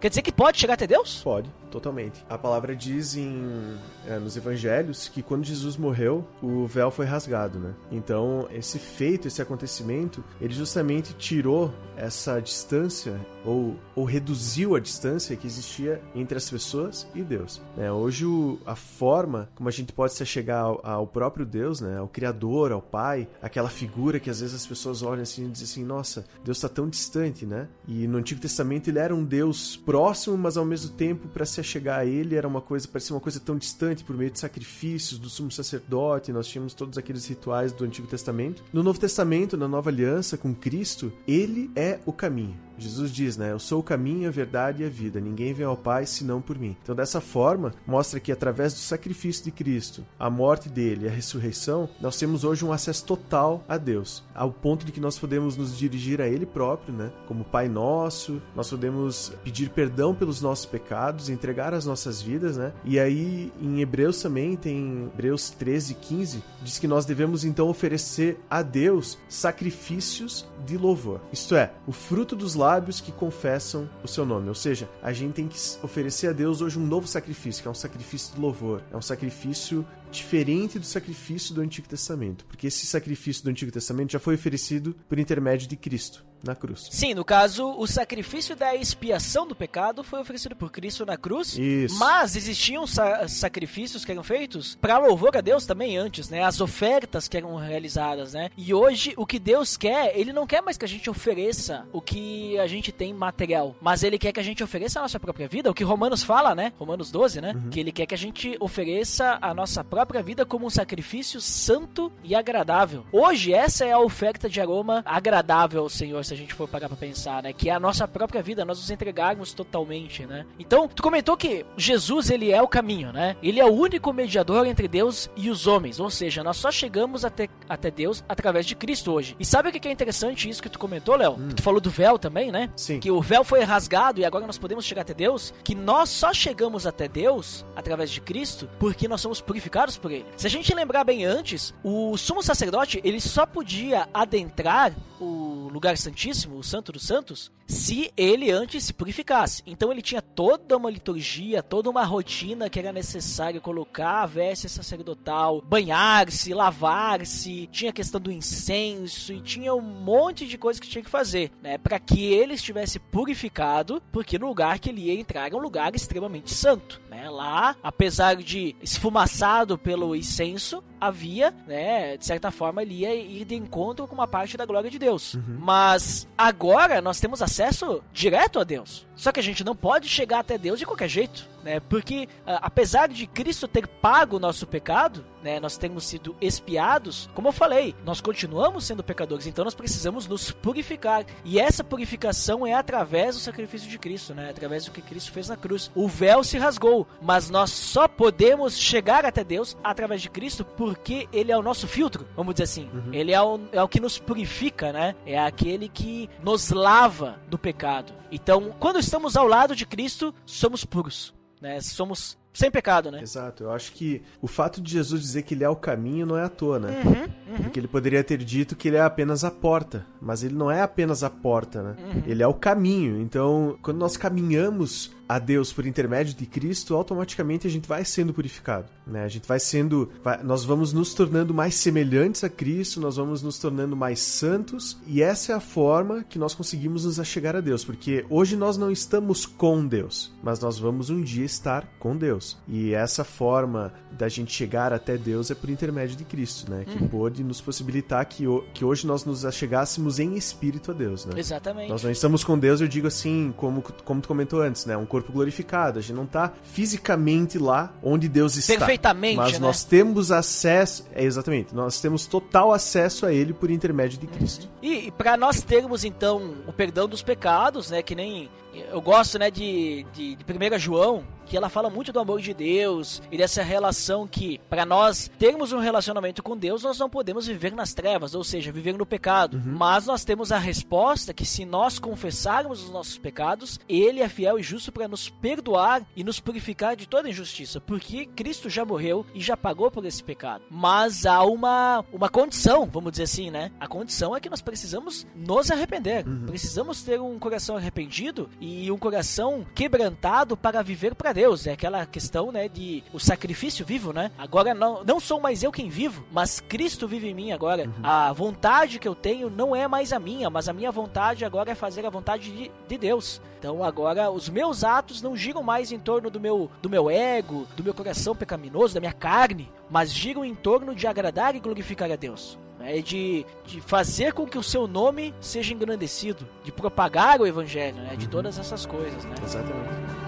quer 0.00 0.08
dizer 0.08 0.22
que 0.22 0.32
pode 0.32 0.58
chegar 0.58 0.74
até 0.74 0.86
Deus? 0.86 1.20
Pode, 1.22 1.50
totalmente. 1.70 2.24
A 2.28 2.36
palavra 2.36 2.74
diz 2.76 3.16
em, 3.16 3.76
é, 4.06 4.18
nos 4.18 4.36
evangelhos 4.36 5.08
que 5.08 5.22
quando 5.22 5.44
Jesus 5.44 5.76
morreu, 5.76 6.26
o 6.42 6.66
véu 6.66 6.90
foi 6.90 7.06
rasgado, 7.06 7.58
né? 7.58 7.74
Então, 7.90 8.48
esse 8.52 8.78
feito, 8.78 9.28
esse 9.28 9.40
acontecimento, 9.40 10.22
ele 10.40 10.52
justamente 10.54 11.14
tirou 11.14 11.72
essa 11.96 12.40
distância 12.40 13.14
ou, 13.44 13.76
ou 13.94 14.04
reduziu 14.04 14.74
a 14.74 14.80
distância 14.80 15.36
que 15.36 15.46
existia 15.46 16.00
entre 16.14 16.36
as 16.36 16.48
pessoas 16.50 17.06
e 17.14 17.22
Deus. 17.22 17.60
né? 17.76 17.90
Hoje, 17.92 18.24
o- 18.26 18.58
a 18.66 18.74
forma 18.74 19.48
como 19.54 19.68
a 19.68 19.72
gente 19.72 19.92
pode 19.92 20.12
se 20.14 20.24
chegar 20.26 20.60
ao, 20.60 20.80
ao 20.84 21.06
próprio 21.06 21.44
Deus, 21.46 21.80
né? 21.80 21.98
ao 21.98 22.08
Criador, 22.08 22.72
ao 22.72 22.80
Pai, 22.82 23.28
aquela 23.42 23.68
figura 23.68 24.18
que 24.18 24.28
às 24.30 24.40
vezes 24.40 24.54
as 24.56 24.66
pessoas 24.66 25.02
olham 25.02 25.22
assim 25.22 25.46
e 25.46 25.48
dizem 25.50 25.64
assim: 25.64 25.84
nossa, 25.84 26.24
Deus 26.44 26.56
está 26.58 26.68
tão 26.68 26.88
distante, 26.88 27.44
né? 27.46 27.68
E 27.86 28.06
no 28.06 28.18
Antigo 28.18 28.40
Testamento 28.40 28.88
ele 28.88 28.98
era 28.98 29.14
um 29.14 29.24
Deus 29.24 29.76
próximo, 29.76 30.36
mas 30.36 30.56
ao 30.56 30.64
mesmo 30.64 30.90
tempo, 30.94 31.28
para 31.28 31.44
se 31.44 31.59
chegar 31.62 31.98
a 31.98 32.06
ele, 32.06 32.36
era 32.36 32.46
uma 32.46 32.60
coisa, 32.60 32.86
parecia 32.88 33.14
uma 33.14 33.20
coisa 33.20 33.40
tão 33.40 33.56
distante 33.56 34.04
por 34.04 34.16
meio 34.16 34.30
de 34.30 34.38
sacrifícios 34.38 35.18
do 35.18 35.28
sumo 35.28 35.50
sacerdote. 35.50 36.32
Nós 36.32 36.46
tínhamos 36.46 36.74
todos 36.74 36.96
aqueles 36.98 37.26
rituais 37.26 37.72
do 37.72 37.84
Antigo 37.84 38.06
Testamento. 38.06 38.64
No 38.72 38.82
Novo 38.82 38.98
Testamento, 38.98 39.56
na 39.56 39.68
nova 39.68 39.90
aliança 39.90 40.36
com 40.36 40.54
Cristo, 40.54 41.12
ele 41.26 41.70
é 41.74 42.00
o 42.06 42.12
caminho. 42.12 42.69
Jesus 42.80 43.12
diz, 43.12 43.36
né? 43.36 43.52
Eu 43.52 43.58
sou 43.58 43.80
o 43.80 43.82
caminho, 43.82 44.28
a 44.28 44.32
verdade 44.32 44.82
e 44.82 44.86
a 44.86 44.88
vida. 44.88 45.20
Ninguém 45.20 45.52
vem 45.52 45.66
ao 45.66 45.76
Pai 45.76 46.06
senão 46.06 46.40
por 46.40 46.58
mim. 46.58 46.76
Então, 46.82 46.94
dessa 46.94 47.20
forma, 47.20 47.74
mostra 47.86 48.18
que 48.18 48.32
através 48.32 48.72
do 48.72 48.78
sacrifício 48.78 49.44
de 49.44 49.50
Cristo, 49.50 50.04
a 50.18 50.30
morte 50.30 50.68
dele 50.68 51.04
e 51.04 51.08
a 51.08 51.12
ressurreição, 51.12 51.88
nós 52.00 52.18
temos 52.18 52.44
hoje 52.44 52.64
um 52.64 52.72
acesso 52.72 53.04
total 53.04 53.62
a 53.68 53.76
Deus, 53.76 54.24
ao 54.34 54.50
ponto 54.50 54.84
de 54.84 54.92
que 54.92 55.00
nós 55.00 55.18
podemos 55.18 55.56
nos 55.56 55.76
dirigir 55.76 56.20
a 56.20 56.28
Ele 56.28 56.46
próprio, 56.46 56.94
né? 56.94 57.10
Como 57.26 57.44
Pai 57.44 57.68
nosso, 57.68 58.40
nós 58.56 58.70
podemos 58.70 59.32
pedir 59.44 59.70
perdão 59.70 60.14
pelos 60.14 60.40
nossos 60.40 60.66
pecados, 60.66 61.28
entregar 61.28 61.74
as 61.74 61.84
nossas 61.84 62.22
vidas, 62.22 62.56
né? 62.56 62.72
E 62.84 62.98
aí, 62.98 63.52
em 63.60 63.80
Hebreus 63.80 64.22
também, 64.22 64.56
tem 64.56 65.10
Hebreus 65.12 65.50
13, 65.50 65.94
15, 65.94 66.42
diz 66.62 66.78
que 66.78 66.88
nós 66.88 67.04
devemos 67.04 67.44
então 67.44 67.68
oferecer 67.68 68.38
a 68.48 68.62
Deus 68.62 69.18
sacrifícios 69.28 70.48
de 70.64 70.76
louvor. 70.76 71.20
Isto 71.32 71.54
é, 71.54 71.72
o 71.86 71.92
fruto 71.92 72.36
dos 72.36 72.54
lábios 72.54 73.00
que 73.00 73.12
confessam 73.12 73.88
o 74.02 74.08
seu 74.08 74.24
nome. 74.24 74.48
Ou 74.48 74.54
seja, 74.54 74.88
a 75.02 75.12
gente 75.12 75.34
tem 75.34 75.48
que 75.48 75.58
oferecer 75.82 76.28
a 76.28 76.32
Deus 76.32 76.60
hoje 76.60 76.78
um 76.78 76.86
novo 76.86 77.06
sacrifício, 77.06 77.62
que 77.62 77.68
é 77.68 77.70
um 77.70 77.74
sacrifício 77.74 78.34
de 78.34 78.40
louvor. 78.40 78.82
É 78.92 78.96
um 78.96 79.02
sacrifício 79.02 79.86
diferente 80.10 80.78
do 80.78 80.86
sacrifício 80.86 81.54
do 81.54 81.60
Antigo 81.60 81.88
Testamento, 81.88 82.44
porque 82.46 82.66
esse 82.66 82.86
sacrifício 82.86 83.44
do 83.44 83.50
Antigo 83.50 83.70
Testamento 83.70 84.12
já 84.12 84.18
foi 84.18 84.34
oferecido 84.34 84.94
por 85.08 85.18
intermédio 85.18 85.68
de 85.68 85.76
Cristo 85.76 86.24
na 86.42 86.54
cruz. 86.54 86.88
Sim, 86.90 87.14
no 87.14 87.24
caso, 87.24 87.74
o 87.78 87.86
sacrifício 87.86 88.56
da 88.56 88.74
expiação 88.74 89.46
do 89.46 89.54
pecado 89.54 90.02
foi 90.02 90.20
oferecido 90.20 90.56
por 90.56 90.70
Cristo 90.70 91.04
na 91.06 91.16
cruz. 91.16 91.56
Isso. 91.58 91.98
Mas 91.98 92.36
existiam 92.36 92.86
sa- 92.86 93.26
sacrifícios 93.28 94.04
que 94.04 94.12
eram 94.12 94.22
feitos 94.22 94.76
para 94.80 94.98
louvor 94.98 95.36
a 95.36 95.40
Deus 95.40 95.66
também 95.66 95.96
antes, 95.96 96.28
né? 96.30 96.42
As 96.44 96.60
ofertas 96.60 97.28
que 97.28 97.36
eram 97.36 97.54
realizadas, 97.56 98.32
né? 98.34 98.50
E 98.56 98.72
hoje 98.72 99.12
o 99.16 99.26
que 99.26 99.38
Deus 99.38 99.76
quer, 99.76 100.16
ele 100.18 100.32
não 100.32 100.46
quer 100.46 100.62
mais 100.62 100.76
que 100.76 100.84
a 100.84 100.88
gente 100.88 101.08
ofereça 101.10 101.86
o 101.92 102.00
que 102.00 102.58
a 102.58 102.66
gente 102.66 102.90
tem 102.92 103.12
material, 103.12 103.74
mas 103.80 104.02
ele 104.02 104.18
quer 104.18 104.32
que 104.32 104.40
a 104.40 104.42
gente 104.42 104.62
ofereça 104.62 104.98
a 104.98 105.02
nossa 105.02 105.20
própria 105.20 105.48
vida, 105.48 105.70
o 105.70 105.74
que 105.74 105.84
Romanos 105.84 106.22
fala, 106.22 106.54
né? 106.54 106.72
Romanos 106.78 107.10
12, 107.10 107.40
né? 107.40 107.54
Que 107.70 107.80
ele 107.80 107.92
quer 107.92 108.06
que 108.06 108.14
a 108.14 108.18
gente 108.18 108.56
ofereça 108.60 109.38
a 109.40 109.52
nossa 109.54 109.82
própria 109.84 110.22
vida 110.22 110.44
como 110.46 110.66
um 110.66 110.70
sacrifício 110.70 111.40
santo 111.40 112.10
e 112.24 112.34
agradável. 112.34 113.04
Hoje 113.12 113.52
essa 113.52 113.84
é 113.84 113.92
a 113.92 113.98
oferta 113.98 114.48
de 114.48 114.60
aroma 114.60 115.02
agradável 115.04 115.82
ao 115.82 115.88
Senhor. 115.88 116.24
Se 116.30 116.34
a 116.34 116.36
gente 116.36 116.54
for 116.54 116.68
parar 116.68 116.88
pra 116.88 116.96
pensar, 116.96 117.42
né? 117.42 117.52
Que 117.52 117.68
é 117.68 117.72
a 117.72 117.80
nossa 117.80 118.06
própria 118.06 118.40
vida, 118.40 118.64
nós 118.64 118.78
nos 118.78 118.90
entregarmos 118.90 119.52
totalmente, 119.52 120.24
né? 120.26 120.46
Então, 120.58 120.86
tu 120.86 121.02
comentou 121.02 121.36
que 121.36 121.66
Jesus, 121.76 122.30
ele 122.30 122.52
é 122.52 122.62
o 122.62 122.68
caminho, 122.68 123.12
né? 123.12 123.36
Ele 123.42 123.58
é 123.58 123.64
o 123.64 123.72
único 123.72 124.12
mediador 124.12 124.66
entre 124.66 124.86
Deus 124.86 125.28
e 125.36 125.50
os 125.50 125.66
homens, 125.66 125.98
ou 125.98 126.08
seja, 126.08 126.44
nós 126.44 126.56
só 126.56 126.70
chegamos 126.70 127.24
até, 127.24 127.48
até 127.68 127.90
Deus 127.90 128.22
através 128.28 128.64
de 128.64 128.76
Cristo 128.76 129.12
hoje. 129.12 129.34
E 129.40 129.44
sabe 129.44 129.68
o 129.68 129.72
que 129.72 129.88
é 129.88 129.90
interessante 129.90 130.48
isso 130.48 130.62
que 130.62 130.68
tu 130.68 130.78
comentou, 130.78 131.16
Léo? 131.16 131.32
Hum. 131.32 131.48
Tu 131.48 131.62
falou 131.62 131.80
do 131.80 131.90
véu 131.90 132.16
também, 132.16 132.52
né? 132.52 132.70
Sim. 132.76 133.00
Que 133.00 133.10
o 133.10 133.20
véu 133.20 133.42
foi 133.42 133.62
rasgado 133.62 134.20
e 134.20 134.24
agora 134.24 134.46
nós 134.46 134.58
podemos 134.58 134.84
chegar 134.84 135.02
até 135.02 135.14
Deus. 135.14 135.52
Que 135.64 135.74
nós 135.74 136.10
só 136.10 136.32
chegamos 136.32 136.86
até 136.86 137.08
Deus 137.08 137.64
através 137.74 138.10
de 138.10 138.20
Cristo 138.20 138.70
porque 138.78 139.08
nós 139.08 139.20
somos 139.20 139.40
purificados 139.40 139.98
por 139.98 140.12
Ele. 140.12 140.26
Se 140.36 140.46
a 140.46 140.50
gente 140.50 140.72
lembrar 140.72 141.02
bem 141.02 141.24
antes, 141.24 141.74
o 141.82 142.16
sumo 142.16 142.42
sacerdote 142.42 143.00
ele 143.02 143.20
só 143.20 143.44
podia 143.44 144.08
adentrar 144.14 144.92
o 145.20 145.68
lugar 145.72 145.96
santíssimo, 145.96 146.19
o 146.28 146.62
Santo 146.62 146.92
dos 146.92 147.06
Santos, 147.06 147.50
se 147.66 148.12
ele 148.16 148.50
antes 148.50 148.84
se 148.84 148.92
purificasse. 148.92 149.62
Então 149.66 149.90
ele 149.90 150.02
tinha 150.02 150.20
toda 150.20 150.76
uma 150.76 150.90
liturgia, 150.90 151.62
toda 151.62 151.88
uma 151.88 152.04
rotina 152.04 152.68
que 152.68 152.78
era 152.78 152.92
necessário 152.92 153.60
colocar 153.60 154.22
a 154.22 154.26
veste 154.26 154.68
sacerdotal, 154.68 155.62
banhar-se, 155.62 156.52
lavar-se, 156.52 157.68
tinha 157.72 157.90
a 157.90 157.94
questão 157.94 158.20
do 158.20 158.30
incenso 158.30 159.32
e 159.32 159.40
tinha 159.40 159.74
um 159.74 159.80
monte 159.80 160.46
de 160.46 160.58
coisas 160.58 160.80
que 160.80 160.88
tinha 160.88 161.02
que 161.04 161.10
fazer, 161.10 161.52
né, 161.62 161.78
para 161.78 161.98
que 161.98 162.32
ele 162.32 162.54
estivesse 162.54 162.98
purificado, 162.98 164.02
porque 164.12 164.38
no 164.38 164.48
lugar 164.48 164.78
que 164.78 164.90
ele 164.90 165.02
ia 165.02 165.14
entrar 165.18 165.46
era 165.46 165.56
um 165.56 165.60
lugar 165.60 165.94
extremamente 165.94 166.52
santo, 166.52 167.00
né? 167.08 167.30
Lá, 167.30 167.76
apesar 167.82 168.36
de 168.36 168.74
esfumaçado 168.82 169.78
pelo 169.78 170.16
incenso, 170.16 170.82
havia, 171.00 171.54
né, 171.66 172.16
de 172.16 172.26
certa 172.26 172.50
forma 172.50 172.82
ele 172.82 172.94
ia 172.94 173.14
ir 173.14 173.44
de 173.44 173.54
encontro 173.54 174.06
com 174.06 174.14
uma 174.14 174.26
parte 174.26 174.56
da 174.56 174.66
glória 174.66 174.90
de 174.90 174.98
Deus. 174.98 175.36
Mas 175.58 176.09
agora 176.36 177.00
nós 177.00 177.20
temos 177.20 177.42
acesso 177.42 178.02
direto 178.12 178.58
a 178.58 178.64
Deus. 178.64 179.06
Só 179.16 179.32
que 179.32 179.40
a 179.40 179.42
gente 179.42 179.64
não 179.64 179.76
pode 179.76 180.08
chegar 180.08 180.40
até 180.40 180.56
Deus 180.56 180.78
de 180.78 180.86
qualquer 180.86 181.08
jeito, 181.08 181.46
né? 181.62 181.80
Porque 181.80 182.28
ah, 182.46 182.60
apesar 182.62 183.08
de 183.08 183.26
Cristo 183.26 183.68
ter 183.68 183.86
pago 183.86 184.36
o 184.36 184.40
nosso 184.40 184.66
pecado, 184.66 185.24
né, 185.42 185.58
nós 185.58 185.76
temos 185.76 186.04
sido 186.04 186.36
expiados, 186.40 187.28
como 187.34 187.48
eu 187.48 187.52
falei, 187.52 187.94
nós 188.04 188.20
continuamos 188.20 188.84
sendo 188.84 189.02
pecadores, 189.02 189.46
então 189.46 189.64
nós 189.64 189.74
precisamos 189.74 190.26
nos 190.26 190.50
purificar. 190.50 191.24
E 191.44 191.58
essa 191.58 191.82
purificação 191.82 192.66
é 192.66 192.74
através 192.74 193.34
do 193.34 193.40
sacrifício 193.40 193.88
de 193.88 193.98
Cristo, 193.98 194.34
né? 194.34 194.50
Através 194.50 194.84
do 194.84 194.90
que 194.90 195.02
Cristo 195.02 195.32
fez 195.32 195.48
na 195.48 195.56
cruz. 195.56 195.90
O 195.94 196.08
véu 196.08 196.44
se 196.44 196.58
rasgou, 196.58 197.06
mas 197.22 197.50
nós 197.50 197.70
só 197.70 198.06
podemos 198.06 198.78
chegar 198.78 199.24
até 199.24 199.42
Deus 199.42 199.76
através 199.82 200.22
de 200.22 200.30
Cristo 200.30 200.64
porque 200.64 201.28
ele 201.32 201.52
é 201.52 201.56
o 201.56 201.62
nosso 201.62 201.86
filtro, 201.86 202.26
vamos 202.36 202.54
dizer 202.54 202.64
assim. 202.64 202.90
Ele 203.12 203.32
é 203.32 203.40
o, 203.40 203.60
é 203.72 203.82
o 203.82 203.88
que 203.88 204.00
nos 204.00 204.18
purifica, 204.18 204.92
né? 204.92 205.14
É 205.24 205.38
aquele 205.38 205.88
que 205.88 206.28
nos 206.42 206.70
lava 206.70 207.40
do 207.48 207.58
pecado. 207.58 208.12
Então, 208.30 208.74
quando 208.78 208.98
estamos 208.98 209.36
ao 209.36 209.46
lado 209.46 209.74
de 209.74 209.84
Cristo, 209.84 210.34
somos 210.46 210.84
puros, 210.84 211.34
né? 211.60 211.80
Somos 211.80 212.38
sem 212.52 212.68
pecado, 212.70 213.10
né? 213.12 213.22
Exato, 213.22 213.62
eu 213.64 213.70
acho 213.70 213.92
que 213.92 214.22
o 214.42 214.48
fato 214.48 214.80
de 214.80 214.90
Jesus 214.90 215.22
dizer 215.22 215.42
que 215.42 215.54
ele 215.54 215.62
é 215.62 215.68
o 215.68 215.76
caminho 215.76 216.26
não 216.26 216.36
é 216.36 216.42
à 216.44 216.48
toa, 216.48 216.80
né? 216.80 217.00
Uhum, 217.04 217.56
Porque 217.62 217.78
ele 217.78 217.86
poderia 217.88 218.24
ter 218.24 218.38
dito 218.38 218.74
que 218.74 218.88
ele 218.88 218.96
é 218.96 219.00
apenas 219.02 219.44
a 219.44 219.50
porta, 219.52 220.04
mas 220.20 220.42
ele 220.42 220.54
não 220.56 220.68
é 220.70 220.82
apenas 220.82 221.22
a 221.22 221.30
porta, 221.30 221.80
né? 221.82 221.96
Ele 222.26 222.42
é 222.42 222.46
o 222.46 222.54
caminho. 222.54 223.20
Então, 223.20 223.78
quando 223.82 223.98
nós 223.98 224.16
caminhamos 224.16 225.12
a 225.28 225.38
Deus 225.38 225.72
por 225.72 225.86
intermédio 225.86 226.34
de 226.34 226.44
Cristo, 226.44 226.96
automaticamente 226.96 227.64
a 227.64 227.70
gente 227.70 227.86
vai 227.88 228.04
sendo 228.04 228.34
purificado, 228.34 228.86
né? 229.06 229.22
A 229.22 229.28
gente 229.28 229.46
vai 229.46 229.60
sendo, 229.60 230.10
vai- 230.24 230.42
nós 230.42 230.64
vamos 230.64 230.92
nos 230.92 231.14
tornando 231.14 231.54
mais 231.54 231.76
semelhantes 231.76 232.42
a 232.42 232.48
Cristo, 232.48 233.00
nós 233.00 233.16
vamos 233.16 233.40
nos 233.40 233.56
tornando 233.60 233.94
mais 233.96 234.18
santos, 234.18 234.98
e 235.06 235.22
essa 235.22 235.52
é 235.52 235.54
a 235.54 235.60
forma 235.60 236.24
que 236.24 236.36
nós 236.36 236.52
conseguimos 236.52 237.04
nos 237.04 237.20
achegar 237.20 237.54
a 237.54 237.60
Deus, 237.60 237.84
porque 237.84 238.24
hoje 238.28 238.56
nós 238.56 238.76
não 238.76 238.90
estamos 238.90 239.46
com 239.46 239.86
Deus, 239.86 240.32
mas 240.42 240.58
nós 240.58 240.80
vamos 240.80 241.10
um 241.10 241.22
dia 241.22 241.44
estar 241.50 241.86
com 241.98 242.16
Deus. 242.16 242.56
E 242.66 242.94
essa 242.94 243.24
forma 243.24 243.92
da 244.10 244.28
gente 244.28 244.52
chegar 244.52 244.92
até 244.92 245.16
Deus 245.16 245.50
é 245.50 245.54
por 245.54 245.70
intermédio 245.70 246.16
de 246.16 246.24
Cristo, 246.24 246.70
né? 246.70 246.84
Que 246.84 247.08
pôde 247.08 247.42
nos 247.42 247.60
possibilitar 247.60 248.24
que, 248.26 248.44
que 248.74 248.84
hoje 248.84 249.06
nós 249.06 249.24
nos 249.24 249.44
achegássemos 249.44 250.18
em 250.18 250.36
espírito 250.36 250.90
a 250.90 250.94
Deus, 250.94 251.24
né? 251.24 251.38
Exatamente. 251.38 251.90
Nós 251.90 252.02
não 252.02 252.10
estamos 252.10 252.44
com 252.44 252.58
Deus, 252.58 252.80
eu 252.80 252.88
digo 252.88 253.06
assim, 253.06 253.52
como, 253.56 253.82
como 254.04 254.20
tu 254.20 254.28
comentou 254.28 254.60
antes, 254.60 254.86
né? 254.86 254.96
Um 254.96 255.06
corpo 255.06 255.32
glorificado. 255.32 255.98
A 255.98 256.02
gente 256.02 256.14
não 256.14 256.26
tá 256.26 256.52
fisicamente 256.62 257.58
lá 257.58 257.92
onde 258.02 258.28
Deus 258.28 258.56
está. 258.56 258.76
Perfeitamente, 258.76 259.36
Mas 259.36 259.52
né? 259.54 259.58
nós 259.58 259.84
temos 259.84 260.30
acesso. 260.32 261.06
É, 261.12 261.24
exatamente. 261.24 261.74
Nós 261.74 262.00
temos 262.00 262.26
total 262.26 262.72
acesso 262.72 263.26
a 263.26 263.32
Ele 263.32 263.52
por 263.52 263.70
intermédio 263.70 264.18
de 264.18 264.26
Cristo. 264.26 264.68
E, 264.82 265.06
e 265.06 265.10
para 265.10 265.36
nós 265.36 265.62
termos 265.62 266.04
então 266.04 266.54
o 266.66 266.72
perdão 266.72 267.08
dos 267.08 267.22
pecados, 267.22 267.90
né, 267.90 268.02
que 268.02 268.14
nem 268.14 268.48
eu 268.72 269.00
gosto, 269.00 269.38
né, 269.38 269.50
de, 269.50 270.06
de, 270.12 270.36
de 270.36 270.44
1 270.44 270.78
João, 270.78 271.24
que 271.50 271.56
ela 271.56 271.68
fala 271.68 271.90
muito 271.90 272.12
do 272.12 272.20
amor 272.20 272.40
de 272.40 272.54
Deus 272.54 273.20
e 273.28 273.36
dessa 273.36 273.60
relação 273.60 274.24
que 274.24 274.60
para 274.70 274.86
nós 274.86 275.28
termos 275.36 275.72
um 275.72 275.80
relacionamento 275.80 276.44
com 276.44 276.56
Deus, 276.56 276.84
nós 276.84 276.96
não 276.96 277.10
podemos 277.10 277.48
viver 277.48 277.74
nas 277.74 277.92
trevas, 277.92 278.36
ou 278.36 278.44
seja, 278.44 278.70
viver 278.70 278.96
no 278.96 279.04
pecado. 279.04 279.60
Mas 279.66 280.06
nós 280.06 280.24
temos 280.24 280.52
a 280.52 280.58
resposta 280.58 281.34
que 281.34 281.44
se 281.44 281.64
nós 281.64 281.98
confessarmos 281.98 282.84
os 282.84 282.90
nossos 282.90 283.18
pecados, 283.18 283.80
ele 283.88 284.20
é 284.20 284.28
fiel 284.28 284.60
e 284.60 284.62
justo 284.62 284.92
para 284.92 285.08
nos 285.08 285.28
perdoar 285.28 286.06
e 286.14 286.22
nos 286.22 286.38
purificar 286.38 286.94
de 286.94 287.08
toda 287.08 287.28
injustiça, 287.28 287.80
porque 287.80 288.26
Cristo 288.26 288.70
já 288.70 288.84
morreu 288.84 289.26
e 289.34 289.40
já 289.40 289.56
pagou 289.56 289.90
por 289.90 290.04
esse 290.04 290.22
pecado. 290.22 290.62
Mas 290.70 291.26
há 291.26 291.42
uma 291.42 292.04
uma 292.12 292.28
condição, 292.28 292.86
vamos 292.86 293.10
dizer 293.10 293.24
assim, 293.24 293.50
né? 293.50 293.72
A 293.80 293.88
condição 293.88 294.36
é 294.36 294.40
que 294.40 294.48
nós 294.48 294.62
precisamos 294.62 295.26
nos 295.34 295.68
arrepender. 295.68 296.24
Precisamos 296.46 297.02
ter 297.02 297.20
um 297.20 297.40
coração 297.40 297.76
arrependido 297.76 298.48
e 298.60 298.88
um 298.92 298.98
coração 298.98 299.66
quebrantado 299.74 300.56
para 300.56 300.80
viver 300.80 301.16
para 301.16 301.32
Deus. 301.32 301.39
É 301.66 301.72
aquela 301.72 302.04
questão, 302.04 302.52
né, 302.52 302.68
de 302.68 303.02
o 303.12 303.18
sacrifício 303.18 303.84
vivo, 303.84 304.12
né? 304.12 304.30
Agora 304.36 304.74
não, 304.74 305.02
não 305.04 305.18
sou 305.18 305.40
mais 305.40 305.62
eu 305.62 305.72
quem 305.72 305.88
vivo, 305.88 306.24
mas 306.30 306.60
Cristo 306.60 307.08
vive 307.08 307.28
em 307.28 307.34
mim 307.34 307.52
agora. 307.52 307.90
A 308.02 308.32
vontade 308.32 308.98
que 308.98 309.08
eu 309.08 309.14
tenho 309.14 309.48
não 309.48 309.74
é 309.74 309.88
mais 309.88 310.12
a 310.12 310.18
minha, 310.18 310.50
mas 310.50 310.68
a 310.68 310.72
minha 310.72 310.92
vontade 310.92 311.44
agora 311.44 311.70
é 311.70 311.74
fazer 311.74 312.04
a 312.04 312.10
vontade 312.10 312.50
de, 312.50 312.70
de 312.86 312.98
Deus. 312.98 313.40
Então 313.58 313.82
agora 313.82 314.30
os 314.30 314.48
meus 314.48 314.84
atos 314.84 315.22
não 315.22 315.36
giram 315.36 315.62
mais 315.62 315.92
em 315.92 315.98
torno 315.98 316.30
do 316.30 316.38
meu 316.38 316.70
do 316.82 316.90
meu 316.90 317.10
ego, 317.10 317.66
do 317.76 317.82
meu 317.82 317.94
coração 317.94 318.34
pecaminoso, 318.34 318.94
da 318.94 319.00
minha 319.00 319.12
carne, 319.12 319.70
mas 319.88 320.12
giram 320.12 320.44
em 320.44 320.54
torno 320.54 320.94
de 320.94 321.06
agradar 321.06 321.54
e 321.54 321.60
glorificar 321.60 322.10
a 322.10 322.16
Deus. 322.16 322.58
É 322.80 323.02
de, 323.02 323.44
de 323.66 323.80
fazer 323.80 324.32
com 324.32 324.46
que 324.46 324.56
o 324.56 324.62
seu 324.62 324.86
nome 324.86 325.34
seja 325.38 325.74
engrandecido, 325.74 326.48
de 326.64 326.72
propagar 326.72 327.38
o 327.38 327.46
evangelho, 327.46 327.98
né? 327.98 328.16
De 328.16 328.26
todas 328.26 328.58
essas 328.58 328.86
coisas, 328.86 329.22
né? 329.24 329.34
Exatamente. 329.44 330.19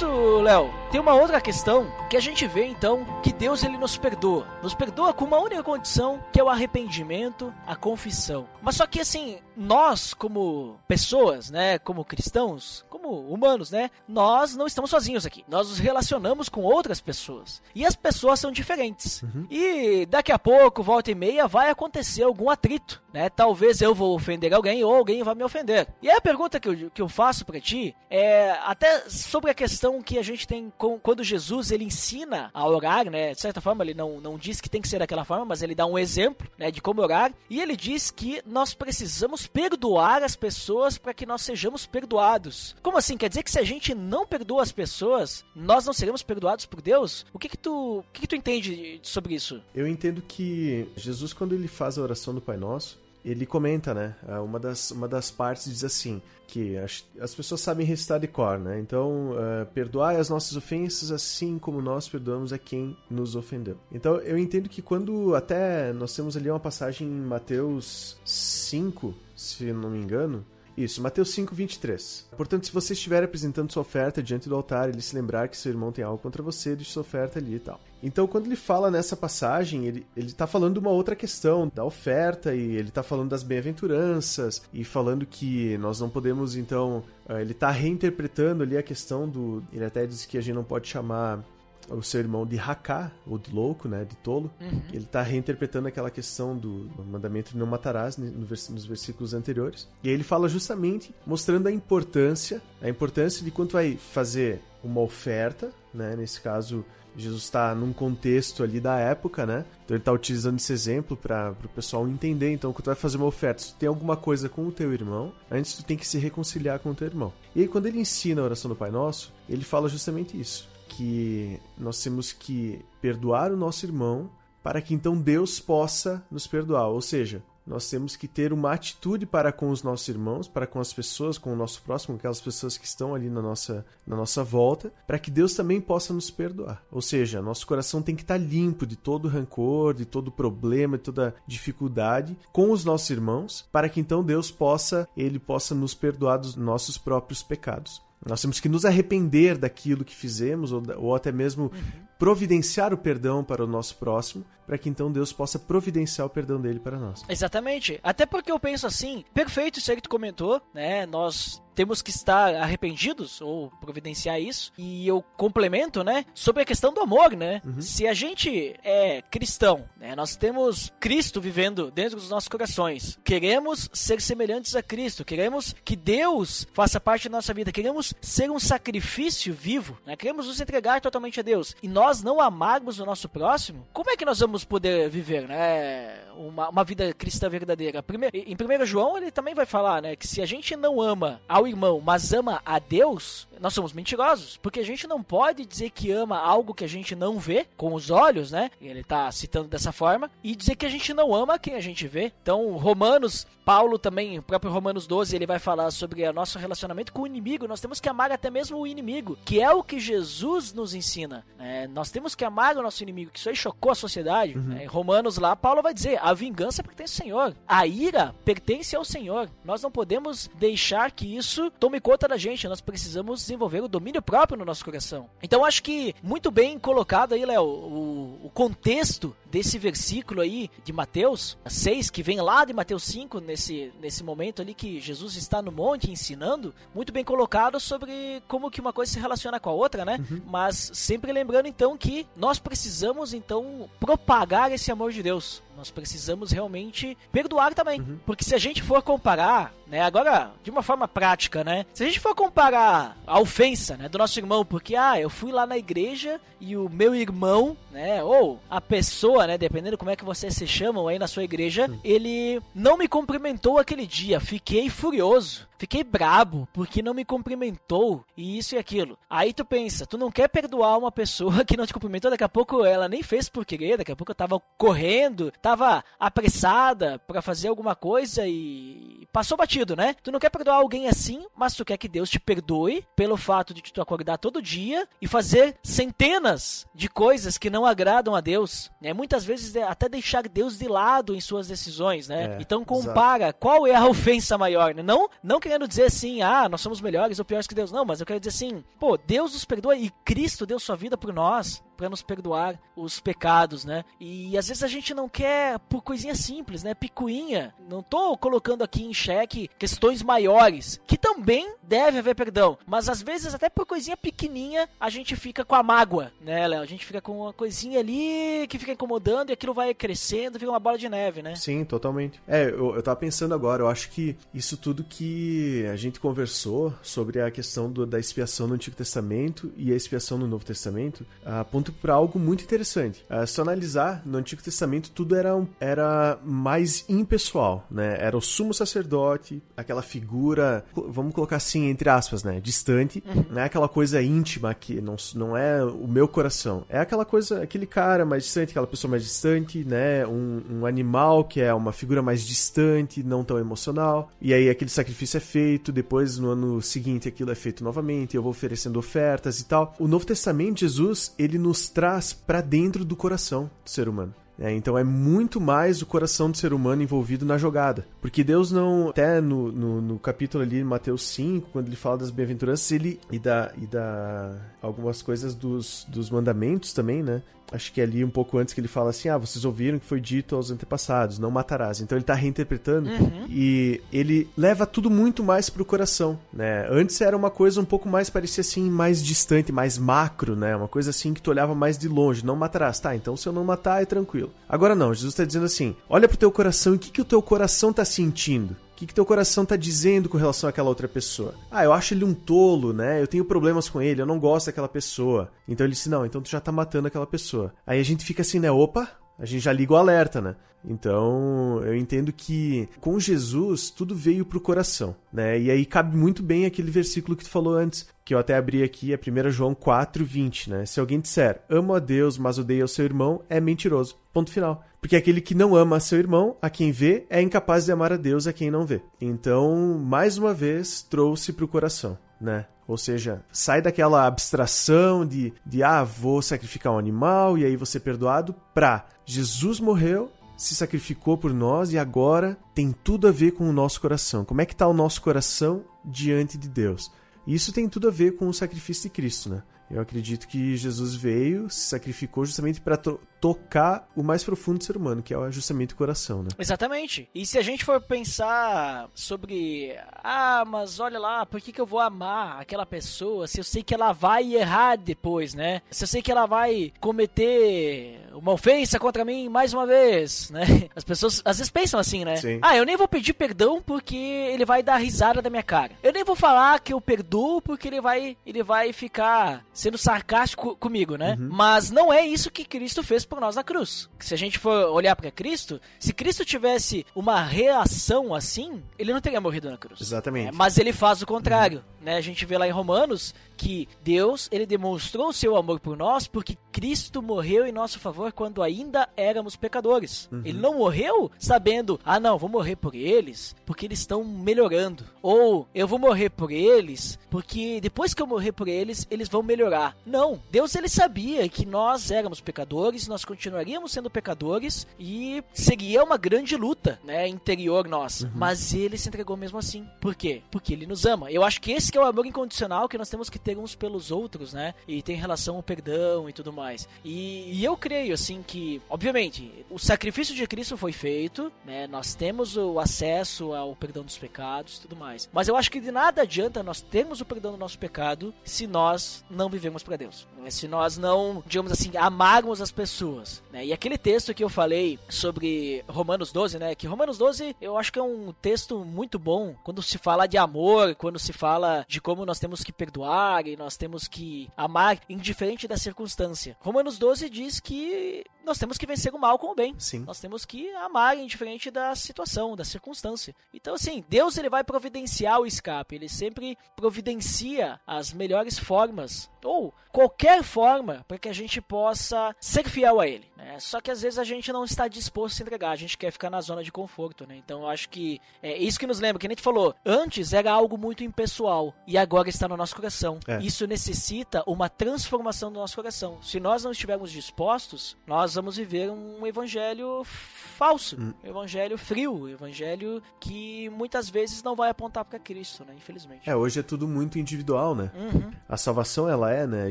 E 0.00 0.02
nisso, 0.02 0.40
Léo, 0.40 0.79
tem 0.90 1.00
uma 1.00 1.14
outra 1.14 1.40
questão 1.40 1.86
que 2.08 2.16
a 2.16 2.20
gente 2.20 2.46
vê 2.48 2.66
então 2.66 3.06
que 3.22 3.32
Deus 3.32 3.62
ele 3.62 3.78
nos 3.78 3.96
perdoa. 3.96 4.46
Nos 4.60 4.74
perdoa 4.74 5.12
com 5.12 5.24
uma 5.24 5.38
única 5.38 5.62
condição, 5.62 6.22
que 6.32 6.40
é 6.40 6.42
o 6.42 6.48
arrependimento, 6.48 7.54
a 7.64 7.76
confissão. 7.76 8.48
Mas 8.60 8.76
só 8.76 8.86
que 8.86 9.00
assim, 9.00 9.38
nós 9.56 10.12
como 10.12 10.80
pessoas, 10.88 11.48
né, 11.48 11.78
como 11.78 12.04
cristãos, 12.04 12.84
como 12.90 13.08
humanos, 13.08 13.70
né, 13.70 13.90
nós 14.08 14.56
não 14.56 14.66
estamos 14.66 14.90
sozinhos 14.90 15.24
aqui. 15.24 15.44
Nós 15.46 15.68
nos 15.68 15.78
relacionamos 15.78 16.48
com 16.48 16.62
outras 16.62 17.00
pessoas. 17.00 17.62
E 17.72 17.86
as 17.86 17.94
pessoas 17.94 18.40
são 18.40 18.50
diferentes. 18.50 19.22
E 19.48 20.06
daqui 20.06 20.32
a 20.32 20.38
pouco, 20.38 20.82
volta 20.82 21.10
e 21.10 21.14
meia, 21.14 21.46
vai 21.46 21.70
acontecer 21.70 22.24
algum 22.24 22.50
atrito, 22.50 23.00
né? 23.12 23.28
Talvez 23.28 23.80
eu 23.80 23.94
vou 23.94 24.14
ofender 24.14 24.52
alguém 24.52 24.82
ou 24.82 24.94
alguém 24.94 25.22
vai 25.22 25.34
me 25.34 25.44
ofender. 25.44 25.86
E 26.02 26.10
aí 26.10 26.16
a 26.16 26.20
pergunta 26.20 26.58
que 26.58 26.68
eu, 26.68 26.90
que 26.90 27.02
eu 27.02 27.08
faço 27.08 27.44
pra 27.44 27.60
ti 27.60 27.94
é 28.08 28.52
até 28.64 29.08
sobre 29.08 29.50
a 29.50 29.54
questão 29.54 30.02
que 30.02 30.18
a 30.18 30.22
gente 30.22 30.48
tem 30.48 30.72
quando 31.02 31.22
Jesus 31.22 31.70
ele 31.70 31.84
ensina 31.84 32.50
a 32.54 32.66
orar, 32.66 33.10
né? 33.10 33.34
De 33.34 33.40
certa 33.40 33.60
forma, 33.60 33.84
ele 33.84 33.94
não, 33.94 34.20
não 34.20 34.38
diz 34.38 34.60
que 34.60 34.70
tem 34.70 34.80
que 34.80 34.88
ser 34.88 34.98
daquela 34.98 35.24
forma, 35.24 35.44
mas 35.44 35.62
ele 35.62 35.74
dá 35.74 35.84
um 35.86 35.98
exemplo, 35.98 36.48
né, 36.58 36.70
de 36.70 36.80
como 36.80 37.02
orar. 37.02 37.32
E 37.48 37.60
ele 37.60 37.76
diz 37.76 38.10
que 38.10 38.40
nós 38.46 38.74
precisamos 38.74 39.46
perdoar 39.46 40.22
as 40.22 40.34
pessoas 40.36 40.96
para 40.98 41.14
que 41.14 41.26
nós 41.26 41.42
sejamos 41.42 41.86
perdoados. 41.86 42.74
Como 42.82 42.96
assim? 42.98 43.16
Quer 43.16 43.28
dizer 43.28 43.42
que 43.42 43.50
se 43.50 43.58
a 43.58 43.64
gente 43.64 43.94
não 43.94 44.26
perdoa 44.26 44.62
as 44.62 44.72
pessoas, 44.72 45.44
nós 45.54 45.84
não 45.84 45.92
seremos 45.92 46.22
perdoados 46.22 46.66
por 46.66 46.80
Deus? 46.80 47.26
O 47.32 47.38
que 47.38 47.48
que 47.48 47.58
tu, 47.58 47.98
o 47.98 48.04
que 48.12 48.22
que 48.22 48.26
tu 48.28 48.36
entende 48.36 49.00
sobre 49.02 49.34
isso? 49.34 49.60
Eu 49.74 49.86
entendo 49.86 50.22
que 50.22 50.88
Jesus, 50.96 51.32
quando 51.32 51.54
ele 51.54 51.68
faz 51.68 51.98
a 51.98 52.02
oração 52.02 52.34
do 52.34 52.40
Pai 52.40 52.56
Nosso, 52.56 52.98
ele 53.24 53.44
comenta, 53.44 53.92
né? 53.92 54.16
ah, 54.26 54.40
Uma 54.40 54.58
das, 54.58 54.90
uma 54.90 55.06
das 55.06 55.30
partes 55.30 55.66
diz 55.66 55.84
assim: 55.84 56.22
que 56.50 56.76
as, 56.76 57.04
as 57.20 57.34
pessoas 57.34 57.60
sabem 57.60 57.86
recitar 57.86 58.18
de 58.18 58.26
cor, 58.26 58.58
né? 58.58 58.78
Então, 58.80 59.34
ah, 59.36 59.66
perdoai 59.66 60.16
as 60.16 60.28
nossas 60.28 60.56
ofensas 60.56 61.12
assim 61.12 61.58
como 61.58 61.80
nós 61.80 62.08
perdoamos 62.08 62.52
a 62.52 62.58
quem 62.58 62.96
nos 63.08 63.36
ofendeu. 63.36 63.78
Então, 63.92 64.16
eu 64.16 64.36
entendo 64.36 64.68
que 64.68 64.82
quando 64.82 65.34
até 65.34 65.92
nós 65.92 66.14
temos 66.14 66.36
ali 66.36 66.50
uma 66.50 66.60
passagem 66.60 67.06
em 67.06 67.20
Mateus 67.20 68.20
5, 68.24 69.14
se 69.36 69.72
não 69.72 69.90
me 69.90 69.98
engano, 69.98 70.44
Isso, 70.84 71.02
Mateus 71.02 71.30
5, 71.30 71.54
23. 71.54 72.28
Portanto, 72.36 72.66
se 72.66 72.72
você 72.72 72.92
estiver 72.92 73.22
apresentando 73.22 73.72
sua 73.72 73.82
oferta 73.82 74.22
diante 74.22 74.48
do 74.48 74.54
altar 74.54 74.88
ele 74.88 75.00
se 75.02 75.14
lembrar 75.14 75.48
que 75.48 75.56
seu 75.56 75.70
irmão 75.70 75.92
tem 75.92 76.04
algo 76.04 76.18
contra 76.22 76.42
você, 76.42 76.74
deixe 76.74 76.92
sua 76.92 77.02
oferta 77.02 77.38
ali 77.38 77.56
e 77.56 77.58
tal. 77.58 77.80
Então, 78.02 78.26
quando 78.26 78.46
ele 78.46 78.56
fala 78.56 78.90
nessa 78.90 79.14
passagem, 79.14 79.86
ele, 79.86 80.06
ele 80.16 80.32
tá 80.32 80.46
falando 80.46 80.78
uma 80.78 80.90
outra 80.90 81.14
questão 81.14 81.70
da 81.74 81.84
oferta 81.84 82.54
e 82.54 82.76
ele 82.76 82.90
tá 82.90 83.02
falando 83.02 83.28
das 83.28 83.42
bem-aventuranças 83.42 84.62
e 84.72 84.84
falando 84.84 85.26
que 85.26 85.76
nós 85.78 86.00
não 86.00 86.08
podemos, 86.08 86.56
então. 86.56 87.04
eh, 87.28 87.42
Ele 87.42 87.52
tá 87.52 87.70
reinterpretando 87.70 88.62
ali 88.62 88.76
a 88.76 88.82
questão 88.82 89.28
do. 89.28 89.62
Ele 89.72 89.84
até 89.84 90.06
diz 90.06 90.24
que 90.24 90.38
a 90.38 90.40
gente 90.40 90.54
não 90.54 90.64
pode 90.64 90.88
chamar 90.88 91.44
o 91.88 92.02
seu 92.02 92.20
irmão 92.20 92.46
de 92.46 92.58
Haká, 92.58 93.10
ou 93.26 93.38
de 93.38 93.52
louco, 93.52 93.88
né, 93.88 94.04
de 94.04 94.16
tolo. 94.16 94.50
Ele 94.92 95.04
tá 95.04 95.22
reinterpretando 95.22 95.88
aquela 95.88 96.10
questão 96.10 96.56
do 96.56 96.90
mandamento 97.06 97.52
de 97.52 97.58
não 97.58 97.66
matarás 97.66 98.16
né, 98.16 98.30
nos 98.34 98.84
versículos 98.84 99.34
anteriores. 99.34 99.88
E 100.02 100.08
aí 100.08 100.14
ele 100.14 100.22
fala 100.22 100.48
justamente 100.48 101.14
mostrando 101.26 101.66
a 101.66 101.72
importância, 101.72 102.62
a 102.80 102.88
importância 102.88 103.44
de 103.44 103.50
quanto 103.50 103.72
vai 103.72 103.96
fazer 103.96 104.60
uma 104.82 105.00
oferta, 105.00 105.72
né, 105.92 106.14
nesse 106.16 106.40
caso 106.40 106.84
Jesus 107.16 107.42
está 107.42 107.74
num 107.74 107.92
contexto 107.92 108.62
ali 108.62 108.80
da 108.80 108.96
época, 108.98 109.44
né? 109.44 109.64
Então 109.84 109.96
ele 109.96 110.02
está 110.02 110.12
utilizando 110.12 110.58
esse 110.58 110.72
exemplo 110.72 111.16
para 111.16 111.54
o 111.64 111.68
pessoal 111.68 112.08
entender. 112.08 112.52
Então, 112.52 112.72
quando 112.72 112.84
tu 112.84 112.86
vai 112.86 112.94
fazer 112.94 113.16
uma 113.16 113.26
oferta, 113.26 113.62
se 113.62 113.72
tu 113.72 113.78
tem 113.78 113.88
alguma 113.88 114.16
coisa 114.16 114.48
com 114.48 114.66
o 114.66 114.72
teu 114.72 114.92
irmão, 114.92 115.32
antes 115.50 115.74
tu 115.74 115.84
tem 115.84 115.96
que 115.96 116.06
se 116.06 116.18
reconciliar 116.18 116.78
com 116.78 116.90
o 116.90 116.94
teu 116.94 117.06
irmão. 117.06 117.32
E 117.54 117.62
aí, 117.62 117.68
quando 117.68 117.86
ele 117.86 118.00
ensina 118.00 118.40
a 118.40 118.44
oração 118.44 118.68
do 118.68 118.76
Pai 118.76 118.90
Nosso, 118.90 119.32
ele 119.48 119.64
fala 119.64 119.88
justamente 119.88 120.40
isso: 120.40 120.68
que 120.90 121.60
nós 121.78 122.02
temos 122.02 122.32
que 122.32 122.84
perdoar 123.00 123.52
o 123.52 123.56
nosso 123.56 123.86
irmão 123.86 124.30
para 124.62 124.82
que 124.82 124.92
então 124.92 125.16
Deus 125.16 125.58
possa 125.58 126.22
nos 126.30 126.46
perdoar. 126.46 126.88
Ou 126.88 127.00
seja, 127.00 127.42
nós 127.66 127.88
temos 127.88 128.16
que 128.16 128.26
ter 128.26 128.52
uma 128.52 128.72
atitude 128.72 129.24
para 129.24 129.52
com 129.52 129.70
os 129.70 129.82
nossos 129.82 130.08
irmãos, 130.08 130.48
para 130.48 130.66
com 130.66 130.80
as 130.80 130.92
pessoas, 130.92 131.38
com 131.38 131.52
o 131.52 131.56
nosso 131.56 131.80
próximo, 131.82 132.16
aquelas 132.16 132.40
pessoas 132.40 132.76
que 132.76 132.84
estão 132.84 133.14
ali 133.14 133.30
na 133.30 133.40
nossa, 133.40 133.86
na 134.06 134.16
nossa 134.16 134.42
volta, 134.42 134.92
para 135.06 135.18
que 135.18 135.30
Deus 135.30 135.54
também 135.54 135.80
possa 135.80 136.12
nos 136.12 136.30
perdoar. 136.30 136.82
Ou 136.90 137.00
seja, 137.00 137.40
nosso 137.40 137.66
coração 137.66 138.02
tem 138.02 138.16
que 138.16 138.22
estar 138.22 138.38
limpo 138.38 138.84
de 138.84 138.96
todo 138.96 139.28
rancor, 139.28 139.94
de 139.94 140.04
todo 140.04 140.32
problema, 140.32 140.98
de 140.98 141.04
toda 141.04 141.34
dificuldade 141.46 142.36
com 142.52 142.72
os 142.72 142.84
nossos 142.84 143.08
irmãos, 143.10 143.68
para 143.70 143.88
que 143.88 144.00
então 144.00 144.22
Deus 144.22 144.50
possa, 144.50 145.08
ele 145.16 145.38
possa 145.38 145.74
nos 145.74 145.94
perdoar 145.94 146.38
dos 146.38 146.56
nossos 146.56 146.98
próprios 146.98 147.42
pecados. 147.42 148.02
Nós 148.26 148.40
temos 148.40 148.60
que 148.60 148.68
nos 148.68 148.84
arrepender 148.84 149.56
daquilo 149.56 150.04
que 150.04 150.14
fizemos, 150.14 150.72
ou, 150.72 150.82
ou 150.96 151.14
até 151.14 151.32
mesmo 151.32 151.72
providenciar 152.18 152.92
o 152.92 152.98
perdão 152.98 153.42
para 153.42 153.64
o 153.64 153.66
nosso 153.66 153.96
próximo, 153.96 154.44
para 154.66 154.76
que 154.76 154.90
então 154.90 155.10
Deus 155.10 155.32
possa 155.32 155.58
providenciar 155.58 156.26
o 156.26 156.30
perdão 156.30 156.60
dele 156.60 156.78
para 156.78 156.98
nós. 156.98 157.24
Exatamente. 157.28 157.98
Até 158.02 158.26
porque 158.26 158.52
eu 158.52 158.60
penso 158.60 158.86
assim, 158.86 159.24
perfeito 159.32 159.78
isso 159.78 159.90
aí 159.90 159.96
que 159.96 160.02
tu 160.02 160.10
comentou, 160.10 160.60
né? 160.74 161.06
Nós 161.06 161.62
temos 161.80 162.02
que 162.02 162.10
estar 162.10 162.54
arrependidos 162.56 163.40
ou 163.40 163.70
providenciar 163.80 164.38
isso. 164.38 164.70
E 164.76 165.08
eu 165.08 165.24
complemento, 165.38 166.04
né, 166.04 166.26
sobre 166.34 166.62
a 166.62 166.66
questão 166.66 166.92
do 166.92 167.00
amor, 167.00 167.34
né? 167.34 167.62
Se 167.80 168.06
a 168.06 168.12
gente 168.12 168.74
é 168.84 169.22
cristão, 169.22 169.88
né, 169.96 170.14
nós 170.14 170.36
temos 170.36 170.92
Cristo 171.00 171.40
vivendo 171.40 171.90
dentro 171.90 172.18
dos 172.18 172.28
nossos 172.28 172.50
corações. 172.50 173.18
Queremos 173.24 173.88
ser 173.94 174.20
semelhantes 174.20 174.76
a 174.76 174.82
Cristo, 174.82 175.24
queremos 175.24 175.74
que 175.82 175.96
Deus 175.96 176.66
faça 176.74 177.00
parte 177.00 177.30
da 177.30 177.38
nossa 177.38 177.54
vida, 177.54 177.72
queremos 177.72 178.12
ser 178.20 178.50
um 178.50 178.60
sacrifício 178.60 179.54
vivo, 179.54 179.98
né? 180.04 180.16
Queremos 180.16 180.48
nos 180.48 180.60
entregar 180.60 181.00
totalmente 181.00 181.40
a 181.40 181.42
Deus. 181.42 181.74
E 181.82 181.88
nós 181.88 182.22
não 182.22 182.42
amarmos 182.42 183.00
o 183.00 183.06
nosso 183.06 183.26
próximo, 183.26 183.88
como 183.90 184.10
é 184.10 184.18
que 184.18 184.24
nós 184.26 184.40
vamos 184.40 184.66
poder 184.66 185.08
viver, 185.08 185.48
né? 185.48 186.24
Uma, 186.36 186.68
uma 186.68 186.84
vida 186.84 187.14
cristã 187.14 187.48
verdadeira. 187.48 188.02
Primeiro, 188.02 188.36
em 188.36 188.54
1 188.54 188.84
João, 188.84 189.16
ele 189.16 189.30
também 189.30 189.54
vai 189.54 189.64
falar, 189.64 190.02
né? 190.02 190.14
Que 190.14 190.28
se 190.28 190.42
a 190.42 190.46
gente 190.46 190.76
não 190.76 191.00
ama 191.00 191.40
ao 191.48 191.69
irmão, 191.70 192.00
mas 192.04 192.32
ama 192.32 192.60
a 192.64 192.78
Deus, 192.78 193.48
nós 193.60 193.74
somos 193.74 193.92
mentirosos. 193.92 194.56
Porque 194.56 194.80
a 194.80 194.84
gente 194.84 195.06
não 195.06 195.22
pode 195.22 195.64
dizer 195.64 195.90
que 195.90 196.10
ama 196.10 196.38
algo 196.38 196.74
que 196.74 196.84
a 196.84 196.88
gente 196.88 197.14
não 197.14 197.38
vê 197.38 197.66
com 197.76 197.94
os 197.94 198.10
olhos, 198.10 198.50
né? 198.50 198.70
Ele 198.80 199.02
tá 199.04 199.30
citando 199.32 199.68
dessa 199.68 199.92
forma. 199.92 200.30
E 200.42 200.54
dizer 200.54 200.76
que 200.76 200.86
a 200.86 200.90
gente 200.90 201.12
não 201.14 201.34
ama 201.34 201.58
quem 201.58 201.74
a 201.74 201.80
gente 201.80 202.06
vê. 202.08 202.32
Então, 202.42 202.76
Romanos, 202.76 203.46
Paulo 203.64 203.98
também, 203.98 204.38
o 204.38 204.42
próprio 204.42 204.72
Romanos 204.72 205.06
12, 205.06 205.36
ele 205.36 205.46
vai 205.46 205.58
falar 205.58 205.90
sobre 205.90 206.26
o 206.26 206.32
nosso 206.32 206.58
relacionamento 206.58 207.12
com 207.12 207.22
o 207.22 207.26
inimigo. 207.26 207.68
Nós 207.68 207.80
temos 207.80 208.00
que 208.00 208.08
amar 208.08 208.32
até 208.32 208.50
mesmo 208.50 208.78
o 208.78 208.86
inimigo, 208.86 209.38
que 209.44 209.60
é 209.60 209.70
o 209.70 209.82
que 209.82 210.00
Jesus 210.00 210.72
nos 210.72 210.94
ensina. 210.94 211.44
né? 211.58 211.86
nós 211.88 212.10
temos 212.10 212.34
que 212.34 212.44
amar 212.44 212.76
o 212.76 212.82
nosso 212.82 213.02
inimigo, 213.02 213.30
que 213.30 213.38
isso 213.38 213.48
aí 213.48 213.56
chocou 213.56 213.92
a 213.92 213.94
sociedade. 213.94 214.56
né? 214.56 214.84
Em 214.84 214.86
Romanos 214.86 215.36
lá, 215.38 215.54
Paulo 215.54 215.82
vai 215.82 215.92
dizer: 215.92 216.18
a 216.22 216.32
vingança 216.32 216.82
pertence 216.82 217.20
ao 217.20 217.26
Senhor, 217.26 217.54
a 217.68 217.86
ira 217.86 218.34
pertence 218.44 218.96
ao 218.96 219.04
Senhor. 219.04 219.50
Nós 219.64 219.82
não 219.82 219.90
podemos 219.90 220.48
deixar 220.54 221.10
que 221.10 221.36
isso 221.36 221.59
tome 221.68 222.00
conta 222.00 222.28
da 222.28 222.36
gente. 222.36 222.68
Nós 222.68 222.80
precisamos 222.80 223.40
desenvolver 223.40 223.82
o 223.82 223.88
domínio 223.88 224.22
próprio 224.22 224.56
no 224.56 224.64
nosso 224.64 224.84
coração. 224.84 225.28
Então, 225.42 225.64
acho 225.64 225.82
que 225.82 226.14
muito 226.22 226.50
bem 226.50 226.78
colocado 226.78 227.32
aí, 227.32 227.44
Léo, 227.44 227.64
o, 227.64 228.40
o 228.44 228.50
contexto 228.50 229.34
desse 229.50 229.78
versículo 229.78 230.40
aí 230.40 230.70
de 230.84 230.92
Mateus 230.92 231.58
6, 231.66 232.08
que 232.10 232.22
vem 232.22 232.40
lá 232.40 232.64
de 232.64 232.72
Mateus 232.72 233.02
5, 233.04 233.40
nesse, 233.40 233.92
nesse 234.00 234.22
momento 234.22 234.62
ali 234.62 234.74
que 234.74 235.00
Jesus 235.00 235.36
está 235.36 235.60
no 235.60 235.72
monte 235.72 236.10
ensinando, 236.10 236.72
muito 236.94 237.12
bem 237.12 237.24
colocado 237.24 237.80
sobre 237.80 238.42
como 238.46 238.70
que 238.70 238.80
uma 238.80 238.92
coisa 238.92 239.12
se 239.12 239.18
relaciona 239.18 239.58
com 239.58 239.70
a 239.70 239.72
outra, 239.72 240.04
né? 240.04 240.18
Mas 240.46 240.90
sempre 240.94 241.32
lembrando 241.32 241.66
então 241.66 241.96
que 241.96 242.26
nós 242.36 242.58
precisamos 242.58 243.34
então 243.34 243.90
propagar 243.98 244.70
esse 244.70 244.92
amor 244.92 245.10
de 245.10 245.22
Deus. 245.22 245.62
Nós 245.80 245.90
precisamos 245.90 246.52
realmente 246.52 247.16
perdoar 247.32 247.72
também. 247.72 248.02
Porque 248.26 248.44
se 248.44 248.54
a 248.54 248.58
gente 248.58 248.82
for 248.82 249.00
comparar, 249.00 249.72
né, 249.86 250.02
agora 250.02 250.50
de 250.62 250.70
uma 250.70 250.82
forma 250.82 251.08
prática, 251.08 251.64
né? 251.64 251.86
Se 251.94 252.04
a 252.04 252.06
gente 252.06 252.20
for 252.20 252.34
comparar 252.34 253.16
a 253.26 253.40
ofensa, 253.40 253.96
né, 253.96 254.06
do 254.06 254.18
nosso 254.18 254.38
irmão, 254.38 254.62
porque 254.62 254.94
ah, 254.94 255.18
eu 255.18 255.30
fui 255.30 255.50
lá 255.50 255.64
na 255.64 255.78
igreja 255.78 256.38
e 256.60 256.76
o 256.76 256.86
meu 256.90 257.14
irmão, 257.14 257.74
né, 257.90 258.22
ou 258.22 258.60
a 258.68 258.78
pessoa, 258.78 259.46
né, 259.46 259.56
dependendo 259.56 259.96
como 259.96 260.10
é 260.10 260.16
que 260.16 260.24
vocês 260.24 260.54
se 260.54 260.66
chamam 260.66 261.08
aí 261.08 261.18
na 261.18 261.26
sua 261.26 261.44
igreja, 261.44 261.90
ele 262.04 262.60
não 262.74 262.98
me 262.98 263.08
cumprimentou 263.08 263.78
aquele 263.78 264.06
dia, 264.06 264.38
fiquei 264.38 264.90
furioso. 264.90 265.66
Fiquei 265.80 266.04
brabo 266.04 266.68
porque 266.74 267.00
não 267.00 267.14
me 267.14 267.24
cumprimentou 267.24 268.22
e 268.36 268.58
isso 268.58 268.74
e 268.74 268.78
aquilo. 268.78 269.18
Aí 269.30 269.54
tu 269.54 269.64
pensa, 269.64 270.04
tu 270.04 270.18
não 270.18 270.30
quer 270.30 270.46
perdoar 270.46 270.98
uma 270.98 271.10
pessoa 271.10 271.64
que 271.64 271.74
não 271.74 271.86
te 271.86 271.94
cumprimentou, 271.94 272.30
daqui 272.30 272.44
a 272.44 272.50
pouco 272.50 272.84
ela 272.84 273.08
nem 273.08 273.22
fez 273.22 273.48
por 273.48 273.64
querer, 273.64 273.96
daqui 273.96 274.12
a 274.12 274.16
pouco 274.16 274.30
eu 274.30 274.36
tava 274.36 274.60
correndo, 274.76 275.50
tava 275.62 276.04
apressada 276.18 277.18
pra 277.20 277.40
fazer 277.40 277.68
alguma 277.68 277.96
coisa 277.96 278.46
e 278.46 279.26
passou 279.32 279.56
batido, 279.56 279.96
né? 279.96 280.14
Tu 280.22 280.30
não 280.30 280.38
quer 280.38 280.50
perdoar 280.50 280.76
alguém 280.76 281.08
assim, 281.08 281.46
mas 281.56 281.74
tu 281.74 281.82
quer 281.82 281.96
que 281.96 282.08
Deus 282.08 282.28
te 282.28 282.38
perdoe 282.38 283.02
pelo 283.16 283.38
fato 283.38 283.72
de 283.72 283.82
tu 283.82 284.02
acordar 284.02 284.36
todo 284.36 284.60
dia 284.60 285.08
e 285.18 285.26
fazer 285.26 285.78
centenas 285.82 286.86
de 286.94 287.08
coisas 287.08 287.56
que 287.56 287.70
não 287.70 287.86
agradam 287.86 288.34
a 288.34 288.42
Deus, 288.42 288.90
né? 289.00 289.14
Muitas 289.14 289.46
vezes 289.46 289.74
é 289.74 289.82
até 289.82 290.10
deixar 290.10 290.46
Deus 290.46 290.78
de 290.78 290.88
lado 290.88 291.34
em 291.34 291.40
suas 291.40 291.68
decisões, 291.68 292.28
né? 292.28 292.56
É, 292.56 292.58
então 292.60 292.82
exato. 292.82 293.06
compara 293.06 293.50
qual 293.54 293.86
é 293.86 293.94
a 293.94 294.04
ofensa 294.06 294.58
maior, 294.58 294.94
né? 294.94 295.02
Não, 295.02 295.26
não 295.42 295.58
querendo 295.70 295.86
dizer 295.86 296.06
assim, 296.06 296.42
ah, 296.42 296.68
nós 296.68 296.80
somos 296.80 297.00
melhores 297.00 297.38
ou 297.38 297.44
piores 297.44 297.68
que 297.68 297.76
Deus, 297.76 297.92
não, 297.92 298.04
mas 298.04 298.18
eu 298.18 298.26
quero 298.26 298.40
dizer 298.40 298.50
assim, 298.50 298.82
pô, 298.98 299.16
Deus 299.16 299.52
nos 299.52 299.64
perdoa 299.64 299.96
e 299.96 300.10
Cristo 300.24 300.66
deu 300.66 300.80
sua 300.80 300.96
vida 300.96 301.16
por 301.16 301.32
nós 301.32 301.80
para 301.96 302.08
nos 302.08 302.22
perdoar 302.22 302.80
os 302.96 303.20
pecados, 303.20 303.84
né? 303.84 304.06
E 304.18 304.56
às 304.56 304.68
vezes 304.68 304.82
a 304.82 304.88
gente 304.88 305.12
não 305.12 305.28
quer 305.28 305.78
por 305.80 306.00
coisinha 306.00 306.34
simples, 306.34 306.82
né? 306.82 306.94
Picuinha. 306.94 307.74
Não 307.90 308.02
tô 308.02 308.38
colocando 308.38 308.82
aqui 308.82 309.04
em 309.04 309.12
xeque 309.12 309.68
questões 309.78 310.22
maiores, 310.22 310.98
que 311.06 311.18
também 311.18 311.74
deve 311.82 312.18
haver 312.18 312.34
perdão, 312.34 312.78
mas 312.86 313.06
às 313.08 313.20
vezes 313.20 313.54
até 313.54 313.68
por 313.68 313.84
coisinha 313.84 314.16
pequenininha 314.16 314.88
a 314.98 315.10
gente 315.10 315.36
fica 315.36 315.62
com 315.62 315.74
a 315.74 315.82
mágoa, 315.82 316.32
né, 316.40 316.66
Léo? 316.66 316.80
A 316.80 316.86
gente 316.86 317.04
fica 317.04 317.20
com 317.20 317.42
uma 317.42 317.52
coisinha 317.52 318.00
ali 318.00 318.66
que 318.68 318.78
fica 318.78 318.92
incomodando 318.92 319.50
e 319.50 319.52
aquilo 319.52 319.74
vai 319.74 319.92
crescendo, 319.92 320.58
fica 320.58 320.70
uma 320.70 320.80
bola 320.80 320.96
de 320.96 321.08
neve, 321.08 321.42
né? 321.42 321.54
Sim, 321.54 321.84
totalmente. 321.84 322.40
É, 322.48 322.70
eu, 322.70 322.96
eu 322.96 323.02
tava 323.02 323.16
pensando 323.16 323.54
agora, 323.54 323.82
eu 323.82 323.88
acho 323.88 324.08
que 324.08 324.36
isso 324.54 324.78
tudo 324.78 325.04
que 325.04 325.59
a 325.90 325.96
gente 325.96 326.18
conversou 326.20 326.92
sobre 327.02 327.40
a 327.40 327.50
questão 327.50 327.90
do- 327.90 328.06
da 328.06 328.18
expiação 328.18 328.66
no 328.66 328.74
Antigo 328.74 328.96
Testamento 328.96 329.72
e 329.76 329.92
a 329.92 329.96
expiação 329.96 330.38
no 330.38 330.46
Novo 330.46 330.64
Testamento 330.64 331.24
aponta 331.44 331.92
para 332.00 332.14
algo 332.14 332.38
muito 332.38 332.62
interessante. 332.64 333.24
Ah, 333.28 333.46
se 333.46 333.58
eu 333.58 333.62
analisar, 333.62 334.22
no 334.24 334.38
Antigo 334.38 334.62
Testamento 334.62 335.10
tudo 335.10 335.34
era, 335.34 335.56
um- 335.56 335.66
era 335.78 336.38
mais 336.44 337.04
impessoal, 337.08 337.86
né? 337.90 338.16
Era 338.18 338.36
o 338.36 338.40
sumo 338.40 338.72
sacerdote, 338.74 339.62
aquela 339.76 340.02
figura, 340.02 340.84
vamos 340.94 341.34
colocar 341.34 341.56
assim, 341.56 341.86
entre 341.88 342.08
aspas, 342.08 342.42
né? 342.44 342.60
Distante, 342.60 343.22
não 343.50 343.60
é 343.60 343.64
aquela 343.64 343.88
coisa 343.88 344.22
íntima 344.22 344.72
que 344.74 345.00
não, 345.00 345.16
não 345.34 345.56
é 345.56 345.82
o 345.84 346.06
meu 346.06 346.26
coração. 346.28 346.84
É 346.88 346.98
aquela 346.98 347.24
coisa, 347.24 347.62
aquele 347.62 347.86
cara 347.86 348.24
mais 348.24 348.44
distante, 348.44 348.70
aquela 348.70 348.86
pessoa 348.86 349.10
mais 349.10 349.22
distante, 349.22 349.84
né? 349.84 350.26
Um, 350.26 350.62
um 350.80 350.86
animal 350.86 351.44
que 351.44 351.60
é 351.60 351.72
uma 351.72 351.92
figura 351.92 352.22
mais 352.22 352.42
distante, 352.46 353.22
não 353.22 353.44
tão 353.44 353.58
emocional. 353.58 354.30
E 354.40 354.52
aí 354.54 354.68
aquele 354.68 354.90
sacrifício 354.90 355.36
é 355.36 355.40
feito, 355.50 355.90
depois 355.90 356.38
no 356.38 356.50
ano 356.50 356.80
seguinte 356.80 357.28
aquilo 357.28 357.50
é 357.50 357.54
feito 357.54 357.82
novamente, 357.82 358.36
eu 358.36 358.42
vou 358.42 358.50
oferecendo 358.50 358.98
ofertas 358.98 359.60
e 359.60 359.64
tal. 359.64 359.94
O 359.98 360.06
Novo 360.06 360.24
Testamento, 360.24 360.80
Jesus, 360.80 361.34
ele 361.38 361.58
nos 361.58 361.88
traz 361.88 362.32
pra 362.32 362.60
dentro 362.60 363.04
do 363.04 363.16
coração 363.16 363.70
do 363.84 363.90
ser 363.90 364.08
humano. 364.08 364.34
É, 364.60 364.70
então 364.74 364.98
é 364.98 365.02
muito 365.02 365.58
mais 365.58 366.02
o 366.02 366.06
coração 366.06 366.50
do 366.50 366.56
ser 366.56 366.74
humano 366.74 367.02
envolvido 367.02 367.46
na 367.46 367.56
jogada. 367.56 368.06
Porque 368.20 368.44
Deus 368.44 368.70
não. 368.70 369.08
Até 369.08 369.40
no, 369.40 369.72
no, 369.72 370.02
no 370.02 370.18
capítulo 370.18 370.62
ali, 370.62 370.84
Mateus 370.84 371.26
5, 371.28 371.70
quando 371.72 371.86
ele 371.86 371.96
fala 371.96 372.18
das 372.18 372.30
bem-aventuranças, 372.30 372.92
ele. 372.92 373.18
E 373.32 373.38
da. 373.38 373.72
E 373.78 373.86
da 373.86 374.54
algumas 374.82 375.22
coisas 375.22 375.54
dos, 375.54 376.06
dos 376.08 376.28
mandamentos 376.28 376.92
também, 376.92 377.22
né? 377.22 377.42
Acho 377.72 377.92
que 377.92 378.00
é 378.00 378.04
ali 378.04 378.24
um 378.24 378.30
pouco 378.30 378.58
antes 378.58 378.74
que 378.74 378.80
ele 378.80 378.88
fala 378.88 379.10
assim: 379.10 379.28
ah, 379.28 379.38
vocês 379.38 379.64
ouviram 379.64 379.98
que 379.98 380.06
foi 380.06 380.20
dito 380.20 380.56
aos 380.56 380.70
antepassados, 380.70 381.38
não 381.38 381.50
matarás. 381.50 382.00
Então 382.00 382.16
ele 382.16 382.24
tá 382.24 382.34
reinterpretando 382.34 383.10
Uhum. 383.10 383.46
e 383.48 384.00
ele 384.12 384.48
leva 384.56 384.86
tudo 384.86 385.10
muito 385.10 385.42
mais 385.42 385.68
pro 385.70 385.84
coração, 385.84 386.38
né? 386.52 386.86
Antes 386.90 387.20
era 387.20 387.36
uma 387.36 387.50
coisa 387.50 387.80
um 387.80 387.84
pouco 387.84 388.08
mais, 388.08 388.30
parecia 388.30 388.60
assim, 388.62 388.88
mais 388.90 389.22
distante, 389.22 389.72
mais 389.72 389.98
macro, 389.98 390.54
né? 390.56 390.74
Uma 390.76 390.88
coisa 390.88 391.10
assim 391.10 391.34
que 391.34 391.42
tu 391.42 391.50
olhava 391.50 391.74
mais 391.74 391.98
de 391.98 392.08
longe, 392.08 392.44
não 392.44 392.56
matarás. 392.56 393.00
Tá, 393.00 393.14
então 393.14 393.36
se 393.36 393.48
eu 393.48 393.52
não 393.52 393.64
matar 393.64 394.02
é 394.02 394.04
tranquilo. 394.04 394.52
Agora 394.68 394.94
não, 394.94 395.12
Jesus 395.14 395.34
tá 395.34 395.44
dizendo 395.44 395.66
assim: 395.66 395.94
olha 396.08 396.28
pro 396.28 396.36
teu 396.36 396.50
coração 396.50 396.92
e 396.94 396.96
o 396.96 396.98
que, 396.98 397.10
que 397.10 397.20
o 397.20 397.24
teu 397.24 397.40
coração 397.42 397.92
tá 397.92 398.04
sentindo? 398.04 398.76
Que, 399.00 399.06
que 399.06 399.14
teu 399.14 399.24
coração 399.24 399.64
tá 399.64 399.76
dizendo 399.76 400.28
com 400.28 400.36
relação 400.36 400.68
àquela 400.68 400.90
outra 400.90 401.08
pessoa? 401.08 401.54
Ah, 401.70 401.82
eu 401.82 401.90
acho 401.90 402.12
ele 402.12 402.22
um 402.22 402.34
tolo, 402.34 402.92
né? 402.92 403.22
Eu 403.22 403.26
tenho 403.26 403.46
problemas 403.46 403.88
com 403.88 404.02
ele, 404.02 404.20
eu 404.20 404.26
não 404.26 404.38
gosto 404.38 404.66
daquela 404.66 404.90
pessoa. 404.90 405.50
Então 405.66 405.86
ele 405.86 405.94
disse: 405.94 406.10
Não, 406.10 406.26
então 406.26 406.42
tu 406.42 406.50
já 406.50 406.60
tá 406.60 406.70
matando 406.70 407.08
aquela 407.08 407.26
pessoa. 407.26 407.72
Aí 407.86 407.98
a 407.98 408.02
gente 408.02 408.22
fica 408.26 408.42
assim, 408.42 408.58
né? 408.58 408.70
Opa, 408.70 409.08
a 409.38 409.46
gente 409.46 409.62
já 409.62 409.72
liga 409.72 409.94
o 409.94 409.96
alerta, 409.96 410.42
né? 410.42 410.54
Então, 410.84 411.82
eu 411.82 411.96
entendo 411.96 412.30
que 412.30 412.90
com 413.00 413.18
Jesus 413.18 413.88
tudo 413.88 414.14
veio 414.14 414.44
pro 414.44 414.60
coração, 414.60 415.16
né? 415.32 415.58
E 415.58 415.70
aí 415.70 415.86
cabe 415.86 416.14
muito 416.14 416.42
bem 416.42 416.66
aquele 416.66 416.90
versículo 416.90 417.34
que 417.34 417.44
tu 417.44 417.50
falou 417.50 417.74
antes, 417.74 418.06
que 418.22 418.34
eu 418.34 418.38
até 418.38 418.54
abri 418.54 418.82
aqui, 418.82 419.14
é 419.14 419.16
1 419.18 419.50
João 419.50 419.74
4, 419.74 420.22
20, 420.22 420.70
né? 420.70 420.84
Se 420.84 421.00
alguém 421.00 421.20
disser, 421.20 421.62
amo 421.70 421.94
a 421.94 421.98
Deus, 421.98 422.36
mas 422.36 422.58
odeia 422.58 422.84
o 422.84 422.88
seu 422.88 423.06
irmão, 423.06 423.42
é 423.48 423.60
mentiroso. 423.60 424.16
Ponto 424.30 424.50
final. 424.50 424.84
Porque 425.00 425.16
aquele 425.16 425.40
que 425.40 425.54
não 425.54 425.74
ama 425.74 425.98
seu 425.98 426.18
irmão, 426.18 426.56
a 426.60 426.68
quem 426.68 426.92
vê, 426.92 427.26
é 427.30 427.40
incapaz 427.40 427.84
de 427.86 427.92
amar 427.92 428.12
a 428.12 428.16
Deus 428.16 428.46
a 428.46 428.52
quem 428.52 428.70
não 428.70 428.84
vê. 428.84 429.00
Então, 429.20 429.98
mais 429.98 430.36
uma 430.36 430.52
vez, 430.52 431.02
trouxe 431.02 431.52
pro 431.52 431.66
coração, 431.66 432.18
né? 432.40 432.66
Ou 432.86 432.98
seja, 432.98 433.42
sai 433.52 433.80
daquela 433.80 434.26
abstração 434.26 435.24
de, 435.24 435.52
de 435.64 435.82
ah, 435.82 436.02
vou 436.02 436.42
sacrificar 436.42 436.92
um 436.92 436.98
animal 436.98 437.56
e 437.56 437.64
aí 437.64 437.78
ser 437.86 438.00
perdoado, 438.00 438.54
pra 438.74 439.06
Jesus 439.24 439.78
morreu, 439.78 440.30
se 440.56 440.74
sacrificou 440.74 441.38
por 441.38 441.54
nós 441.54 441.92
e 441.92 441.98
agora 441.98 442.58
tem 442.74 442.92
tudo 442.92 443.28
a 443.28 443.30
ver 443.30 443.52
com 443.52 443.68
o 443.68 443.72
nosso 443.72 444.00
coração. 444.00 444.44
Como 444.44 444.60
é 444.60 444.66
que 444.66 444.72
está 444.72 444.86
o 444.86 444.92
nosso 444.92 445.22
coração 445.22 445.84
diante 446.04 446.58
de 446.58 446.68
Deus? 446.68 447.10
Isso 447.46 447.72
tem 447.72 447.88
tudo 447.88 448.08
a 448.08 448.10
ver 448.10 448.32
com 448.36 448.48
o 448.48 448.52
sacrifício 448.52 449.04
de 449.04 449.10
Cristo, 449.10 449.48
né? 449.48 449.62
Eu 449.90 450.00
acredito 450.00 450.46
que 450.46 450.76
Jesus 450.76 451.14
veio, 451.14 451.70
se 451.70 451.88
sacrificou 451.88 452.44
justamente 452.44 452.80
para 452.80 452.96
tocar 453.40 454.08
o 454.14 454.22
mais 454.22 454.44
profundo 454.44 454.78
do 454.78 454.84
ser 454.84 454.96
humano, 454.96 455.22
que 455.22 455.34
é 455.34 455.50
justamente 455.50 455.94
o 455.94 455.96
coração, 455.96 456.42
né? 456.42 456.50
Exatamente. 456.58 457.28
E 457.34 457.46
se 457.46 457.58
a 457.58 457.62
gente 457.62 457.84
for 457.84 458.00
pensar 458.00 459.08
sobre, 459.14 459.96
ah, 460.22 460.64
mas 460.66 461.00
olha 461.00 461.18
lá, 461.18 461.46
por 461.46 461.60
que, 461.60 461.72
que 461.72 461.80
eu 461.80 461.86
vou 461.86 462.00
amar 462.00 462.60
aquela 462.60 462.84
pessoa 462.84 463.46
se 463.46 463.58
eu 463.58 463.64
sei 463.64 463.82
que 463.82 463.94
ela 463.94 464.12
vai 464.12 464.54
errar 464.54 464.96
depois, 464.96 465.54
né? 465.54 465.80
Se 465.90 466.04
eu 466.04 466.08
sei 466.08 466.20
que 466.20 466.30
ela 466.30 466.46
vai 466.46 466.92
cometer 467.00 468.20
uma 468.34 468.52
ofensa 468.52 468.98
contra 468.98 469.24
mim 469.24 469.48
mais 469.48 469.72
uma 469.72 469.86
vez, 469.86 470.50
né? 470.52 470.88
As 470.94 471.04
pessoas 471.04 471.40
às 471.44 471.58
vezes 471.58 471.70
pensam 471.70 471.98
assim, 471.98 472.24
né? 472.24 472.36
Sim. 472.36 472.58
Ah, 472.62 472.76
eu 472.76 472.84
nem 472.84 472.96
vou 472.96 473.08
pedir 473.08 473.32
perdão 473.32 473.80
porque 473.80 474.16
ele 474.16 474.64
vai 474.64 474.82
dar 474.82 474.96
risada 474.96 475.40
da 475.40 475.50
minha 475.50 475.62
cara. 475.62 475.92
Eu 476.02 476.12
nem 476.12 476.24
vou 476.24 476.36
falar 476.36 476.80
que 476.80 476.92
eu 476.92 477.00
perdoo 477.00 477.62
porque 477.62 477.88
ele 477.88 478.00
vai, 478.00 478.36
ele 478.44 478.62
vai 478.62 478.92
ficar 478.92 479.64
sendo 479.72 479.96
sarcástico 479.96 480.76
comigo, 480.76 481.16
né? 481.16 481.36
Mas 481.38 481.90
não 481.90 482.12
é 482.12 482.24
isso 482.24 482.50
que 482.50 482.64
Cristo 482.64 483.02
fez 483.02 483.24
por 483.30 483.40
nós 483.40 483.56
na 483.56 483.64
cruz. 483.64 484.10
Se 484.18 484.34
a 484.34 484.36
gente 484.36 484.58
for 484.58 484.90
olhar 484.90 485.14
para 485.14 485.30
Cristo, 485.30 485.80
se 485.98 486.12
Cristo 486.12 486.44
tivesse 486.44 487.06
uma 487.14 487.42
reação 487.42 488.34
assim, 488.34 488.82
ele 488.98 489.12
não 489.12 489.20
teria 489.20 489.40
morrido 489.40 489.70
na 489.70 489.78
cruz. 489.78 490.00
Exatamente. 490.00 490.48
É, 490.48 490.52
mas 490.52 490.76
ele 490.76 490.92
faz 490.92 491.22
o 491.22 491.26
contrário, 491.26 491.82
né? 492.00 492.16
A 492.16 492.20
gente 492.20 492.44
vê 492.44 492.56
lá 492.56 492.66
em 492.66 492.72
Romanos 492.72 493.34
que 493.56 493.86
Deus, 494.02 494.48
ele 494.50 494.64
demonstrou 494.64 495.28
o 495.28 495.32
seu 495.34 495.54
amor 495.54 495.80
por 495.80 495.96
nós 495.96 496.26
porque 496.26 496.56
Cristo 496.72 497.20
morreu 497.20 497.66
em 497.66 497.72
nosso 497.72 497.98
favor 497.98 498.32
quando 498.32 498.62
ainda 498.62 499.08
éramos 499.16 499.54
pecadores. 499.54 500.30
Ele 500.44 500.58
não 500.58 500.78
morreu 500.78 501.30
sabendo, 501.38 502.00
ah 502.04 502.18
não, 502.18 502.38
vou 502.38 502.48
morrer 502.48 502.76
por 502.76 502.94
eles 502.94 503.54
porque 503.66 503.86
eles 503.86 503.98
estão 503.98 504.24
melhorando. 504.24 505.04
Ou 505.20 505.68
eu 505.74 505.86
vou 505.86 505.98
morrer 505.98 506.30
por 506.30 506.50
eles 506.50 507.18
porque 507.30 507.80
depois 507.82 508.14
que 508.14 508.22
eu 508.22 508.26
morrer 508.26 508.52
por 508.52 508.66
eles, 508.66 509.06
eles 509.10 509.28
vão 509.28 509.42
melhorar. 509.42 509.94
Não, 510.06 510.40
Deus 510.50 510.74
ele 510.74 510.88
sabia 510.88 511.46
que 511.48 511.66
nós 511.66 512.10
éramos 512.10 512.40
pecadores, 512.40 513.06
nós 513.08 513.24
continuaríamos 513.24 513.92
sendo 513.92 514.08
pecadores 514.10 514.86
e 514.98 515.42
seria 515.52 516.02
uma 516.02 516.16
grande 516.16 516.56
luta, 516.56 516.98
né, 517.04 517.28
interior 517.28 517.86
nossa. 517.86 518.30
Mas 518.34 518.72
ele 518.72 518.96
se 518.96 519.08
entregou 519.08 519.36
mesmo 519.36 519.58
assim. 519.58 519.86
Por 520.00 520.14
quê? 520.14 520.42
Porque 520.50 520.72
ele 520.72 520.86
nos 520.86 521.04
ama. 521.04 521.30
Eu 521.30 521.44
acho 521.44 521.60
que 521.60 521.72
esse 521.72 521.89
que 521.90 521.98
é 521.98 522.00
o 522.00 522.04
amor 522.04 522.26
incondicional 522.26 522.88
que 522.88 522.98
nós 522.98 523.08
temos 523.08 523.28
que 523.28 523.38
ter 523.38 523.58
uns 523.58 523.74
pelos 523.74 524.10
outros, 524.10 524.52
né? 524.52 524.74
E 524.86 525.02
tem 525.02 525.16
relação 525.16 525.56
ao 525.56 525.62
perdão 525.62 526.28
e 526.28 526.32
tudo 526.32 526.52
mais. 526.52 526.88
E, 527.04 527.52
e 527.52 527.64
eu 527.64 527.76
creio, 527.76 528.14
assim, 528.14 528.42
que, 528.46 528.80
obviamente, 528.88 529.64
o 529.70 529.78
sacrifício 529.78 530.34
de 530.34 530.46
Cristo 530.46 530.76
foi 530.76 530.92
feito, 530.92 531.52
né? 531.64 531.86
Nós 531.86 532.14
temos 532.14 532.56
o 532.56 532.78
acesso 532.78 533.52
ao 533.54 533.74
perdão 533.74 534.04
dos 534.04 534.18
pecados 534.18 534.76
e 534.76 534.80
tudo 534.82 534.96
mais. 534.96 535.28
Mas 535.32 535.48
eu 535.48 535.56
acho 535.56 535.70
que 535.70 535.80
de 535.80 535.90
nada 535.90 536.22
adianta 536.22 536.62
nós 536.62 536.80
termos 536.80 537.20
o 537.20 537.24
perdão 537.24 537.52
do 537.52 537.58
nosso 537.58 537.78
pecado 537.78 538.32
se 538.44 538.66
nós 538.66 539.24
não 539.30 539.48
vivemos 539.48 539.82
para 539.82 539.96
Deus. 539.96 540.26
né? 540.38 540.50
Se 540.50 540.68
nós 540.68 540.96
não, 540.96 541.42
digamos 541.46 541.72
assim, 541.72 541.96
amarmos 541.96 542.60
as 542.60 542.70
pessoas, 542.70 543.42
né? 543.52 543.66
E 543.66 543.72
aquele 543.72 543.98
texto 543.98 544.34
que 544.34 544.44
eu 544.44 544.48
falei 544.48 544.98
sobre 545.08 545.84
Romanos 545.88 546.32
12, 546.32 546.58
né? 546.58 546.74
Que 546.74 546.86
Romanos 546.86 547.18
12 547.18 547.56
eu 547.60 547.76
acho 547.76 547.92
que 547.92 547.98
é 547.98 548.02
um 548.02 548.32
texto 548.40 548.84
muito 548.84 549.18
bom 549.18 549.54
quando 549.64 549.82
se 549.82 549.98
fala 549.98 550.26
de 550.26 550.36
amor, 550.38 550.94
quando 550.94 551.18
se 551.18 551.32
fala 551.32 551.79
de 551.88 552.00
como 552.00 552.26
nós 552.26 552.38
temos 552.38 552.62
que 552.62 552.72
perdoar 552.72 553.46
e 553.46 553.56
nós 553.56 553.76
temos 553.76 554.06
que 554.08 554.48
amar 554.56 555.00
indiferente 555.08 555.68
da 555.68 555.76
circunstância. 555.76 556.56
Romanos 556.60 556.98
12 556.98 557.28
diz 557.28 557.60
que 557.60 558.24
nós 558.50 558.58
temos 558.58 558.76
que 558.76 558.86
vencer 558.86 559.14
o 559.14 559.18
mal 559.18 559.38
com 559.38 559.52
o 559.52 559.54
bem. 559.54 559.76
Sim. 559.78 560.00
Nós 560.00 560.18
temos 560.18 560.44
que 560.44 560.68
amar 560.74 561.16
indiferente 561.16 561.70
da 561.70 561.94
situação, 561.94 562.56
da 562.56 562.64
circunstância. 562.64 563.32
Então, 563.54 563.74
assim, 563.74 564.04
Deus 564.08 564.36
ele 564.36 564.50
vai 564.50 564.64
providenciar 564.64 565.38
o 565.38 565.46
escape. 565.46 565.94
Ele 565.94 566.08
sempre 566.08 566.58
providencia 566.74 567.80
as 567.86 568.12
melhores 568.12 568.58
formas 568.58 569.30
ou 569.44 569.72
qualquer 569.92 570.42
forma 570.42 571.04
para 571.06 571.18
que 571.18 571.28
a 571.28 571.32
gente 571.32 571.60
possa 571.60 572.34
ser 572.40 572.68
fiel 572.68 573.00
a 573.00 573.06
Ele. 573.06 573.26
Né? 573.36 573.58
Só 573.58 573.80
que 573.80 573.90
às 573.90 574.02
vezes 574.02 574.18
a 574.18 574.24
gente 574.24 574.52
não 574.52 574.64
está 574.64 574.86
disposto 574.88 575.34
a 575.34 575.36
se 575.36 575.42
entregar. 575.42 575.70
A 575.70 575.76
gente 575.76 575.96
quer 575.96 576.10
ficar 576.10 576.30
na 576.30 576.40
zona 576.40 576.62
de 576.62 576.70
conforto, 576.70 577.26
né? 577.26 577.36
Então, 577.36 577.62
eu 577.62 577.68
acho 577.68 577.88
que 577.88 578.20
é 578.42 578.56
isso 578.58 578.78
que 578.78 578.86
nos 578.86 579.00
lembra. 579.00 579.18
Que 579.18 579.26
a 579.26 579.30
gente 579.30 579.42
falou. 579.42 579.74
Antes 579.84 580.32
era 580.32 580.52
algo 580.52 580.76
muito 580.76 581.04
impessoal 581.04 581.74
e 581.86 581.96
agora 581.96 582.28
está 582.28 582.48
no 582.48 582.56
nosso 582.56 582.74
coração. 582.74 583.18
É. 583.26 583.38
Isso 583.40 583.66
necessita 583.66 584.42
uma 584.46 584.68
transformação 584.68 585.52
do 585.52 585.58
nosso 585.58 585.76
coração. 585.76 586.22
Se 586.22 586.38
nós 586.38 586.64
não 586.64 586.72
estivermos 586.72 587.10
dispostos, 587.10 587.96
nós 588.06 588.36
vamos 588.40 588.56
viver 588.56 588.90
um 588.90 589.26
evangelho 589.26 590.02
falso, 590.04 590.96
um 590.98 591.28
evangelho 591.28 591.76
frio, 591.76 592.22
um 592.22 592.28
evangelho 592.28 593.02
que 593.20 593.68
muitas 593.68 594.08
vezes 594.08 594.42
não 594.42 594.56
vai 594.56 594.70
apontar 594.70 595.04
para 595.04 595.18
Cristo, 595.18 595.62
né? 595.62 595.74
Infelizmente. 595.76 596.28
É, 596.28 596.34
hoje 596.34 596.58
é 596.58 596.62
tudo 596.62 596.88
muito 596.88 597.18
individual, 597.18 597.74
né? 597.74 597.90
Uhum. 597.94 598.30
A 598.48 598.56
salvação, 598.56 599.06
ela 599.06 599.30
é, 599.30 599.46
né, 599.46 599.70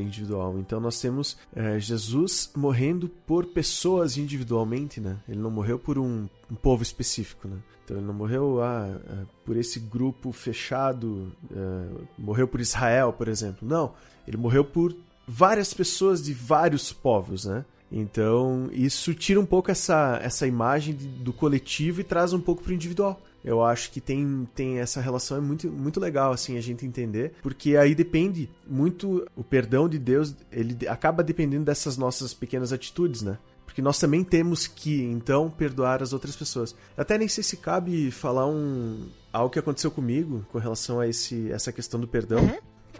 individual. 0.00 0.56
Então 0.56 0.78
nós 0.78 1.00
temos 1.00 1.36
é, 1.54 1.80
Jesus 1.80 2.52
morrendo 2.56 3.08
por 3.08 3.46
pessoas 3.46 4.16
individualmente, 4.16 5.00
né? 5.00 5.16
Ele 5.28 5.40
não 5.40 5.50
morreu 5.50 5.76
por 5.76 5.98
um, 5.98 6.28
um 6.48 6.54
povo 6.54 6.84
específico, 6.84 7.48
né? 7.48 7.56
Então 7.84 7.96
ele 7.96 8.06
não 8.06 8.14
morreu 8.14 8.62
ah, 8.62 8.86
ah, 8.88 9.24
por 9.44 9.56
esse 9.56 9.80
grupo 9.80 10.30
fechado, 10.30 11.32
ah, 11.52 12.02
morreu 12.16 12.46
por 12.46 12.60
Israel, 12.60 13.12
por 13.12 13.26
exemplo. 13.26 13.66
Não, 13.68 13.94
ele 14.28 14.36
morreu 14.36 14.64
por 14.64 14.94
várias 15.26 15.74
pessoas 15.74 16.22
de 16.22 16.32
vários 16.32 16.92
povos, 16.92 17.46
né? 17.46 17.64
Então, 17.90 18.68
isso 18.72 19.12
tira 19.14 19.40
um 19.40 19.46
pouco 19.46 19.70
essa, 19.70 20.18
essa 20.22 20.46
imagem 20.46 20.94
do 20.94 21.32
coletivo 21.32 22.00
e 22.00 22.04
traz 22.04 22.32
um 22.32 22.40
pouco 22.40 22.62
pro 22.62 22.72
individual. 22.72 23.20
Eu 23.44 23.64
acho 23.64 23.90
que 23.90 24.00
tem, 24.00 24.46
tem 24.54 24.78
essa 24.78 25.00
relação 25.00 25.36
é 25.36 25.40
muito, 25.40 25.68
muito 25.68 25.98
legal 25.98 26.30
assim 26.32 26.58
a 26.58 26.60
gente 26.60 26.84
entender, 26.84 27.32
porque 27.42 27.76
aí 27.76 27.94
depende 27.94 28.50
muito 28.68 29.26
o 29.34 29.42
perdão 29.42 29.88
de 29.88 29.98
Deus, 29.98 30.34
ele 30.52 30.86
acaba 30.86 31.22
dependendo 31.22 31.64
dessas 31.64 31.96
nossas 31.96 32.34
pequenas 32.34 32.72
atitudes, 32.72 33.22
né? 33.22 33.38
Porque 33.64 33.80
nós 33.80 33.98
também 33.98 34.24
temos 34.24 34.66
que, 34.66 35.00
então, 35.04 35.48
perdoar 35.48 36.02
as 36.02 36.12
outras 36.12 36.34
pessoas. 36.34 36.74
Até 36.96 37.16
nem 37.16 37.28
sei 37.28 37.44
se 37.44 37.56
cabe 37.56 38.10
falar 38.10 38.46
um 38.46 39.08
algo 39.32 39.50
que 39.50 39.60
aconteceu 39.60 39.92
comigo 39.92 40.44
com 40.50 40.58
relação 40.58 40.98
a 40.98 41.06
esse, 41.06 41.50
essa 41.52 41.72
questão 41.72 42.00
do 42.00 42.08
perdão. 42.08 42.40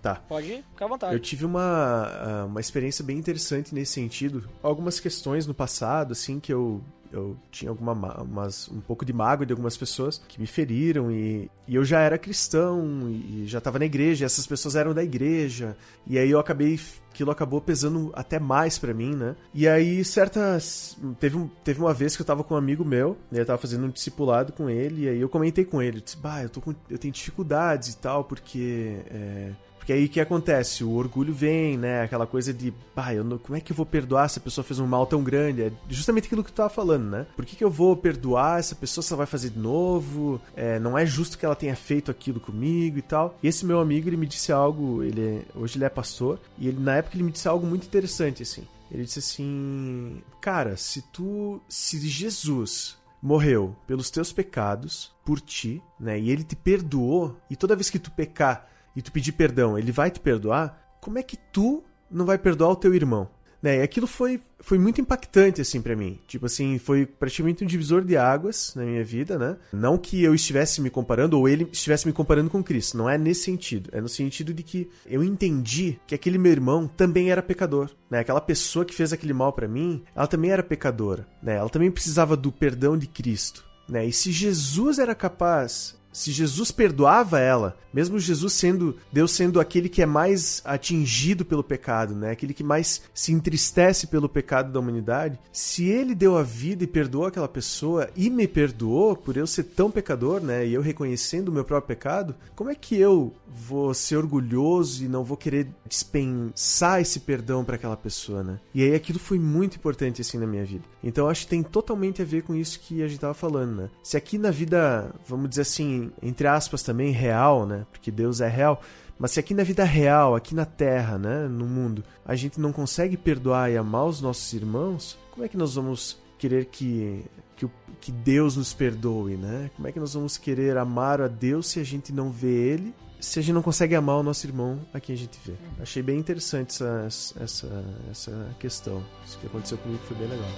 Tá. 0.00 0.16
Pode 0.16 0.64
ficar 0.70 0.84
à 0.84 0.88
vontade. 0.88 1.12
Eu 1.14 1.20
tive 1.20 1.44
uma, 1.44 2.06
ah, 2.06 2.44
uma 2.46 2.60
experiência 2.60 3.04
bem 3.04 3.18
interessante 3.18 3.74
nesse 3.74 3.92
sentido. 3.92 4.48
Algumas 4.62 5.00
questões 5.00 5.46
no 5.46 5.54
passado, 5.54 6.12
assim, 6.12 6.40
que 6.40 6.52
eu 6.52 6.82
eu 7.12 7.36
tinha 7.50 7.70
alguma 7.70 7.92
umas, 8.22 8.68
um 8.68 8.80
pouco 8.80 9.04
de 9.04 9.12
mágoa 9.12 9.44
de 9.44 9.52
algumas 9.52 9.76
pessoas 9.76 10.22
que 10.28 10.40
me 10.40 10.46
feriram 10.46 11.10
e, 11.10 11.50
e 11.66 11.74
eu 11.74 11.84
já 11.84 12.00
era 12.00 12.16
cristão 12.16 13.10
e 13.10 13.44
já 13.46 13.58
estava 13.58 13.78
na 13.78 13.84
igreja, 13.84 14.24
e 14.24 14.26
essas 14.26 14.46
pessoas 14.46 14.76
eram 14.76 14.94
da 14.94 15.02
igreja. 15.02 15.76
E 16.06 16.18
aí 16.18 16.30
eu 16.30 16.38
acabei 16.38 16.78
aquilo 17.10 17.30
acabou 17.30 17.60
pesando 17.60 18.12
até 18.14 18.38
mais 18.38 18.78
para 18.78 18.94
mim, 18.94 19.14
né? 19.14 19.34
E 19.52 19.68
aí, 19.68 20.04
certas. 20.04 20.96
Teve, 21.18 21.36
um, 21.36 21.48
teve 21.64 21.80
uma 21.80 21.92
vez 21.92 22.14
que 22.14 22.22
eu 22.22 22.26
tava 22.26 22.44
com 22.44 22.54
um 22.54 22.56
amigo 22.56 22.84
meu, 22.84 23.16
né? 23.30 23.40
eu 23.40 23.46
tava 23.46 23.58
fazendo 23.58 23.84
um 23.84 23.90
discipulado 23.90 24.52
com 24.52 24.70
ele, 24.70 25.04
e 25.04 25.08
aí 25.08 25.20
eu 25.20 25.28
comentei 25.28 25.64
com 25.64 25.82
ele, 25.82 26.00
disse, 26.00 26.16
bah, 26.16 26.42
eu, 26.42 26.48
tô 26.48 26.60
com, 26.60 26.74
eu 26.88 26.98
tenho 26.98 27.12
dificuldades 27.12 27.94
e 27.94 27.96
tal, 27.98 28.24
porque. 28.24 29.00
É 29.10 29.50
porque 29.80 29.94
aí 29.94 30.04
o 30.04 30.08
que 30.10 30.20
acontece? 30.20 30.84
O 30.84 30.92
orgulho 30.92 31.32
vem, 31.32 31.78
né? 31.78 32.02
Aquela 32.02 32.26
coisa 32.26 32.52
de, 32.52 32.70
pá, 32.94 33.14
eu 33.14 33.24
não, 33.24 33.38
como 33.38 33.56
é 33.56 33.62
que 33.62 33.72
eu 33.72 33.76
vou 33.76 33.86
perdoar 33.86 34.28
se 34.28 34.38
a 34.38 34.42
pessoa 34.42 34.62
fez 34.62 34.78
um 34.78 34.86
mal 34.86 35.06
tão 35.06 35.24
grande? 35.24 35.62
É 35.62 35.72
justamente 35.88 36.26
aquilo 36.26 36.44
que 36.44 36.52
tu 36.52 36.56
tava 36.56 36.68
falando, 36.68 37.08
né? 37.08 37.26
Por 37.34 37.46
que, 37.46 37.56
que 37.56 37.64
eu 37.64 37.70
vou 37.70 37.96
perdoar 37.96 38.60
essa 38.60 38.74
pessoa 38.74 39.02
se 39.02 39.10
ela 39.10 39.18
vai 39.18 39.26
fazer 39.26 39.48
de 39.48 39.58
novo? 39.58 40.38
É, 40.54 40.78
não 40.78 40.98
é 40.98 41.06
justo 41.06 41.38
que 41.38 41.46
ela 41.46 41.56
tenha 41.56 41.74
feito 41.74 42.10
aquilo 42.10 42.38
comigo 42.38 42.98
e 42.98 43.02
tal. 43.02 43.38
E 43.42 43.48
esse 43.48 43.64
meu 43.64 43.80
amigo, 43.80 44.06
ele 44.06 44.18
me 44.18 44.26
disse 44.26 44.52
algo, 44.52 45.02
ele 45.02 45.22
é, 45.22 45.42
hoje 45.58 45.78
ele 45.78 45.84
é 45.86 45.88
pastor, 45.88 46.38
e 46.58 46.68
ele 46.68 46.78
na 46.78 46.96
época 46.96 47.16
ele 47.16 47.24
me 47.24 47.32
disse 47.32 47.48
algo 47.48 47.66
muito 47.66 47.86
interessante, 47.86 48.42
assim. 48.42 48.68
Ele 48.92 49.04
disse 49.04 49.20
assim: 49.20 50.22
Cara, 50.42 50.76
se 50.76 51.00
tu. 51.00 51.58
Se 51.68 51.98
Jesus 52.06 52.98
morreu 53.22 53.76
pelos 53.86 54.10
teus 54.10 54.32
pecados, 54.32 55.12
por 55.24 55.40
ti, 55.40 55.82
né? 55.98 56.18
E 56.18 56.30
ele 56.30 56.42
te 56.42 56.56
perdoou, 56.56 57.36
e 57.48 57.56
toda 57.56 57.76
vez 57.76 57.90
que 57.90 57.98
tu 57.98 58.10
pecar, 58.10 58.69
e 58.94 59.02
tu 59.02 59.12
pedir 59.12 59.32
perdão, 59.32 59.78
ele 59.78 59.92
vai 59.92 60.10
te 60.10 60.20
perdoar, 60.20 60.96
como 61.00 61.18
é 61.18 61.22
que 61.22 61.36
tu 61.36 61.82
não 62.10 62.26
vai 62.26 62.38
perdoar 62.38 62.70
o 62.70 62.76
teu 62.76 62.94
irmão? 62.94 63.28
Né? 63.62 63.78
E 63.78 63.82
aquilo 63.82 64.06
foi, 64.06 64.40
foi 64.60 64.78
muito 64.78 65.00
impactante, 65.00 65.60
assim, 65.60 65.82
para 65.82 65.94
mim. 65.94 66.18
Tipo 66.26 66.46
assim, 66.46 66.78
foi 66.78 67.04
praticamente 67.04 67.62
um 67.62 67.66
divisor 67.66 68.02
de 68.02 68.16
águas 68.16 68.72
na 68.74 68.84
minha 68.84 69.04
vida, 69.04 69.38
né? 69.38 69.56
Não 69.72 69.98
que 69.98 70.22
eu 70.22 70.34
estivesse 70.34 70.80
me 70.80 70.88
comparando 70.88 71.38
ou 71.38 71.48
ele 71.48 71.68
estivesse 71.70 72.06
me 72.06 72.12
comparando 72.12 72.48
com 72.48 72.62
Cristo. 72.62 72.96
Não 72.96 73.08
é 73.08 73.18
nesse 73.18 73.42
sentido. 73.44 73.90
É 73.92 74.00
no 74.00 74.08
sentido 74.08 74.54
de 74.54 74.62
que 74.62 74.88
eu 75.04 75.22
entendi 75.22 76.00
que 76.06 76.14
aquele 76.14 76.38
meu 76.38 76.52
irmão 76.52 76.88
também 76.88 77.30
era 77.30 77.42
pecador, 77.42 77.90
né? 78.10 78.20
Aquela 78.20 78.40
pessoa 78.40 78.84
que 78.84 78.94
fez 78.94 79.12
aquele 79.12 79.34
mal 79.34 79.52
para 79.52 79.68
mim, 79.68 80.02
ela 80.14 80.26
também 80.26 80.50
era 80.50 80.62
pecadora, 80.62 81.26
né? 81.42 81.56
Ela 81.56 81.68
também 81.68 81.90
precisava 81.90 82.36
do 82.36 82.50
perdão 82.50 82.96
de 82.96 83.06
Cristo. 83.06 83.68
Né? 83.90 84.06
E 84.06 84.12
se 84.12 84.30
Jesus 84.30 85.00
era 85.00 85.14
capaz 85.14 85.99
se 86.12 86.32
Jesus 86.32 86.70
perdoava 86.70 87.38
ela, 87.38 87.76
mesmo 87.92 88.18
Jesus 88.18 88.52
sendo 88.52 88.96
Deus 89.12 89.32
sendo 89.32 89.60
aquele 89.60 89.88
que 89.88 90.02
é 90.02 90.06
mais 90.06 90.62
atingido 90.64 91.44
pelo 91.44 91.62
pecado, 91.62 92.14
né? 92.14 92.30
Aquele 92.30 92.54
que 92.54 92.64
mais 92.64 93.02
se 93.12 93.32
entristece 93.32 94.06
pelo 94.06 94.28
pecado 94.28 94.72
da 94.72 94.80
humanidade, 94.80 95.38
se 95.52 95.84
ele 95.84 96.14
deu 96.14 96.36
a 96.36 96.42
vida 96.42 96.84
e 96.84 96.86
perdoou 96.86 97.26
aquela 97.26 97.48
pessoa 97.48 98.08
e 98.16 98.30
me 98.30 98.46
perdoou 98.46 99.16
por 99.16 99.36
eu 99.36 99.46
ser 99.46 99.64
tão 99.64 99.90
pecador, 99.90 100.40
né? 100.40 100.66
E 100.66 100.74
eu 100.74 100.82
reconhecendo 100.82 101.48
o 101.48 101.52
meu 101.52 101.64
próprio 101.64 101.96
pecado, 101.96 102.34
como 102.54 102.70
é 102.70 102.74
que 102.74 102.96
eu 102.96 103.32
vou 103.48 103.92
ser 103.92 104.16
orgulhoso 104.16 105.04
e 105.04 105.08
não 105.08 105.24
vou 105.24 105.36
querer 105.36 105.68
dispensar 105.88 107.00
esse 107.00 107.20
perdão 107.20 107.64
para 107.64 107.76
aquela 107.76 107.96
pessoa, 107.96 108.42
né? 108.42 108.60
E 108.74 108.82
aí 108.82 108.94
aquilo 108.94 109.18
foi 109.18 109.38
muito 109.38 109.76
importante 109.76 110.20
assim 110.20 110.38
na 110.38 110.46
minha 110.46 110.64
vida. 110.64 110.84
Então 111.02 111.28
acho 111.28 111.42
que 111.42 111.50
tem 111.50 111.62
totalmente 111.62 112.22
a 112.22 112.24
ver 112.24 112.42
com 112.42 112.54
isso 112.54 112.80
que 112.80 113.02
a 113.02 113.08
gente 113.08 113.20
tava 113.20 113.34
falando, 113.34 113.74
né? 113.74 113.90
Se 114.02 114.16
aqui 114.16 114.38
na 114.38 114.50
vida, 114.50 115.12
vamos 115.26 115.50
dizer 115.50 115.62
assim, 115.62 115.99
entre 116.22 116.46
aspas, 116.46 116.82
também 116.82 117.10
real, 117.10 117.66
né? 117.66 117.86
Porque 117.90 118.10
Deus 118.10 118.40
é 118.40 118.48
real. 118.48 118.80
Mas 119.18 119.32
se 119.32 119.40
aqui 119.40 119.52
na 119.52 119.62
vida 119.62 119.84
real, 119.84 120.34
aqui 120.34 120.54
na 120.54 120.64
Terra, 120.64 121.18
né, 121.18 121.46
no 121.46 121.66
mundo, 121.66 122.02
a 122.24 122.34
gente 122.34 122.58
não 122.58 122.72
consegue 122.72 123.18
perdoar 123.18 123.70
e 123.70 123.76
amar 123.76 124.06
os 124.06 124.22
nossos 124.22 124.50
irmãos, 124.54 125.18
como 125.30 125.44
é 125.44 125.48
que 125.48 125.58
nós 125.58 125.74
vamos 125.74 126.18
querer 126.38 126.64
que, 126.64 127.22
que, 127.54 127.68
que 128.00 128.10
Deus 128.10 128.56
nos 128.56 128.72
perdoe, 128.72 129.36
né? 129.36 129.70
Como 129.76 129.86
é 129.86 129.92
que 129.92 130.00
nós 130.00 130.14
vamos 130.14 130.38
querer 130.38 130.78
amar 130.78 131.20
a 131.20 131.28
Deus 131.28 131.68
se 131.68 131.78
a 131.78 131.84
gente 131.84 132.14
não 132.14 132.30
vê 132.30 132.48
Ele, 132.48 132.94
se 133.20 133.38
a 133.38 133.42
gente 133.42 133.52
não 133.52 133.62
consegue 133.62 133.94
amar 133.94 134.16
o 134.16 134.22
nosso 134.22 134.46
irmão 134.46 134.80
a 134.94 134.98
quem 134.98 135.14
a 135.14 135.18
gente 135.18 135.38
vê? 135.44 135.52
Achei 135.78 136.02
bem 136.02 136.18
interessante 136.18 136.70
essa, 136.70 137.36
essa, 137.38 137.84
essa 138.10 138.56
questão. 138.58 139.02
Isso 139.26 139.38
que 139.38 139.46
aconteceu 139.46 139.76
comigo 139.76 140.02
foi 140.08 140.16
bem 140.16 140.28
legal. 140.28 140.48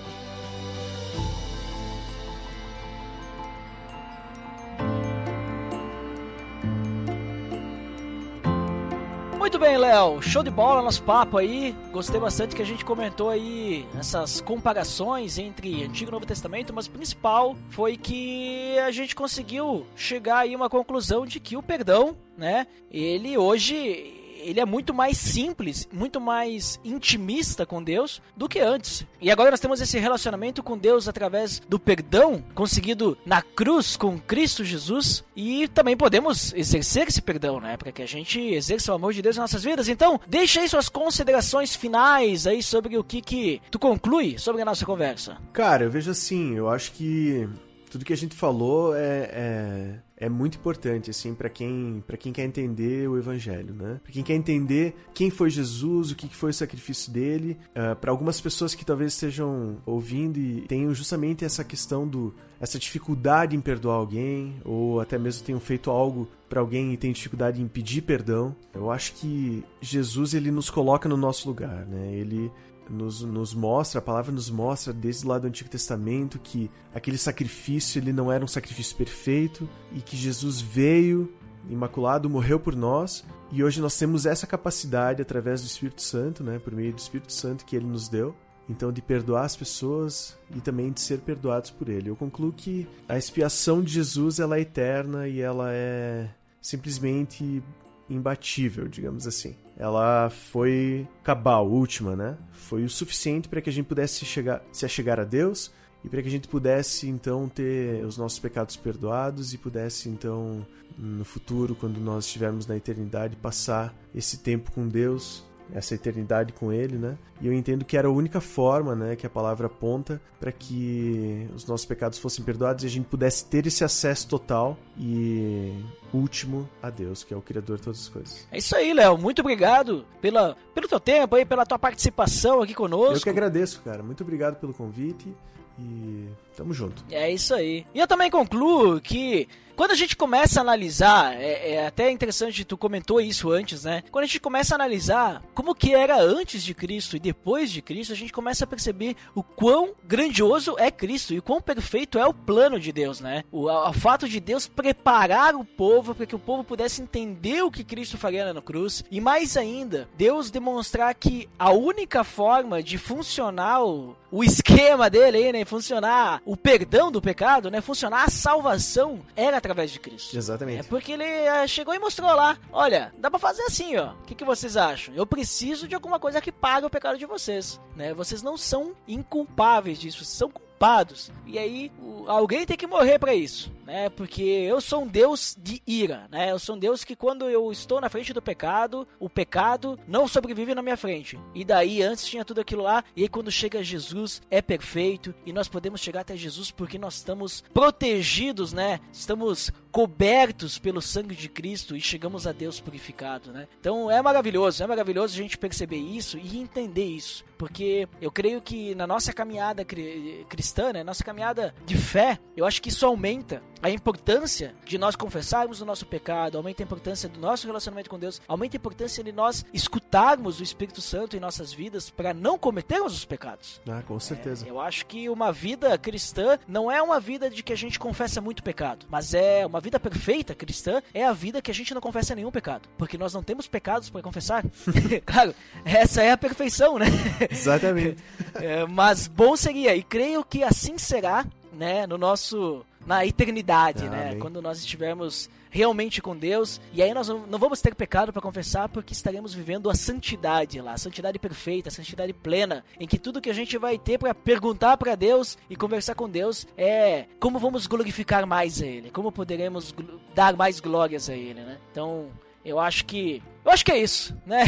Muito 9.52 9.66
bem, 9.66 9.76
Léo. 9.76 10.22
Show 10.22 10.42
de 10.42 10.50
bola 10.50 10.80
nosso 10.80 11.02
papo 11.02 11.36
aí. 11.36 11.76
Gostei 11.92 12.18
bastante 12.18 12.56
que 12.56 12.62
a 12.62 12.64
gente 12.64 12.86
comentou 12.86 13.28
aí 13.28 13.86
essas 13.98 14.40
comparações 14.40 15.36
entre 15.36 15.84
Antigo 15.84 16.10
e 16.10 16.12
Novo 16.12 16.24
Testamento, 16.24 16.72
mas 16.72 16.86
o 16.86 16.90
principal 16.90 17.54
foi 17.68 17.98
que 17.98 18.78
a 18.78 18.90
gente 18.90 19.14
conseguiu 19.14 19.86
chegar 19.94 20.38
aí 20.38 20.54
a 20.54 20.56
uma 20.56 20.70
conclusão 20.70 21.26
de 21.26 21.38
que 21.38 21.54
o 21.54 21.62
perdão, 21.62 22.16
né, 22.34 22.66
ele 22.90 23.36
hoje 23.36 24.21
ele 24.42 24.60
é 24.60 24.64
muito 24.64 24.92
mais 24.92 25.16
simples, 25.16 25.88
muito 25.92 26.20
mais 26.20 26.78
intimista 26.84 27.64
com 27.64 27.82
Deus 27.82 28.20
do 28.36 28.48
que 28.48 28.60
antes. 28.60 29.06
E 29.20 29.30
agora 29.30 29.50
nós 29.50 29.60
temos 29.60 29.80
esse 29.80 29.98
relacionamento 29.98 30.62
com 30.62 30.76
Deus 30.76 31.08
através 31.08 31.60
do 31.68 31.78
perdão 31.78 32.42
conseguido 32.54 33.16
na 33.24 33.40
cruz 33.40 33.96
com 33.96 34.18
Cristo 34.18 34.64
Jesus 34.64 35.24
e 35.36 35.68
também 35.68 35.96
podemos 35.96 36.52
exercer 36.54 37.08
esse 37.08 37.22
perdão, 37.22 37.60
né? 37.60 37.76
Para 37.76 37.92
que 37.92 38.02
a 38.02 38.06
gente 38.06 38.40
exerça 38.40 38.92
o 38.92 38.94
amor 38.94 39.12
de 39.12 39.22
Deus 39.22 39.36
em 39.36 39.40
nossas 39.40 39.64
vidas. 39.64 39.88
Então, 39.88 40.20
deixa 40.26 40.60
aí 40.60 40.68
suas 40.68 40.88
considerações 40.88 41.74
finais 41.74 42.46
aí 42.46 42.62
sobre 42.62 42.96
o 42.96 43.04
que 43.04 43.20
que 43.20 43.62
tu 43.70 43.78
conclui 43.78 44.38
sobre 44.38 44.62
a 44.62 44.64
nossa 44.64 44.84
conversa. 44.84 45.38
Cara, 45.52 45.84
eu 45.84 45.90
vejo 45.90 46.10
assim, 46.10 46.54
eu 46.54 46.68
acho 46.68 46.92
que 46.92 47.48
tudo 47.90 48.04
que 48.04 48.12
a 48.12 48.16
gente 48.16 48.34
falou 48.34 48.94
é, 48.96 49.30
é 49.32 49.94
é 50.22 50.28
muito 50.28 50.56
importante 50.56 51.10
assim 51.10 51.34
para 51.34 51.48
quem 51.48 52.02
para 52.06 52.16
quem 52.16 52.32
quer 52.32 52.44
entender 52.44 53.08
o 53.08 53.18
evangelho, 53.18 53.74
né? 53.74 54.00
Para 54.04 54.12
quem 54.12 54.22
quer 54.22 54.34
entender 54.34 54.94
quem 55.12 55.30
foi 55.30 55.50
Jesus, 55.50 56.12
o 56.12 56.14
que 56.14 56.28
foi 56.28 56.50
o 56.50 56.54
sacrifício 56.54 57.12
dele, 57.12 57.56
uh, 57.74 57.90
ah, 57.90 57.96
para 57.96 58.12
algumas 58.12 58.40
pessoas 58.40 58.72
que 58.72 58.84
talvez 58.84 59.14
estejam 59.14 59.78
ouvindo 59.84 60.38
e 60.38 60.60
tenham 60.68 60.94
justamente 60.94 61.44
essa 61.44 61.64
questão 61.64 62.06
do 62.06 62.32
essa 62.60 62.78
dificuldade 62.78 63.56
em 63.56 63.60
perdoar 63.60 63.96
alguém 63.96 64.54
ou 64.64 65.00
até 65.00 65.18
mesmo 65.18 65.44
tenham 65.44 65.58
feito 65.58 65.90
algo 65.90 66.28
para 66.48 66.60
alguém 66.60 66.92
e 66.92 66.96
tem 66.96 67.10
dificuldade 67.10 67.60
em 67.60 67.66
pedir 67.66 68.02
perdão. 68.02 68.54
Eu 68.72 68.92
acho 68.92 69.14
que 69.14 69.64
Jesus 69.80 70.34
ele 70.34 70.52
nos 70.52 70.70
coloca 70.70 71.08
no 71.08 71.16
nosso 71.16 71.48
lugar, 71.48 71.84
né? 71.86 72.14
Ele 72.14 72.48
nos, 72.92 73.22
nos 73.22 73.54
mostra, 73.54 73.98
a 73.98 74.02
palavra 74.02 74.30
nos 74.30 74.50
mostra 74.50 74.92
desde 74.92 75.26
lá 75.26 75.38
do 75.38 75.46
Antigo 75.46 75.70
Testamento 75.70 76.38
que 76.38 76.70
aquele 76.94 77.16
sacrifício 77.16 77.98
ele 77.98 78.12
não 78.12 78.30
era 78.30 78.44
um 78.44 78.48
sacrifício 78.48 78.94
perfeito 78.96 79.68
e 79.92 80.00
que 80.00 80.16
Jesus 80.16 80.60
veio 80.60 81.32
imaculado, 81.68 82.28
morreu 82.28 82.60
por 82.60 82.76
nós 82.76 83.24
e 83.50 83.62
hoje 83.62 83.80
nós 83.80 83.96
temos 83.98 84.26
essa 84.26 84.46
capacidade 84.46 85.22
através 85.22 85.62
do 85.62 85.66
Espírito 85.66 86.02
Santo, 86.02 86.44
né, 86.44 86.58
por 86.58 86.72
meio 86.74 86.92
do 86.92 86.98
Espírito 86.98 87.32
Santo 87.32 87.64
que 87.64 87.76
ele 87.76 87.86
nos 87.86 88.08
deu, 88.08 88.34
então 88.68 88.92
de 88.92 89.00
perdoar 89.00 89.44
as 89.44 89.56
pessoas 89.56 90.36
e 90.54 90.60
também 90.60 90.92
de 90.92 91.00
ser 91.00 91.20
perdoados 91.20 91.70
por 91.70 91.88
ele. 91.88 92.10
Eu 92.10 92.16
concluo 92.16 92.52
que 92.52 92.86
a 93.08 93.16
expiação 93.16 93.82
de 93.82 93.92
Jesus 93.92 94.38
ela 94.38 94.56
é 94.56 94.60
eterna 94.60 95.28
e 95.28 95.40
ela 95.40 95.70
é 95.70 96.28
simplesmente 96.60 97.62
imbatível, 98.08 98.88
digamos 98.88 99.26
assim. 99.26 99.54
Ela 99.76 100.30
foi 100.30 101.06
cabal, 101.24 101.68
última, 101.68 102.14
né? 102.14 102.36
Foi 102.52 102.84
o 102.84 102.90
suficiente 102.90 103.48
para 103.48 103.60
que 103.60 103.70
a 103.70 103.72
gente 103.72 103.86
pudesse 103.86 104.24
chegar, 104.24 104.62
se 104.72 104.84
achegar 104.84 105.18
a 105.18 105.24
Deus 105.24 105.72
e 106.04 106.08
para 106.08 106.20
que 106.20 106.28
a 106.28 106.30
gente 106.30 106.48
pudesse 106.48 107.08
então 107.08 107.48
ter 107.48 108.04
os 108.04 108.16
nossos 108.16 108.38
pecados 108.38 108.76
perdoados 108.76 109.54
e 109.54 109.58
pudesse 109.58 110.08
então 110.08 110.66
no 110.98 111.24
futuro, 111.24 111.74
quando 111.74 111.98
nós 111.98 112.26
estivermos 112.26 112.66
na 112.66 112.76
eternidade, 112.76 113.36
passar 113.36 113.94
esse 114.14 114.38
tempo 114.38 114.70
com 114.72 114.86
Deus 114.86 115.44
essa 115.72 115.94
eternidade 115.94 116.52
com 116.52 116.72
ele, 116.72 116.96
né? 116.96 117.16
E 117.40 117.46
eu 117.46 117.52
entendo 117.52 117.84
que 117.84 117.96
era 117.96 118.08
a 118.08 118.10
única 118.10 118.40
forma, 118.40 118.94
né, 118.94 119.16
que 119.16 119.26
a 119.26 119.30
palavra 119.30 119.66
aponta 119.66 120.20
para 120.38 120.52
que 120.52 121.48
os 121.54 121.66
nossos 121.66 121.86
pecados 121.86 122.18
fossem 122.18 122.44
perdoados 122.44 122.84
e 122.84 122.86
a 122.86 122.90
gente 122.90 123.06
pudesse 123.06 123.44
ter 123.46 123.66
esse 123.66 123.82
acesso 123.82 124.28
total 124.28 124.76
e 124.98 125.72
último 126.12 126.68
a 126.82 126.90
Deus, 126.90 127.24
que 127.24 127.32
é 127.32 127.36
o 127.36 127.42
criador 127.42 127.78
de 127.78 127.84
todas 127.84 128.00
as 128.00 128.08
coisas. 128.08 128.46
É 128.50 128.58
isso 128.58 128.76
aí, 128.76 128.92
Léo. 128.92 129.16
Muito 129.18 129.40
obrigado 129.40 130.04
pela, 130.20 130.56
pelo 130.74 130.88
teu 130.88 131.00
tempo 131.00 131.34
aí, 131.36 131.44
pela 131.44 131.66
tua 131.66 131.78
participação 131.78 132.62
aqui 132.62 132.74
conosco. 132.74 133.16
Eu 133.16 133.20
que 133.22 133.30
agradeço, 133.30 133.80
cara. 133.82 134.02
Muito 134.02 134.22
obrigado 134.22 134.56
pelo 134.60 134.74
convite 134.74 135.34
e 135.78 136.28
tamo 136.56 136.72
junto. 136.72 137.04
É 137.10 137.30
isso 137.30 137.54
aí. 137.54 137.86
E 137.94 137.98
eu 137.98 138.06
também 138.06 138.30
concluo 138.30 139.00
que 139.00 139.48
quando 139.76 139.92
a 139.92 139.96
gente 139.96 140.16
começa 140.16 140.60
a 140.60 140.62
analisar, 140.62 141.34
é, 141.34 141.74
é, 141.74 141.86
até 141.86 142.10
interessante, 142.10 142.64
tu 142.64 142.76
comentou 142.76 143.20
isso 143.20 143.50
antes, 143.50 143.84
né? 143.84 144.02
Quando 144.10 144.24
a 144.24 144.26
gente 144.26 144.40
começa 144.40 144.74
a 144.74 144.76
analisar 144.76 145.42
como 145.54 145.74
que 145.74 145.94
era 145.94 146.20
antes 146.20 146.62
de 146.62 146.74
Cristo 146.74 147.16
e 147.16 147.20
depois 147.20 147.70
de 147.70 147.82
Cristo, 147.82 148.12
a 148.12 148.16
gente 148.16 148.32
começa 148.32 148.64
a 148.64 148.66
perceber 148.66 149.16
o 149.34 149.42
quão 149.42 149.92
grandioso 150.04 150.76
é 150.78 150.90
Cristo 150.90 151.34
e 151.34 151.38
o 151.38 151.42
quão 151.42 151.60
perfeito 151.60 152.18
é 152.18 152.26
o 152.26 152.34
plano 152.34 152.78
de 152.78 152.92
Deus, 152.92 153.20
né? 153.20 153.44
O, 153.50 153.68
o, 153.68 153.92
fato 153.92 154.28
de 154.28 154.40
Deus 154.40 154.66
preparar 154.66 155.54
o 155.54 155.64
povo 155.64 156.14
para 156.14 156.26
que 156.26 156.34
o 156.34 156.38
povo 156.38 156.64
pudesse 156.64 157.02
entender 157.02 157.62
o 157.62 157.70
que 157.70 157.84
Cristo 157.84 158.18
faria 158.18 158.52
na 158.52 158.62
cruz 158.62 159.04
e 159.10 159.20
mais 159.20 159.56
ainda, 159.56 160.08
Deus 160.16 160.50
demonstrar 160.50 161.14
que 161.14 161.48
a 161.58 161.72
única 161.72 162.24
forma 162.24 162.82
de 162.82 162.98
funcionar 162.98 163.84
o, 163.84 164.16
o 164.30 164.42
esquema 164.42 165.08
dele 165.10 165.52
né, 165.52 165.64
funcionar 165.64 166.40
o 166.44 166.56
perdão 166.56 167.10
do 167.10 167.20
pecado, 167.20 167.70
né, 167.70 167.80
funcionar 167.80 168.24
a 168.24 168.30
salvação 168.30 169.20
era 169.36 169.60
através 169.62 169.90
de 169.90 170.00
Cristo. 170.00 170.36
Exatamente. 170.36 170.80
É 170.80 170.82
porque 170.82 171.12
ele 171.12 171.24
eh, 171.24 171.66
chegou 171.66 171.94
e 171.94 171.98
mostrou 171.98 172.34
lá, 172.34 172.58
olha, 172.72 173.12
dá 173.18 173.30
pra 173.30 173.38
fazer 173.38 173.62
assim, 173.62 173.96
ó. 173.96 174.12
O 174.12 174.22
que, 174.26 174.34
que 174.34 174.44
vocês 174.44 174.76
acham? 174.76 175.14
Eu 175.14 175.24
preciso 175.24 175.86
de 175.86 175.94
alguma 175.94 176.18
coisa 176.18 176.40
que 176.40 176.50
pague 176.50 176.86
o 176.86 176.90
pecado 176.90 177.16
de 177.16 177.26
vocês, 177.26 177.80
né? 177.96 178.12
Vocês 178.12 178.42
não 178.42 178.56
são 178.56 178.94
inculpáveis 179.06 179.98
disso, 179.98 180.24
vocês 180.24 180.36
são 180.36 180.50
culpados. 180.82 181.30
E 181.46 181.58
aí 181.58 181.92
alguém 182.26 182.66
tem 182.66 182.76
que 182.76 182.86
morrer 182.86 183.18
pra 183.18 183.34
isso, 183.34 183.70
né? 183.86 184.08
Porque 184.08 184.42
eu 184.42 184.80
sou 184.80 185.02
um 185.02 185.06
Deus 185.06 185.56
de 185.60 185.80
ira, 185.86 186.26
né? 186.30 186.50
Eu 186.50 186.58
sou 186.58 186.74
um 186.74 186.78
Deus 186.78 187.04
que 187.04 187.14
quando 187.14 187.48
eu 187.48 187.70
estou 187.70 188.00
na 188.00 188.08
frente 188.08 188.32
do 188.32 188.42
pecado, 188.42 189.06
o 189.20 189.30
pecado 189.30 189.98
não 190.08 190.26
sobrevive 190.26 190.74
na 190.74 190.82
minha 190.82 190.96
frente. 190.96 191.38
E 191.54 191.64
daí 191.64 192.02
antes 192.02 192.26
tinha 192.26 192.44
tudo 192.44 192.60
aquilo 192.60 192.82
lá, 192.82 193.04
e 193.14 193.22
aí 193.22 193.28
quando 193.28 193.50
chega 193.50 193.82
Jesus 193.82 194.42
é 194.50 194.60
perfeito 194.60 195.32
e 195.46 195.52
nós 195.52 195.68
podemos 195.68 196.00
chegar 196.00 196.22
até 196.22 196.36
Jesus 196.36 196.70
porque 196.72 196.98
nós 196.98 197.16
estamos 197.16 197.62
protegidos, 197.72 198.72
né? 198.72 198.98
Estamos 199.12 199.70
cobertos 199.92 200.78
pelo 200.78 201.02
sangue 201.02 201.34
de 201.36 201.48
Cristo 201.48 201.94
e 201.94 202.00
chegamos 202.00 202.46
a 202.46 202.52
Deus 202.52 202.80
purificado, 202.80 203.52
né? 203.52 203.68
Então 203.78 204.10
é 204.10 204.20
maravilhoso, 204.22 204.82
é 204.82 204.86
maravilhoso 204.86 205.34
a 205.34 205.36
gente 205.42 205.58
perceber 205.58 205.98
isso 205.98 206.38
e 206.38 206.58
entender 206.58 207.04
isso, 207.04 207.44
porque 207.58 208.08
eu 208.20 208.30
creio 208.32 208.60
que 208.62 208.94
na 208.94 209.06
nossa 209.06 209.32
caminhada 209.32 209.84
cri- 209.84 210.46
cristã, 210.48 210.92
né, 210.92 211.04
nossa 211.04 211.22
caminhada 211.22 211.74
de 211.84 211.96
fé, 211.96 212.38
eu 212.56 212.64
acho 212.64 212.80
que 212.80 212.88
isso 212.88 213.04
aumenta 213.04 213.62
a 213.82 213.90
importância 213.90 214.74
de 214.84 214.96
nós 214.96 215.16
confessarmos 215.16 215.80
o 215.80 215.84
nosso 215.84 216.06
pecado, 216.06 216.56
aumenta 216.56 216.82
a 216.82 216.84
importância 216.84 217.28
do 217.28 217.40
nosso 217.40 217.66
relacionamento 217.66 218.08
com 218.08 218.18
Deus, 218.18 218.40
aumenta 218.46 218.76
a 218.76 218.78
importância 218.78 219.24
de 219.24 219.32
nós 219.32 219.64
escutarmos 219.74 220.60
o 220.60 220.62
Espírito 220.62 221.00
Santo 221.00 221.36
em 221.36 221.40
nossas 221.40 221.72
vidas 221.72 222.08
para 222.08 222.32
não 222.32 222.56
cometermos 222.56 223.12
os 223.12 223.24
pecados. 223.24 223.80
Ah, 223.88 224.02
com 224.06 224.18
certeza. 224.20 224.66
Eu 224.66 224.80
acho 224.80 225.04
que 225.06 225.28
uma 225.28 225.52
vida 225.52 225.98
cristã 225.98 226.58
não 226.68 226.90
é 226.90 227.02
uma 227.02 227.18
vida 227.18 227.50
de 227.50 227.62
que 227.62 227.72
a 227.72 227.76
gente 227.76 227.98
confessa 227.98 228.40
muito 228.40 228.62
pecado, 228.62 229.06
mas 229.10 229.34
é 229.34 229.66
uma 229.66 229.80
vida 229.80 229.98
perfeita 229.98 230.54
cristã 230.54 231.02
é 231.12 231.24
a 231.24 231.32
vida 231.32 231.60
que 231.60 231.70
a 231.70 231.74
gente 231.74 231.92
não 231.92 232.00
confessa 232.00 232.34
nenhum 232.34 232.50
pecado, 232.50 232.88
porque 232.96 233.18
nós 233.18 233.34
não 233.34 233.42
temos 233.42 233.66
pecados 233.66 234.08
para 234.08 234.22
confessar. 234.22 234.64
claro, 235.26 235.54
essa 235.84 236.22
é 236.22 236.30
a 236.30 236.36
perfeição, 236.36 236.98
né? 236.98 237.06
Exatamente. 237.50 238.22
É, 238.54 238.86
mas 238.86 239.26
bom 239.26 239.56
seria, 239.56 239.96
e 239.96 240.02
creio 240.02 240.44
que 240.44 240.62
assim 240.62 240.98
será, 240.98 241.44
né, 241.72 242.06
no 242.06 242.18
nosso 242.18 242.84
na 243.06 243.26
eternidade, 243.26 244.08
né, 244.08 244.36
quando 244.40 244.62
nós 244.62 244.78
estivermos 244.78 245.50
realmente 245.70 246.20
com 246.20 246.36
Deus, 246.36 246.80
e 246.92 247.02
aí 247.02 247.14
nós 247.14 247.28
não 247.28 247.58
vamos 247.58 247.80
ter 247.80 247.94
pecado 247.94 248.32
para 248.32 248.42
confessar 248.42 248.88
porque 248.88 249.14
estaremos 249.14 249.54
vivendo 249.54 249.88
a 249.88 249.94
santidade 249.94 250.80
lá, 250.80 250.92
a 250.92 250.98
santidade 250.98 251.38
perfeita, 251.38 251.88
a 251.88 251.92
santidade 251.92 252.32
plena, 252.32 252.84
em 253.00 253.06
que 253.06 253.18
tudo 253.18 253.40
que 253.40 253.48
a 253.48 253.54
gente 253.54 253.78
vai 253.78 253.98
ter 253.98 254.18
para 254.18 254.34
perguntar 254.34 254.96
para 254.98 255.14
Deus 255.14 255.56
e 255.70 255.74
conversar 255.74 256.14
com 256.14 256.28
Deus 256.28 256.66
é 256.76 257.24
como 257.40 257.58
vamos 257.58 257.86
glorificar 257.86 258.46
mais 258.46 258.82
a 258.82 258.86
ele, 258.86 259.10
como 259.10 259.32
poderemos 259.32 259.94
dar 260.34 260.54
mais 260.56 260.78
glórias 260.78 261.30
a 261.30 261.34
ele, 261.34 261.60
né? 261.60 261.78
Então, 261.90 262.28
eu 262.64 262.78
acho 262.78 263.06
que 263.06 263.42
eu 263.64 263.70
acho 263.72 263.84
que 263.84 263.92
é 263.92 263.98
isso, 263.98 264.36
né? 264.46 264.64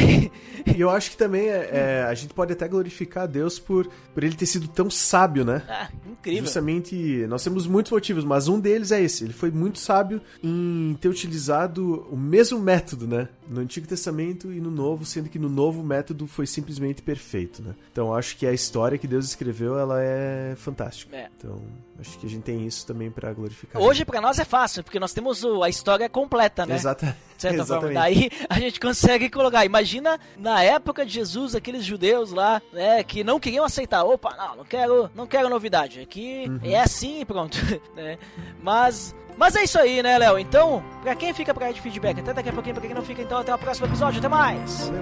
E 0.66 0.80
eu 0.80 0.88
acho 0.90 1.10
que 1.10 1.16
também 1.16 1.48
é, 1.48 1.68
é, 1.72 2.06
a 2.08 2.14
gente 2.14 2.32
pode 2.32 2.52
até 2.52 2.66
glorificar 2.66 3.24
a 3.24 3.26
Deus 3.26 3.58
por, 3.58 3.86
por 4.14 4.24
ele 4.24 4.34
ter 4.34 4.46
sido 4.46 4.66
tão 4.68 4.88
sábio, 4.88 5.44
né? 5.44 5.62
ah, 5.68 5.88
incrível. 6.10 6.44
Justamente, 6.44 7.26
nós 7.28 7.42
temos 7.44 7.66
muitos 7.66 7.92
motivos, 7.92 8.24
mas 8.24 8.48
um 8.48 8.58
deles 8.58 8.90
é 8.92 9.02
esse. 9.02 9.24
Ele 9.24 9.32
foi 9.32 9.50
muito 9.50 9.78
sábio 9.78 10.20
em 10.42 10.96
ter 11.00 11.08
utilizado 11.08 12.06
o 12.10 12.16
mesmo 12.16 12.58
método, 12.58 13.06
né? 13.06 13.28
No 13.48 13.60
Antigo 13.60 13.86
Testamento 13.86 14.50
e 14.52 14.60
no 14.60 14.70
Novo, 14.70 15.04
sendo 15.04 15.28
que 15.28 15.38
no 15.38 15.48
Novo 15.50 15.82
o 15.82 15.84
método 15.84 16.26
foi 16.26 16.46
simplesmente 16.46 17.02
perfeito, 17.02 17.62
né? 17.62 17.74
Então 17.92 18.06
eu 18.08 18.14
acho 18.14 18.36
que 18.36 18.46
a 18.46 18.52
história 18.52 18.96
que 18.96 19.06
Deus 19.06 19.26
escreveu, 19.26 19.78
ela 19.78 20.02
é 20.02 20.54
fantástica. 20.56 21.14
É. 21.14 21.28
Então, 21.36 21.60
acho 22.00 22.18
que 22.18 22.26
a 22.26 22.30
gente 22.30 22.42
tem 22.42 22.66
isso 22.66 22.86
também 22.86 23.10
pra 23.10 23.32
glorificar. 23.34 23.82
Hoje 23.82 24.04
pra 24.04 24.20
nós 24.20 24.38
é 24.38 24.44
fácil, 24.44 24.82
porque 24.82 24.98
nós 24.98 25.12
temos 25.12 25.44
o- 25.44 25.62
a 25.62 25.68
história 25.68 26.08
completa, 26.08 26.64
né? 26.64 26.74
Exata... 26.76 27.16
Certa 27.36 27.66
forma. 27.66 27.90
Exatamente. 27.90 28.30
Daí 28.30 28.30
a 28.48 28.58
gente 28.60 28.80
consegue 28.84 29.30
colocar. 29.30 29.64
Imagina 29.64 30.18
na 30.36 30.62
época 30.62 31.04
de 31.06 31.12
Jesus, 31.12 31.54
aqueles 31.54 31.84
judeus 31.84 32.30
lá, 32.30 32.60
né, 32.72 33.02
que 33.02 33.24
não 33.24 33.40
queriam 33.40 33.64
aceitar. 33.64 34.04
Opa, 34.04 34.34
não, 34.36 34.56
não 34.58 34.64
quero, 34.64 35.10
não 35.14 35.26
quero 35.26 35.48
novidade. 35.48 36.00
Aqui 36.00 36.44
Uhum. 36.48 36.60
é 36.62 36.80
assim 36.80 37.20
e 37.20 37.24
pronto. 37.24 37.58
né? 37.96 38.18
Mas. 38.62 39.14
Mas 39.36 39.56
é 39.56 39.64
isso 39.64 39.78
aí, 39.80 40.00
né, 40.00 40.16
Léo? 40.16 40.38
Então, 40.38 40.80
pra 41.02 41.14
quem 41.16 41.34
fica 41.34 41.52
pra 41.52 41.64
área 41.66 41.74
de 41.74 41.80
feedback, 41.80 42.20
até 42.20 42.32
daqui 42.32 42.50
a 42.50 42.52
pouquinho, 42.52 42.76
pra 42.76 42.84
quem 42.86 42.94
não 42.94 43.02
fica, 43.02 43.20
então 43.20 43.38
até 43.38 43.52
o 43.52 43.58
próximo 43.58 43.88
episódio. 43.88 44.20
Até 44.20 44.28
mais! 44.28 44.92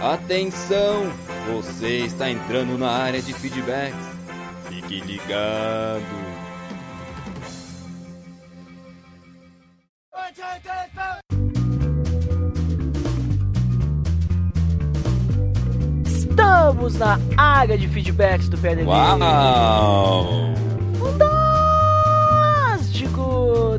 Atenção! 0.00 1.10
Você 1.54 1.98
está 2.04 2.30
entrando 2.30 2.76
na 2.76 2.90
área 2.90 3.22
de 3.22 3.32
feedbacks. 3.32 3.96
Fique 4.68 5.00
ligado. 5.00 6.25
Estamos 16.06 16.94
na 16.96 17.18
área 17.36 17.76
de 17.76 17.86
feedbacks 17.88 18.48
do 18.48 18.56
PDD. 18.56 18.84
Uau! 18.84 20.54
Fantástico! 20.98 21.36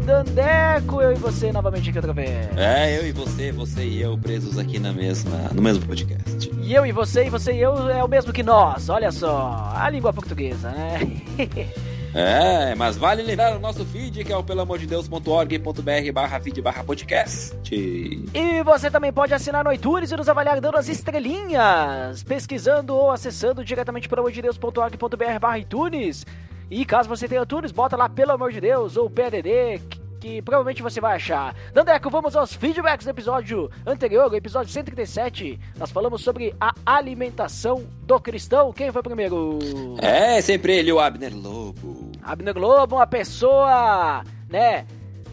Dandeco, 0.06 1.02
eu 1.02 1.12
e 1.12 1.16
você 1.16 1.52
novamente 1.52 1.90
aqui 1.90 1.98
outra 1.98 2.14
vez. 2.14 2.48
É, 2.56 2.98
eu 2.98 3.08
e 3.08 3.12
você, 3.12 3.52
você 3.52 3.84
e 3.84 4.02
eu 4.02 4.18
presos 4.18 4.58
aqui 4.58 4.80
na 4.80 4.94
mesma, 4.94 5.50
no 5.54 5.62
mesmo 5.62 5.86
podcast. 5.86 6.50
E 6.62 6.74
eu 6.74 6.86
e 6.86 6.92
você, 6.92 7.26
e 7.26 7.30
você 7.30 7.54
e 7.54 7.60
eu 7.60 7.90
é 7.90 8.04
o 8.04 8.08
mesmo 8.08 8.32
que 8.32 8.44
nós, 8.44 8.90
olha 8.90 9.12
só, 9.12 9.74
a 9.76 9.90
língua 9.90 10.14
portuguesa, 10.14 10.70
né? 10.72 11.00
É, 12.18 12.74
mas 12.74 12.98
vale 12.98 13.22
lembrar 13.22 13.56
o 13.56 13.60
nosso 13.60 13.86
feed, 13.86 14.24
que 14.24 14.34
é 14.34 14.36
o 14.36 14.44
pelamordedeus.org.br 14.44 16.12
barra 16.12 16.40
feed 16.40 16.60
barra 16.64 16.84
podcast. 16.84 17.56
e 17.72 18.64
você 18.64 18.90
também 18.90 19.14
pode 19.14 19.36
assinar 19.36 19.64
no 19.64 19.72
iTunes 19.72 20.12
e 20.12 20.18
nos 20.18 20.28
avaliar 20.28 20.60
dando 20.60 20.78
as 20.78 20.90
estrelinhas, 20.90 22.24
pesquisando 22.24 22.96
ou 22.96 23.12
acessando 23.12 23.64
diretamente 23.64 24.10
pelo 24.10 24.22
amordedeus.org.br 24.22 25.40
barra 25.40 25.60
iTunes. 25.60 26.26
E 26.72 26.84
caso 26.86 27.08
você 27.08 27.28
tenha 27.28 27.44
iTunes, 27.44 27.72
bota 27.72 27.96
lá 27.96 28.10
pelo 28.10 28.32
amor 28.32 28.52
de 28.52 28.60
Deus 28.60 28.98
ou 28.98 29.08
PDD, 29.12 29.80
que, 29.88 30.00
que 30.20 30.42
provavelmente 30.42 30.82
você 30.82 31.00
vai 31.00 31.18
achar. 31.18 31.56
Dandeco, 31.72 32.10
vamos 32.10 32.36
aos 32.36 32.52
feedbacks 32.52 33.06
do 33.06 33.12
episódio 33.12 33.70
anterior, 33.86 34.32
o 34.32 34.36
episódio 34.36 34.74
137. 34.74 35.60
Nós 35.78 35.92
falamos 35.92 36.24
sobre 36.24 36.56
a 36.60 36.74
alimentação 36.84 37.86
do 38.02 38.20
cristão. 38.20 38.74
Quem 38.74 38.92
foi 38.92 39.04
primeiro? 39.04 39.60
É, 40.00 40.42
sempre 40.42 40.76
ele, 40.78 40.92
o 40.92 41.00
Abner 41.00 41.34
Lobo. 41.36 42.07
Abner 42.24 42.54
Globo, 42.54 42.96
uma 42.96 43.08
pessoa, 43.08 44.24
né, 44.50 44.86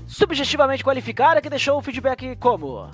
subjetivamente 0.07 0.85
qualificada 0.85 1.41
que 1.41 1.51
deixou 1.51 1.79
o 1.79 1.83
feedback 1.83 2.37
como? 2.37 2.89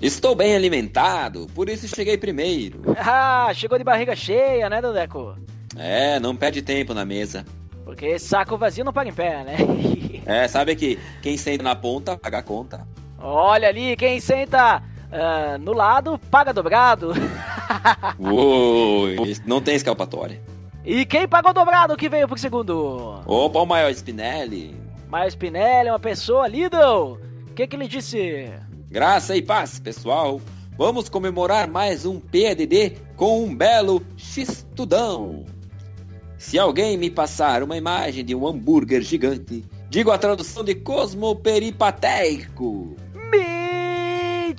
Estou 0.00 0.34
bem 0.34 0.54
alimentado, 0.54 1.46
por 1.54 1.68
isso 1.68 1.88
cheguei 1.88 2.16
primeiro. 2.16 2.82
Ah, 2.98 3.50
chegou 3.54 3.78
de 3.78 3.84
barriga 3.84 4.14
cheia, 4.14 4.68
né, 4.68 4.80
Dandeco? 4.80 5.36
É, 5.76 6.20
não 6.20 6.36
perde 6.36 6.62
tempo 6.62 6.92
na 6.94 7.04
mesa. 7.04 7.44
Porque 7.84 8.18
saco 8.18 8.58
vazio 8.58 8.84
não 8.84 8.92
paga 8.92 9.08
em 9.08 9.14
pé, 9.14 9.44
né? 9.44 9.56
É, 10.26 10.46
sabe 10.46 10.76
que 10.76 10.98
quem 11.22 11.38
senta 11.38 11.62
na 11.62 11.74
ponta 11.74 12.18
paga 12.18 12.38
a 12.38 12.42
conta. 12.42 12.86
Olha 13.18 13.66
ali, 13.66 13.96
quem 13.96 14.20
senta 14.20 14.82
ah, 15.10 15.56
no 15.58 15.72
lado 15.72 16.18
paga 16.30 16.52
dobrado. 16.52 17.12
Uou, 18.18 19.08
não 19.46 19.62
tem 19.62 19.74
escapatória. 19.74 20.40
E 20.88 21.04
quem 21.04 21.28
pagou 21.28 21.52
dobrado 21.52 21.94
que 21.98 22.08
veio 22.08 22.26
por 22.26 22.38
segundo? 22.38 23.20
Opa, 23.26 23.60
o 23.60 23.66
maior 23.66 23.90
Spinelli. 23.90 24.74
Mas 25.06 25.34
Spinelli 25.34 25.88
é 25.88 25.92
uma 25.92 25.98
pessoa, 25.98 26.48
Lidl. 26.48 27.18
O 27.50 27.54
que 27.54 27.66
que 27.66 27.76
ele 27.76 27.86
disse? 27.86 28.50
Graça 28.90 29.36
e 29.36 29.42
paz, 29.42 29.78
pessoal. 29.78 30.40
Vamos 30.78 31.10
comemorar 31.10 31.68
mais 31.68 32.06
um 32.06 32.18
PDD 32.18 32.96
com 33.16 33.44
um 33.44 33.54
belo 33.54 34.02
X-tudão. 34.16 35.44
Se 36.38 36.58
alguém 36.58 36.96
me 36.96 37.10
passar 37.10 37.62
uma 37.62 37.76
imagem 37.76 38.24
de 38.24 38.34
um 38.34 38.46
hambúrguer 38.46 39.02
gigante, 39.02 39.66
digo 39.90 40.10
a 40.10 40.16
tradução 40.16 40.64
de 40.64 40.74
cosmoperipateico. 40.74 42.96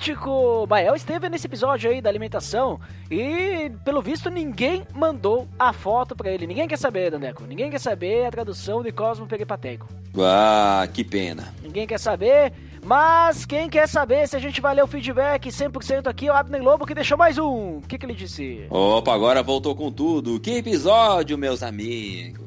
Mítico! 0.00 0.66
Mael 0.66 0.94
esteve 0.94 1.28
nesse 1.28 1.46
episódio 1.46 1.90
aí 1.90 2.00
da 2.00 2.08
alimentação 2.08 2.80
e, 3.10 3.70
pelo 3.84 4.00
visto, 4.00 4.30
ninguém 4.30 4.82
mandou 4.94 5.46
a 5.58 5.74
foto 5.74 6.16
pra 6.16 6.30
ele. 6.30 6.46
Ninguém 6.46 6.66
quer 6.66 6.78
saber, 6.78 7.10
Dandeco. 7.10 7.44
Ninguém 7.44 7.70
quer 7.70 7.78
saber 7.78 8.24
a 8.24 8.30
tradução 8.30 8.82
de 8.82 8.90
Cosmo 8.92 9.26
Peripateico. 9.26 9.86
Ah, 10.18 10.88
que 10.90 11.04
pena. 11.04 11.54
Ninguém 11.62 11.86
quer 11.86 12.00
saber, 12.00 12.50
mas 12.82 13.44
quem 13.44 13.68
quer 13.68 13.86
saber 13.86 14.26
se 14.26 14.34
a 14.34 14.38
gente 14.38 14.58
vai 14.58 14.74
ler 14.74 14.84
o 14.84 14.86
feedback 14.86 15.50
100% 15.50 16.06
aqui 16.06 16.28
é 16.28 16.32
o 16.32 16.34
Abner 16.34 16.62
Lobo 16.62 16.86
que 16.86 16.94
deixou 16.94 17.18
mais 17.18 17.36
um. 17.36 17.76
O 17.76 17.82
que, 17.86 17.98
que 17.98 18.06
ele 18.06 18.14
disse? 18.14 18.66
Opa, 18.70 19.12
agora 19.12 19.42
voltou 19.42 19.76
com 19.76 19.92
tudo. 19.92 20.40
Que 20.40 20.52
episódio, 20.52 21.36
meus 21.36 21.62
amigos. 21.62 22.40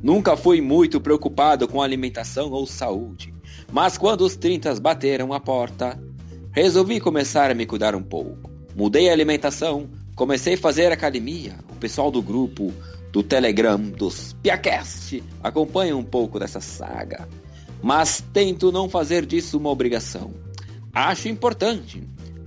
Nunca 0.00 0.36
fui 0.36 0.60
muito 0.60 1.00
preocupado 1.00 1.66
com 1.66 1.82
alimentação 1.82 2.52
ou 2.52 2.64
saúde, 2.64 3.34
mas 3.72 3.98
quando 3.98 4.20
os 4.20 4.36
30 4.36 4.78
bateram 4.78 5.32
a 5.32 5.40
porta, 5.40 5.98
resolvi 6.62 7.00
começar 7.00 7.50
a 7.50 7.54
me 7.54 7.66
cuidar 7.66 7.94
um 7.94 8.02
pouco. 8.02 8.50
Mudei 8.74 9.10
a 9.10 9.12
alimentação, 9.12 9.90
comecei 10.14 10.54
a 10.54 10.58
fazer 10.58 10.90
academia. 10.90 11.54
O 11.70 11.74
pessoal 11.74 12.10
do 12.10 12.22
grupo 12.22 12.72
do 13.12 13.22
Telegram 13.22 13.78
dos 13.78 14.32
Piacast 14.42 15.22
acompanha 15.42 15.94
um 15.94 16.02
pouco 16.02 16.38
dessa 16.38 16.58
saga. 16.58 17.28
Mas 17.82 18.24
tento 18.32 18.72
não 18.72 18.88
fazer 18.88 19.26
disso 19.26 19.58
uma 19.58 19.68
obrigação. 19.68 20.32
Acho 20.94 21.28
importante, 21.28 22.02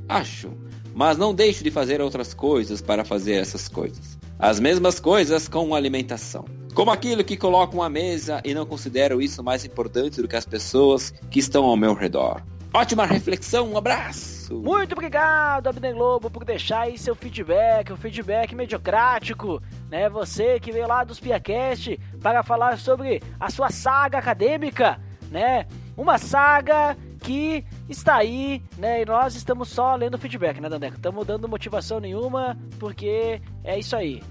acho, 0.08 0.50
mas 0.96 1.16
não 1.16 1.32
deixo 1.32 1.64
de 1.64 1.70
fazer 1.70 2.02
outras 2.02 2.34
coisas 2.34 2.82
para 2.82 3.06
fazer 3.06 3.34
essas 3.34 3.68
coisas. 3.68 4.18
As 4.40 4.60
mesmas 4.60 5.00
coisas 5.00 5.48
com 5.48 5.76
alimentação. 5.76 6.46
Como 6.74 6.90
aquilo 6.90 7.24
que 7.24 7.38
coloco 7.38 7.80
à 7.84 7.90
mesa 7.90 8.42
e 8.44 8.56
não 8.56 8.66
considero 8.66 9.22
isso 9.22 9.44
mais 9.44 9.64
importante 9.66 10.20
do 10.20 10.28
que 10.28 10.36
as 10.36 10.46
pessoas 10.46 11.14
que 11.30 11.38
estão 11.38 11.66
ao 11.66 11.78
meu 11.78 11.94
redor. 11.94 12.42
Ótima 12.72 13.06
reflexão, 13.06 13.72
um 13.72 13.78
abraço! 13.78 14.56
Muito 14.56 14.94
obrigado, 14.94 15.68
Abner 15.68 15.94
Globo, 15.94 16.30
por 16.30 16.46
deixar 16.46 16.82
aí 16.82 17.00
seu 17.00 17.16
feedback, 17.16 17.92
o 17.92 17.96
um 17.96 17.98
feedback 17.98 18.54
mediocrático, 18.54 19.62
né? 19.90 20.08
Você 20.10 20.60
que 20.60 20.72
veio 20.72 20.88
lá 20.88 21.04
dos 21.04 21.20
Piacast 21.20 22.00
para 22.22 22.44
falar 22.44 22.78
sobre 22.78 23.24
a 23.40 23.50
sua 23.50 23.72
saga 23.72 24.20
acadêmica, 24.20 25.00
né? 25.32 25.66
Uma 25.98 26.20
saga 26.20 26.96
que 27.20 27.66
está 27.90 28.16
aí, 28.16 28.62
né? 28.78 29.02
E 29.02 29.06
nós 29.06 29.36
estamos 29.36 29.70
só 29.70 29.96
lendo 29.96 30.18
feedback, 30.18 30.62
né, 30.62 30.70
Dandeco? 30.70 30.98
Estamos 30.98 31.26
dando 31.26 31.50
motivação 31.50 32.00
nenhuma, 32.00 32.56
porque 32.80 33.42
é 33.64 33.80
isso 33.80 33.96
aí. 33.96 34.22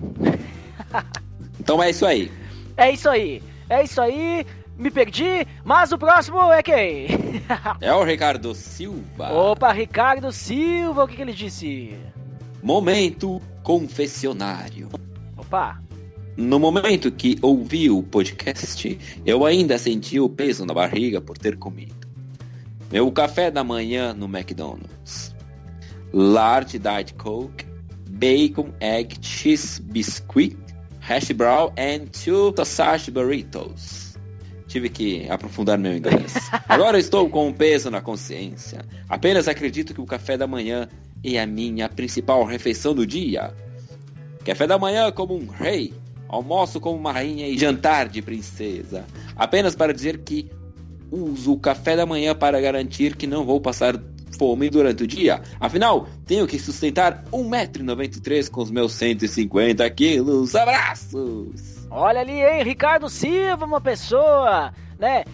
então 1.58 1.82
é 1.82 1.90
isso 1.90 2.06
aí. 2.06 2.30
É 2.76 2.90
isso 2.90 3.08
aí. 3.08 3.42
É 3.68 3.82
isso 3.82 4.00
aí. 4.00 4.46
Me 4.78 4.92
perdi, 4.92 5.44
mas 5.64 5.90
o 5.90 5.98
próximo 5.98 6.52
é 6.52 6.62
quem? 6.62 7.08
é 7.80 7.92
o 7.92 8.04
Ricardo 8.04 8.54
Silva. 8.54 9.32
Opa, 9.32 9.72
Ricardo 9.72 10.30
Silva, 10.30 11.02
o 11.02 11.08
que, 11.08 11.16
que 11.16 11.22
ele 11.22 11.32
disse? 11.32 11.98
Momento 12.62 13.42
confessionário. 13.64 14.88
Opa. 15.36 15.82
No 16.36 16.60
momento 16.60 17.10
que 17.10 17.36
ouvi 17.42 17.90
o 17.90 18.04
podcast, 18.04 18.96
eu 19.26 19.44
ainda 19.44 19.76
senti 19.76 20.20
o 20.20 20.28
peso 20.28 20.64
na 20.64 20.72
barriga 20.72 21.20
por 21.20 21.36
ter 21.36 21.58
comido. 21.58 22.06
Meu 22.88 23.10
café 23.10 23.50
da 23.50 23.64
manhã 23.64 24.14
no 24.14 24.26
McDonald's. 24.26 25.34
Large 26.12 26.78
Diet 26.78 27.14
Coke, 27.14 27.66
Bacon, 28.08 28.72
Egg, 28.80 29.18
Cheese 29.20 29.82
Biscuit, 29.82 30.56
Hash 31.00 31.32
Brown 31.32 31.72
and 31.76 32.06
two 32.12 32.54
sausage 32.56 33.10
burritos. 33.10 34.07
Tive 34.68 34.90
que 34.90 35.28
aprofundar 35.30 35.78
meu 35.78 35.96
inglês. 35.96 36.34
Agora 36.68 36.98
estou 36.98 37.28
com 37.30 37.48
um 37.48 37.52
peso 37.52 37.90
na 37.90 38.02
consciência. 38.02 38.84
Apenas 39.08 39.48
acredito 39.48 39.94
que 39.94 40.00
o 40.00 40.06
café 40.06 40.36
da 40.36 40.46
manhã 40.46 40.86
é 41.24 41.40
a 41.40 41.46
minha 41.46 41.88
principal 41.88 42.44
refeição 42.44 42.94
do 42.94 43.06
dia. 43.06 43.54
Café 44.44 44.66
da 44.66 44.78
manhã 44.78 45.10
como 45.10 45.34
um 45.34 45.46
rei, 45.46 45.94
almoço 46.28 46.78
como 46.80 46.98
uma 46.98 47.12
rainha 47.12 47.48
e 47.48 47.58
jantar 47.58 48.08
de 48.08 48.20
princesa. 48.20 49.06
Apenas 49.34 49.74
para 49.74 49.92
dizer 49.92 50.18
que 50.18 50.50
uso 51.10 51.54
o 51.54 51.58
café 51.58 51.96
da 51.96 52.04
manhã 52.04 52.34
para 52.34 52.60
garantir 52.60 53.16
que 53.16 53.26
não 53.26 53.46
vou 53.46 53.60
passar 53.62 53.98
fome 54.38 54.68
durante 54.68 55.02
o 55.02 55.06
dia. 55.06 55.40
Afinal, 55.58 56.06
tenho 56.26 56.46
que 56.46 56.58
sustentar 56.58 57.24
1,93m 57.32 58.50
com 58.50 58.62
os 58.62 58.70
meus 58.70 58.92
150 58.92 59.88
quilos. 59.90 60.54
Abraços! 60.54 61.77
Olha 61.90 62.20
ali, 62.20 62.42
hein? 62.42 62.62
Ricardo 62.62 63.08
Silva, 63.08 63.64
uma 63.64 63.80
pessoa, 63.80 64.72
né? 64.98 65.24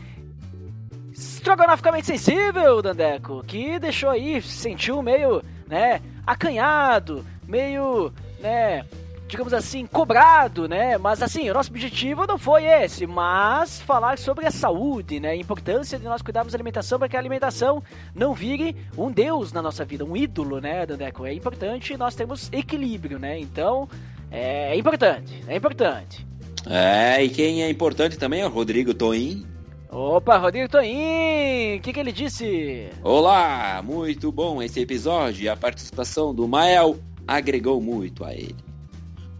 Estrogonoficamente 1.13 2.07
sensível, 2.07 2.81
Dandeco, 2.81 3.43
que 3.47 3.79
deixou 3.79 4.11
aí, 4.11 4.41
sentiu 4.43 5.01
meio, 5.03 5.43
né, 5.67 6.01
acanhado, 6.27 7.25
meio, 7.47 8.13
né, 8.41 8.85
digamos 9.29 9.53
assim, 9.55 9.87
cobrado, 9.87 10.69
né? 10.69 10.99
Mas 10.99 11.23
assim, 11.23 11.49
o 11.51 11.55
nosso 11.55 11.71
objetivo 11.71 12.27
não 12.27 12.37
foi 12.39 12.65
esse, 12.65 13.07
mas 13.07 13.81
falar 13.81 14.19
sobre 14.19 14.47
a 14.47 14.51
saúde, 14.51 15.21
né? 15.21 15.31
A 15.31 15.37
importância 15.37 15.99
de 15.99 16.05
nós 16.05 16.23
cuidarmos 16.23 16.53
da 16.53 16.57
alimentação 16.57 16.99
para 16.99 17.09
que 17.09 17.17
a 17.17 17.21
alimentação 17.21 17.83
não 18.15 18.35
vire 18.35 18.77
um 18.97 19.11
deus 19.11 19.53
na 19.53 19.63
nossa 19.63 19.85
vida, 19.85 20.05
um 20.05 20.17
ídolo, 20.17 20.61
né, 20.61 20.85
Dandeco? 20.87 21.27
É 21.27 21.33
importante 21.33 21.97
nós 21.97 22.15
termos 22.15 22.49
equilíbrio, 22.53 23.19
né? 23.19 23.39
Então, 23.39 23.89
é 24.31 24.77
importante, 24.77 25.45
é 25.47 25.57
importante. 25.57 26.27
É, 26.67 27.23
e 27.23 27.29
quem 27.29 27.63
é 27.63 27.71
importante 27.71 28.17
também 28.17 28.41
é 28.41 28.47
o 28.47 28.51
Rodrigo 28.51 28.95
Toim. 28.95 29.47
Opa, 29.91 30.39
Rodrigo 30.39 30.69
Toim, 30.69 31.77
o 31.77 31.81
que, 31.81 31.93
que 31.93 32.01
ele 32.01 32.11
disse? 32.11 32.89
Olá, 33.03 33.83
muito 33.85 34.33
bom 34.33 34.63
esse 34.63 34.81
episódio 34.81 35.45
e 35.45 35.49
a 35.49 35.57
participação 35.57 36.35
do 36.35 36.49
Mael 36.49 36.99
agregou 37.27 37.81
muito 37.81 38.25
a 38.25 38.35
ele. 38.35 38.57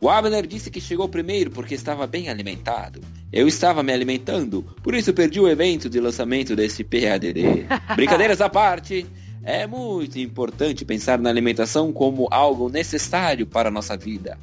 O 0.01 0.09
Abner 0.09 0.47
disse 0.47 0.71
que 0.71 0.81
chegou 0.81 1.09
primeiro 1.09 1.51
porque 1.51 1.75
estava 1.75 2.07
bem 2.07 2.29
alimentado. 2.29 3.01
Eu 3.33 3.49
estava 3.49 3.83
me 3.83 3.93
alimentando, 3.93 4.63
por 4.83 4.95
isso 4.95 5.13
perdi 5.13 5.41
o 5.41 5.49
evento 5.49 5.89
de 5.89 5.99
lançamento 5.99 6.55
desse 6.55 6.85
PADD. 6.85 7.67
Brincadeiras 7.97 8.41
à 8.41 8.49
parte, 8.49 9.07
é 9.43 9.67
muito 9.67 10.19
importante 10.19 10.85
pensar 10.85 11.19
na 11.19 11.31
alimentação 11.31 11.93
como 11.93 12.29
algo 12.31 12.69
necessário 12.69 13.47
para 13.47 13.69
a 13.69 13.73
nossa 13.73 13.97
vida, 13.97 14.39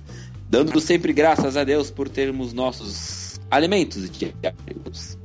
dando 0.51 0.81
sempre 0.81 1.13
graças 1.13 1.55
a 1.55 1.63
Deus 1.63 1.89
por 1.89 2.09
termos 2.09 2.51
nossos 2.51 3.39
alimentos 3.49 4.11
diários. 4.11 5.17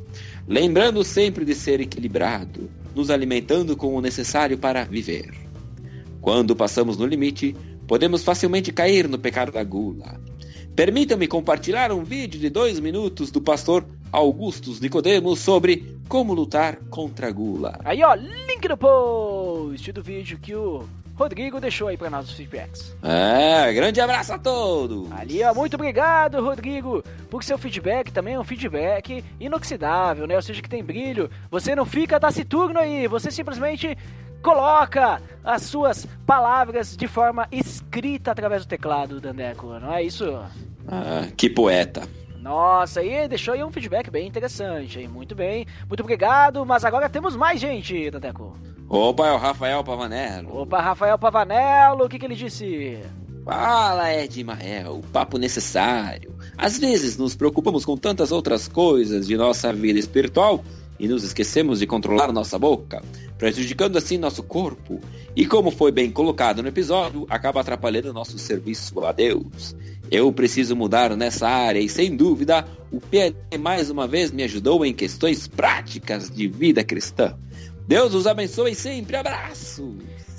Lembrando 0.47 1.03
sempre 1.03 1.45
de 1.45 1.53
ser 1.53 1.81
equilibrado, 1.81 2.71
nos 2.95 3.11
alimentando 3.11 3.77
com 3.77 3.97
o 3.97 4.01
necessário 4.01 4.57
para 4.57 4.85
viver. 4.85 5.35
Quando 6.21 6.55
passamos 6.55 6.97
no 6.97 7.05
limite, 7.05 7.57
podemos 7.89 8.23
facilmente 8.23 8.73
cair 8.73 9.09
no 9.09 9.19
pecado 9.19 9.51
da 9.51 9.65
gula. 9.65 10.21
Permitam-me 10.77 11.27
compartilhar 11.27 11.91
um 11.91 12.05
vídeo 12.05 12.39
de 12.39 12.49
dois 12.49 12.79
minutos 12.79 13.33
do 13.33 13.41
pastor 13.41 13.85
Augustus 14.13 14.79
Nicodemos 14.79 15.41
sobre 15.41 15.99
como 16.09 16.35
lutar 16.35 16.77
contra 16.89 17.27
a 17.27 17.33
gula. 17.33 17.81
Aí, 17.85 18.01
ó, 18.05 18.15
link 18.15 18.69
no 18.69 18.77
post 18.77 19.91
do 19.91 20.03
vídeo 20.05 20.39
que 20.39 20.55
o 20.55 20.85
Rodrigo 21.17 21.59
deixou 21.59 21.89
aí 21.89 21.97
para 21.97 22.11
nós 22.11 22.29
os 22.29 22.35
feedbacks. 22.35 22.95
É, 23.03 23.73
grande 23.73 24.01
abraço 24.01 24.35
a 24.35 24.39
todos! 24.39 25.11
Ali, 25.13 25.43
ó, 25.43 25.55
muito 25.55 25.75
obrigado, 25.75 26.43
Rodrigo, 26.45 27.03
por 27.31 27.43
seu 27.43 27.57
feedback 27.57 28.13
também 28.13 28.35
é 28.35 28.39
um 28.39 28.45
feedback 28.45 29.25
inoxidável, 29.41 30.27
né? 30.27 30.37
Ou 30.37 30.43
seja, 30.43 30.61
que 30.61 30.69
tem 30.69 30.85
brilho. 30.85 31.31
Você 31.51 31.75
não 31.75 31.87
fica 31.87 32.21
taciturno 32.21 32.79
aí, 32.79 33.09
você 33.09 33.31
simplesmente 33.31 33.97
coloca 34.43 35.21
as 35.43 35.63
suas 35.63 36.07
palavras 36.27 36.97
de 36.97 37.09
forma 37.09 37.49
escrita 37.51 38.31
através 38.31 38.65
do 38.65 38.69
teclado, 38.69 39.21
Dandeco, 39.21 39.67
não 39.81 39.93
é 39.93 40.03
isso? 40.03 40.25
Ah, 40.87 41.27
que 41.37 41.49
poeta. 41.49 42.03
Nossa, 42.47 43.03
e 43.03 43.27
deixou 43.27 43.55
aí 43.55 43.65
um 43.65 43.73
feedback 43.73 44.09
bem 44.09 44.29
interessante, 44.29 45.01
hein? 45.01 45.09
Muito 45.09 45.35
bem, 45.35 45.67
muito 45.89 46.01
obrigado, 46.01 46.65
mas 46.65 46.85
agora 46.85 47.09
temos 47.09 47.35
mais 47.35 47.61
gente, 47.61 48.09
Dandeco. 48.09 48.57
Opa, 48.89 49.27
é 49.27 49.33
o 49.33 49.37
Rafael 49.37 49.83
Pavanello. 49.83 50.61
Opa, 50.61 50.81
Rafael 50.81 51.19
Pavanello, 51.19 52.05
o 52.05 52.09
que, 52.09 52.21
que 52.21 52.25
ele 52.25 52.37
disse? 52.37 53.01
Fala, 53.45 54.15
Ed 54.15 54.45
Mael, 54.45 55.03
papo 55.13 55.39
necessário. 55.39 56.37
Às 56.57 56.79
vezes 56.79 57.17
nos 57.17 57.35
preocupamos 57.35 57.85
com 57.85 57.97
tantas 57.97 58.31
outras 58.31 58.69
coisas 58.69 59.27
de 59.27 59.37
nossa 59.37 59.73
vida 59.73 59.99
espiritual 59.99 60.63
e 61.01 61.09
nos 61.09 61.25
esquecemos 61.25 61.81
de 61.81 61.87
controlar 61.87 62.33
nossa 62.33 62.59
boca, 62.59 63.03
prejudicando 63.37 63.99
assim 63.99 64.19
nosso 64.19 64.45
corpo. 64.45 65.01
E 65.35 65.47
como 65.47 65.71
foi 65.71 65.91
bem 65.91 66.11
colocado 66.11 66.63
no 66.63 66.69
episódio, 66.69 67.27
acaba 67.29 67.61
atrapalhando 67.61 68.13
nosso 68.13 68.39
serviço 68.39 69.05
a 69.05 69.11
Deus. 69.11 69.75
Eu 70.11 70.33
preciso 70.33 70.77
mudar 70.77 71.17
nessa 71.17 71.49
área 71.49 71.81
e 71.81 71.89
sem 71.89 72.15
dúvida 72.17 72.65
o 72.93 73.01
PLE 73.01 73.59
mais 73.59 73.91
uma 73.91 74.07
vez 74.07 74.31
me 74.31 74.45
ajudou 74.45 74.85
em 74.85 74.95
questões 74.95 75.49
práticas 75.49 76.31
de 76.31 76.47
vida 76.47 76.85
cristã. 76.85 77.37
Deus 77.87 78.15
os 78.15 78.27
abençoe 78.27 78.75
sempre. 78.75 79.17
Abraços! 79.17 79.95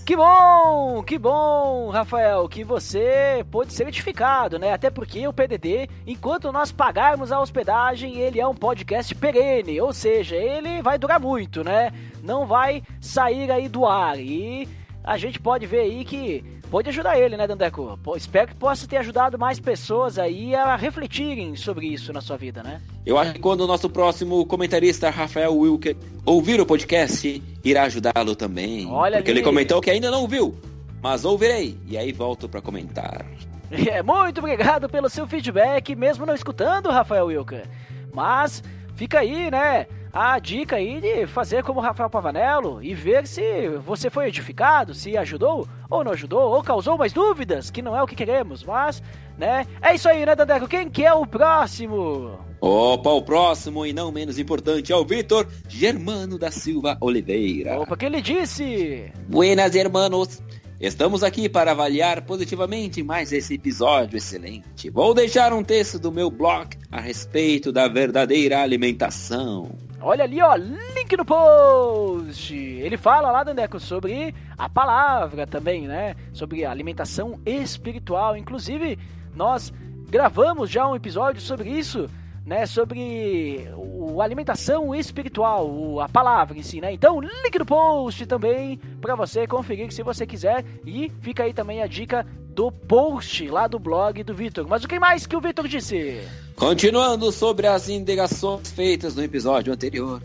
Que 0.07 0.15
bom, 0.15 1.03
que 1.03 1.18
bom, 1.18 1.89
Rafael, 1.89 2.47
que 2.47 2.63
você 2.63 3.45
pôde 3.51 3.74
ser 3.74 3.89
edificado, 3.89 4.57
né? 4.57 4.72
Até 4.72 4.89
porque 4.89 5.28
o 5.28 5.34
PDD, 5.34 5.89
enquanto 6.07 6.49
nós 6.49 6.72
pagarmos 6.72 7.30
a 7.30 7.41
hospedagem, 7.41 8.15
ele 8.15 8.39
é 8.39 8.47
um 8.47 8.55
podcast 8.55 9.13
perene, 9.13 9.82
ou 9.82 9.91
seja, 9.91 10.38
ele 10.38 10.82
vai 10.82 10.97
durar 10.97 11.20
muito, 11.20 11.61
né? 11.61 11.91
Não 12.24 12.47
vai 12.47 12.82
sair 13.01 13.51
aí 13.51 13.68
do 13.68 13.86
ar. 13.86 14.18
E 14.18 14.70
a 15.07 15.17
gente 15.17 15.39
pode 15.39 15.65
ver 15.65 15.79
aí 15.79 16.03
que 16.03 16.43
pode 16.69 16.89
ajudar 16.89 17.17
ele, 17.17 17.37
né, 17.37 17.47
Dandeco? 17.47 17.97
Espero 18.17 18.49
que 18.49 18.55
possa 18.55 18.85
ter 18.85 18.97
ajudado 18.97 19.39
mais 19.39 19.57
pessoas 19.57 20.19
aí 20.19 20.53
a 20.53 20.75
refletirem 20.75 21.55
sobre 21.55 21.87
isso 21.87 22.11
na 22.11 22.19
sua 22.19 22.35
vida, 22.35 22.61
né? 22.61 22.81
Eu 23.05 23.17
acho 23.17 23.31
que 23.33 23.39
quando 23.39 23.61
o 23.61 23.67
nosso 23.67 23.89
próximo 23.89 24.45
comentarista, 24.45 25.09
Rafael 25.09 25.55
Wilker, 25.55 25.95
ouvir 26.25 26.59
o 26.59 26.65
podcast, 26.65 27.41
irá 27.63 27.83
ajudá-lo 27.83 28.35
também. 28.35 28.85
Olha 28.85 29.17
porque 29.17 29.31
ali. 29.31 29.39
ele 29.39 29.45
comentou 29.45 29.79
que 29.79 29.89
ainda 29.89 30.11
não 30.11 30.23
ouviu, 30.23 30.53
mas 31.01 31.23
ouvirei. 31.23 31.77
E 31.87 31.97
aí 31.97 32.11
volto 32.11 32.49
para 32.49 32.61
comentar. 32.61 33.25
É, 33.69 34.01
muito 34.01 34.37
obrigado 34.39 34.87
pelo 34.87 35.09
seu 35.09 35.27
feedback, 35.27 35.93
mesmo 35.93 36.25
não 36.25 36.33
escutando, 36.33 36.89
Rafael 36.89 37.25
Wilker. 37.25 37.67
Mas 38.13 38.63
fica 38.95 39.19
aí, 39.19 39.51
né? 39.51 39.87
A 40.20 40.39
dica 40.39 40.78
aí 40.78 40.99
de 40.99 41.28
fazer 41.28 41.61
como 41.61 41.80
Rafael 41.80 42.09
Pavanello 42.09 42.82
e 42.82 42.95
ver 42.95 43.28
se 43.28 43.70
você 43.86 44.09
foi 44.09 44.30
edificado, 44.30 44.95
se 44.95 45.15
ajudou 45.15 45.68
ou 45.88 46.03
não 46.03 46.11
ajudou, 46.11 46.55
ou 46.55 46.63
causou 46.63 46.97
mais 46.97 47.13
dúvidas, 47.13 47.70
que 47.70 47.84
não 47.84 47.95
é 47.95 48.01
o 48.01 48.07
que 48.07 48.15
queremos, 48.15 48.63
mas, 48.63 48.99
né? 49.38 49.68
É 49.80 49.93
isso 49.93 50.09
aí, 50.09 50.26
né, 50.26 50.36
Dandeco? 50.36 50.68
Quem 50.68 50.89
que 50.89 51.05
é 51.05 51.13
o 51.13 51.24
próximo? 51.28 52.39
Opa, 52.59 53.11
o 53.11 53.22
próximo 53.22 53.86
e 53.86 53.93
não 53.93 54.11
menos 54.11 54.39
importante 54.39 54.91
é 54.91 54.95
o 54.95 55.05
Vitor 55.05 55.47
Germano 55.70 56.39
da 56.39 56.49
Silva 56.49 56.97
Oliveira. 56.99 57.80
Opa, 57.80 57.95
quem 57.95 58.09
lhe 58.09 58.20
disse? 58.20 59.11
Buenas, 59.30 59.76
hermanos. 59.76 60.41
Estamos 60.82 61.24
aqui 61.24 61.47
para 61.47 61.72
avaliar 61.72 62.24
positivamente 62.24 63.03
mais 63.03 63.32
esse 63.32 63.53
episódio 63.53 64.18
excelente. 64.18 64.89
Vou 64.89 65.13
deixar 65.13 65.53
um 65.53 65.63
texto 65.63 65.99
do 65.99 66.11
meu 66.11 66.32
blog 66.32 66.76
a 66.91 66.99
respeito 66.99 67.72
da 67.72 67.88
verdadeira 67.88 68.63
alimentação. 68.63 69.86
Olha 69.99 70.23
ali, 70.23 70.41
ó, 70.41 70.55
link 70.55 71.17
no 71.17 71.25
post. 71.25 72.55
Ele 72.55 72.97
fala 72.97 73.31
lá, 73.31 73.43
Dandeco, 73.43 73.79
sobre 73.79 74.33
a 74.57 74.69
palavra 74.69 75.47
também, 75.47 75.87
né? 75.87 76.15
Sobre 76.31 76.65
alimentação 76.65 77.39
espiritual. 77.45 78.37
Inclusive, 78.37 78.97
nós 79.35 79.73
gravamos 80.09 80.69
já 80.69 80.87
um 80.87 80.95
episódio 80.95 81.41
sobre 81.41 81.69
isso 81.69 82.07
né, 82.47 82.65
sobre 82.65 83.69
o, 83.75 84.21
alimentação 84.21 84.95
espiritual, 84.95 85.99
a 85.99 86.07
palavra 86.07 86.57
em 86.57 86.63
si, 86.63 86.79
né? 86.79 86.93
Então, 86.93 87.19
link 87.19 87.59
no 87.59 87.65
post 87.65 88.25
também 88.25 88.77
para 89.01 89.15
você 89.15 89.45
conferir 89.45 89.91
se 89.91 90.01
você 90.01 90.25
quiser 90.25 90.63
e 90.85 91.11
fica 91.19 91.43
aí 91.43 91.53
também 91.53 91.83
a 91.83 91.87
dica 91.87 92.25
do 92.57 92.69
post 92.71 93.47
lá 93.49 93.67
do 93.67 93.77
blog 93.77 94.23
do 94.23 94.33
Vitor. 94.33 94.65
Mas 94.67 94.83
o 94.83 94.87
que 94.87 94.99
mais 94.99 95.27
que 95.27 95.35
o 95.35 95.39
Vitor 95.39 95.67
disse? 95.67 96.19
Continuando 96.55 97.31
sobre 97.31 97.67
as 97.67 97.87
indagações 97.87 98.71
feitas 98.71 99.15
no 99.15 99.23
episódio 99.23 99.71
anterior. 99.71 100.23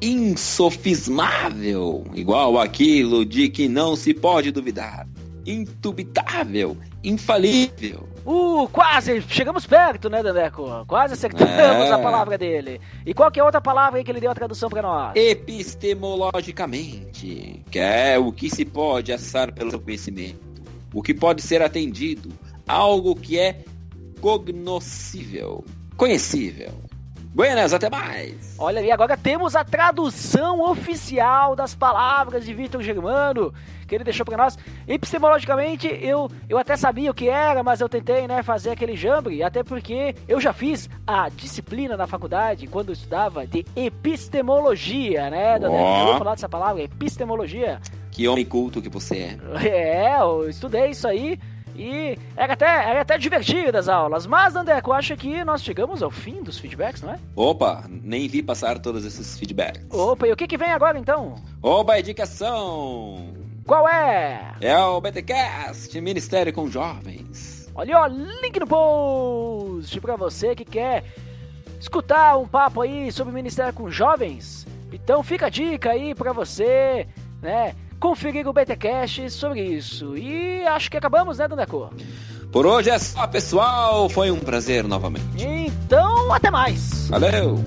Insofismável, 0.00 2.04
igual 2.14 2.60
aquilo 2.60 3.26
de 3.26 3.48
que 3.48 3.66
não 3.66 3.96
se 3.96 4.14
pode 4.14 4.52
duvidar. 4.52 5.08
Indubitável, 5.44 6.76
infalível 7.02 8.06
Uh, 8.26 8.68
quase! 8.72 9.22
Chegamos 9.28 9.68
perto, 9.68 10.10
né, 10.10 10.20
Dandeco? 10.20 10.84
Quase 10.88 11.14
acertamos 11.14 11.86
é. 11.86 11.92
a 11.92 11.98
palavra 11.98 12.36
dele. 12.36 12.80
E 13.06 13.14
qual 13.14 13.30
que 13.30 13.38
é 13.38 13.42
a 13.42 13.44
outra 13.44 13.60
palavra 13.60 14.00
aí 14.00 14.04
que 14.04 14.10
ele 14.10 14.18
deu 14.18 14.32
a 14.32 14.34
tradução 14.34 14.68
para 14.68 14.82
nós? 14.82 15.12
Epistemologicamente, 15.14 17.62
que 17.70 17.78
é 17.78 18.18
o 18.18 18.32
que 18.32 18.50
se 18.50 18.64
pode 18.64 19.12
acessar 19.12 19.54
pelo 19.54 19.78
conhecimento, 19.78 20.44
o 20.96 21.02
que 21.02 21.12
pode 21.12 21.42
ser 21.42 21.60
atendido, 21.60 22.32
algo 22.66 23.14
que 23.14 23.38
é 23.38 23.62
cognoscível, 24.18 25.62
conhecível. 25.94 26.72
Buenas, 27.34 27.74
até 27.74 27.90
mais! 27.90 28.56
Olha 28.58 28.80
ali, 28.80 28.90
agora 28.90 29.14
temos 29.14 29.54
a 29.54 29.62
tradução 29.62 30.62
oficial 30.62 31.54
das 31.54 31.74
palavras 31.74 32.46
de 32.46 32.54
Vitor 32.54 32.80
Germano, 32.80 33.52
que 33.86 33.94
ele 33.94 34.04
deixou 34.04 34.24
para 34.24 34.38
nós. 34.38 34.58
Epistemologicamente, 34.88 35.86
eu, 35.86 36.30
eu 36.48 36.56
até 36.56 36.78
sabia 36.78 37.10
o 37.10 37.14
que 37.14 37.28
era, 37.28 37.62
mas 37.62 37.82
eu 37.82 37.90
tentei 37.90 38.26
né, 38.26 38.42
fazer 38.42 38.70
aquele 38.70 38.96
jambre, 38.96 39.42
até 39.42 39.62
porque 39.62 40.16
eu 40.26 40.40
já 40.40 40.54
fiz 40.54 40.88
a 41.06 41.28
disciplina 41.28 41.94
na 41.94 42.06
faculdade, 42.06 42.66
quando 42.68 42.88
eu 42.88 42.94
estudava, 42.94 43.46
de 43.46 43.66
epistemologia, 43.76 45.28
né, 45.28 45.58
Daniel? 45.58 45.78
Oh. 45.78 45.98
Eu 45.98 46.06
vou 46.06 46.18
falar 46.18 46.36
dessa 46.36 46.48
palavra, 46.48 46.82
epistemologia. 46.82 47.82
Que 48.16 48.26
homem 48.26 48.46
culto 48.46 48.80
que 48.80 48.88
você 48.88 49.14
é. 49.18 49.36
É, 49.68 50.20
eu 50.22 50.48
estudei 50.48 50.88
isso 50.88 51.06
aí. 51.06 51.38
E 51.76 52.18
era 52.34 52.54
até, 52.54 52.64
era 52.64 53.02
até 53.02 53.18
divertido 53.18 53.76
as 53.76 53.90
aulas. 53.90 54.26
Mas, 54.26 54.56
Andeco, 54.56 54.90
acho 54.90 55.14
que 55.18 55.44
nós 55.44 55.62
chegamos 55.62 56.02
ao 56.02 56.10
fim 56.10 56.42
dos 56.42 56.58
feedbacks, 56.58 57.02
não 57.02 57.12
é? 57.12 57.18
Opa, 57.36 57.84
nem 57.86 58.26
vi 58.26 58.42
passar 58.42 58.78
todos 58.78 59.04
esses 59.04 59.38
feedbacks. 59.38 59.82
Opa, 59.90 60.26
e 60.26 60.32
o 60.32 60.36
que, 60.36 60.46
que 60.46 60.56
vem 60.56 60.70
agora 60.70 60.98
então? 60.98 61.34
Opa, 61.60 62.00
indicação! 62.00 63.34
Qual 63.66 63.86
é? 63.86 64.54
É 64.62 64.78
o 64.78 64.98
BTCast, 64.98 66.00
Ministério 66.00 66.54
com 66.54 66.70
Jovens. 66.70 67.70
Olha, 67.74 68.00
ó, 68.00 68.06
link 68.06 68.58
no 68.58 68.66
post 68.66 70.00
pra 70.00 70.16
você 70.16 70.56
que 70.56 70.64
quer 70.64 71.04
escutar 71.78 72.38
um 72.38 72.48
papo 72.48 72.80
aí 72.80 73.12
sobre 73.12 73.30
o 73.32 73.34
Ministério 73.34 73.74
com 73.74 73.90
Jovens. 73.90 74.66
Então 74.90 75.22
fica 75.22 75.48
a 75.48 75.50
dica 75.50 75.90
aí 75.90 76.14
pra 76.14 76.32
você, 76.32 77.06
né? 77.42 77.74
Conferir 78.06 78.46
o 78.46 78.52
BTcast 78.52 79.28
sobre 79.30 79.60
isso. 79.62 80.16
E 80.16 80.64
acho 80.64 80.88
que 80.88 80.96
acabamos, 80.96 81.38
né, 81.38 81.48
Dandeco? 81.48 81.92
Por 82.52 82.64
hoje 82.64 82.88
é 82.88 82.98
só, 83.00 83.26
pessoal. 83.26 84.08
Foi 84.08 84.30
um 84.30 84.38
prazer 84.38 84.84
novamente. 84.84 85.24
Então, 85.36 86.32
até 86.32 86.48
mais. 86.48 87.08
Valeu. 87.08 87.60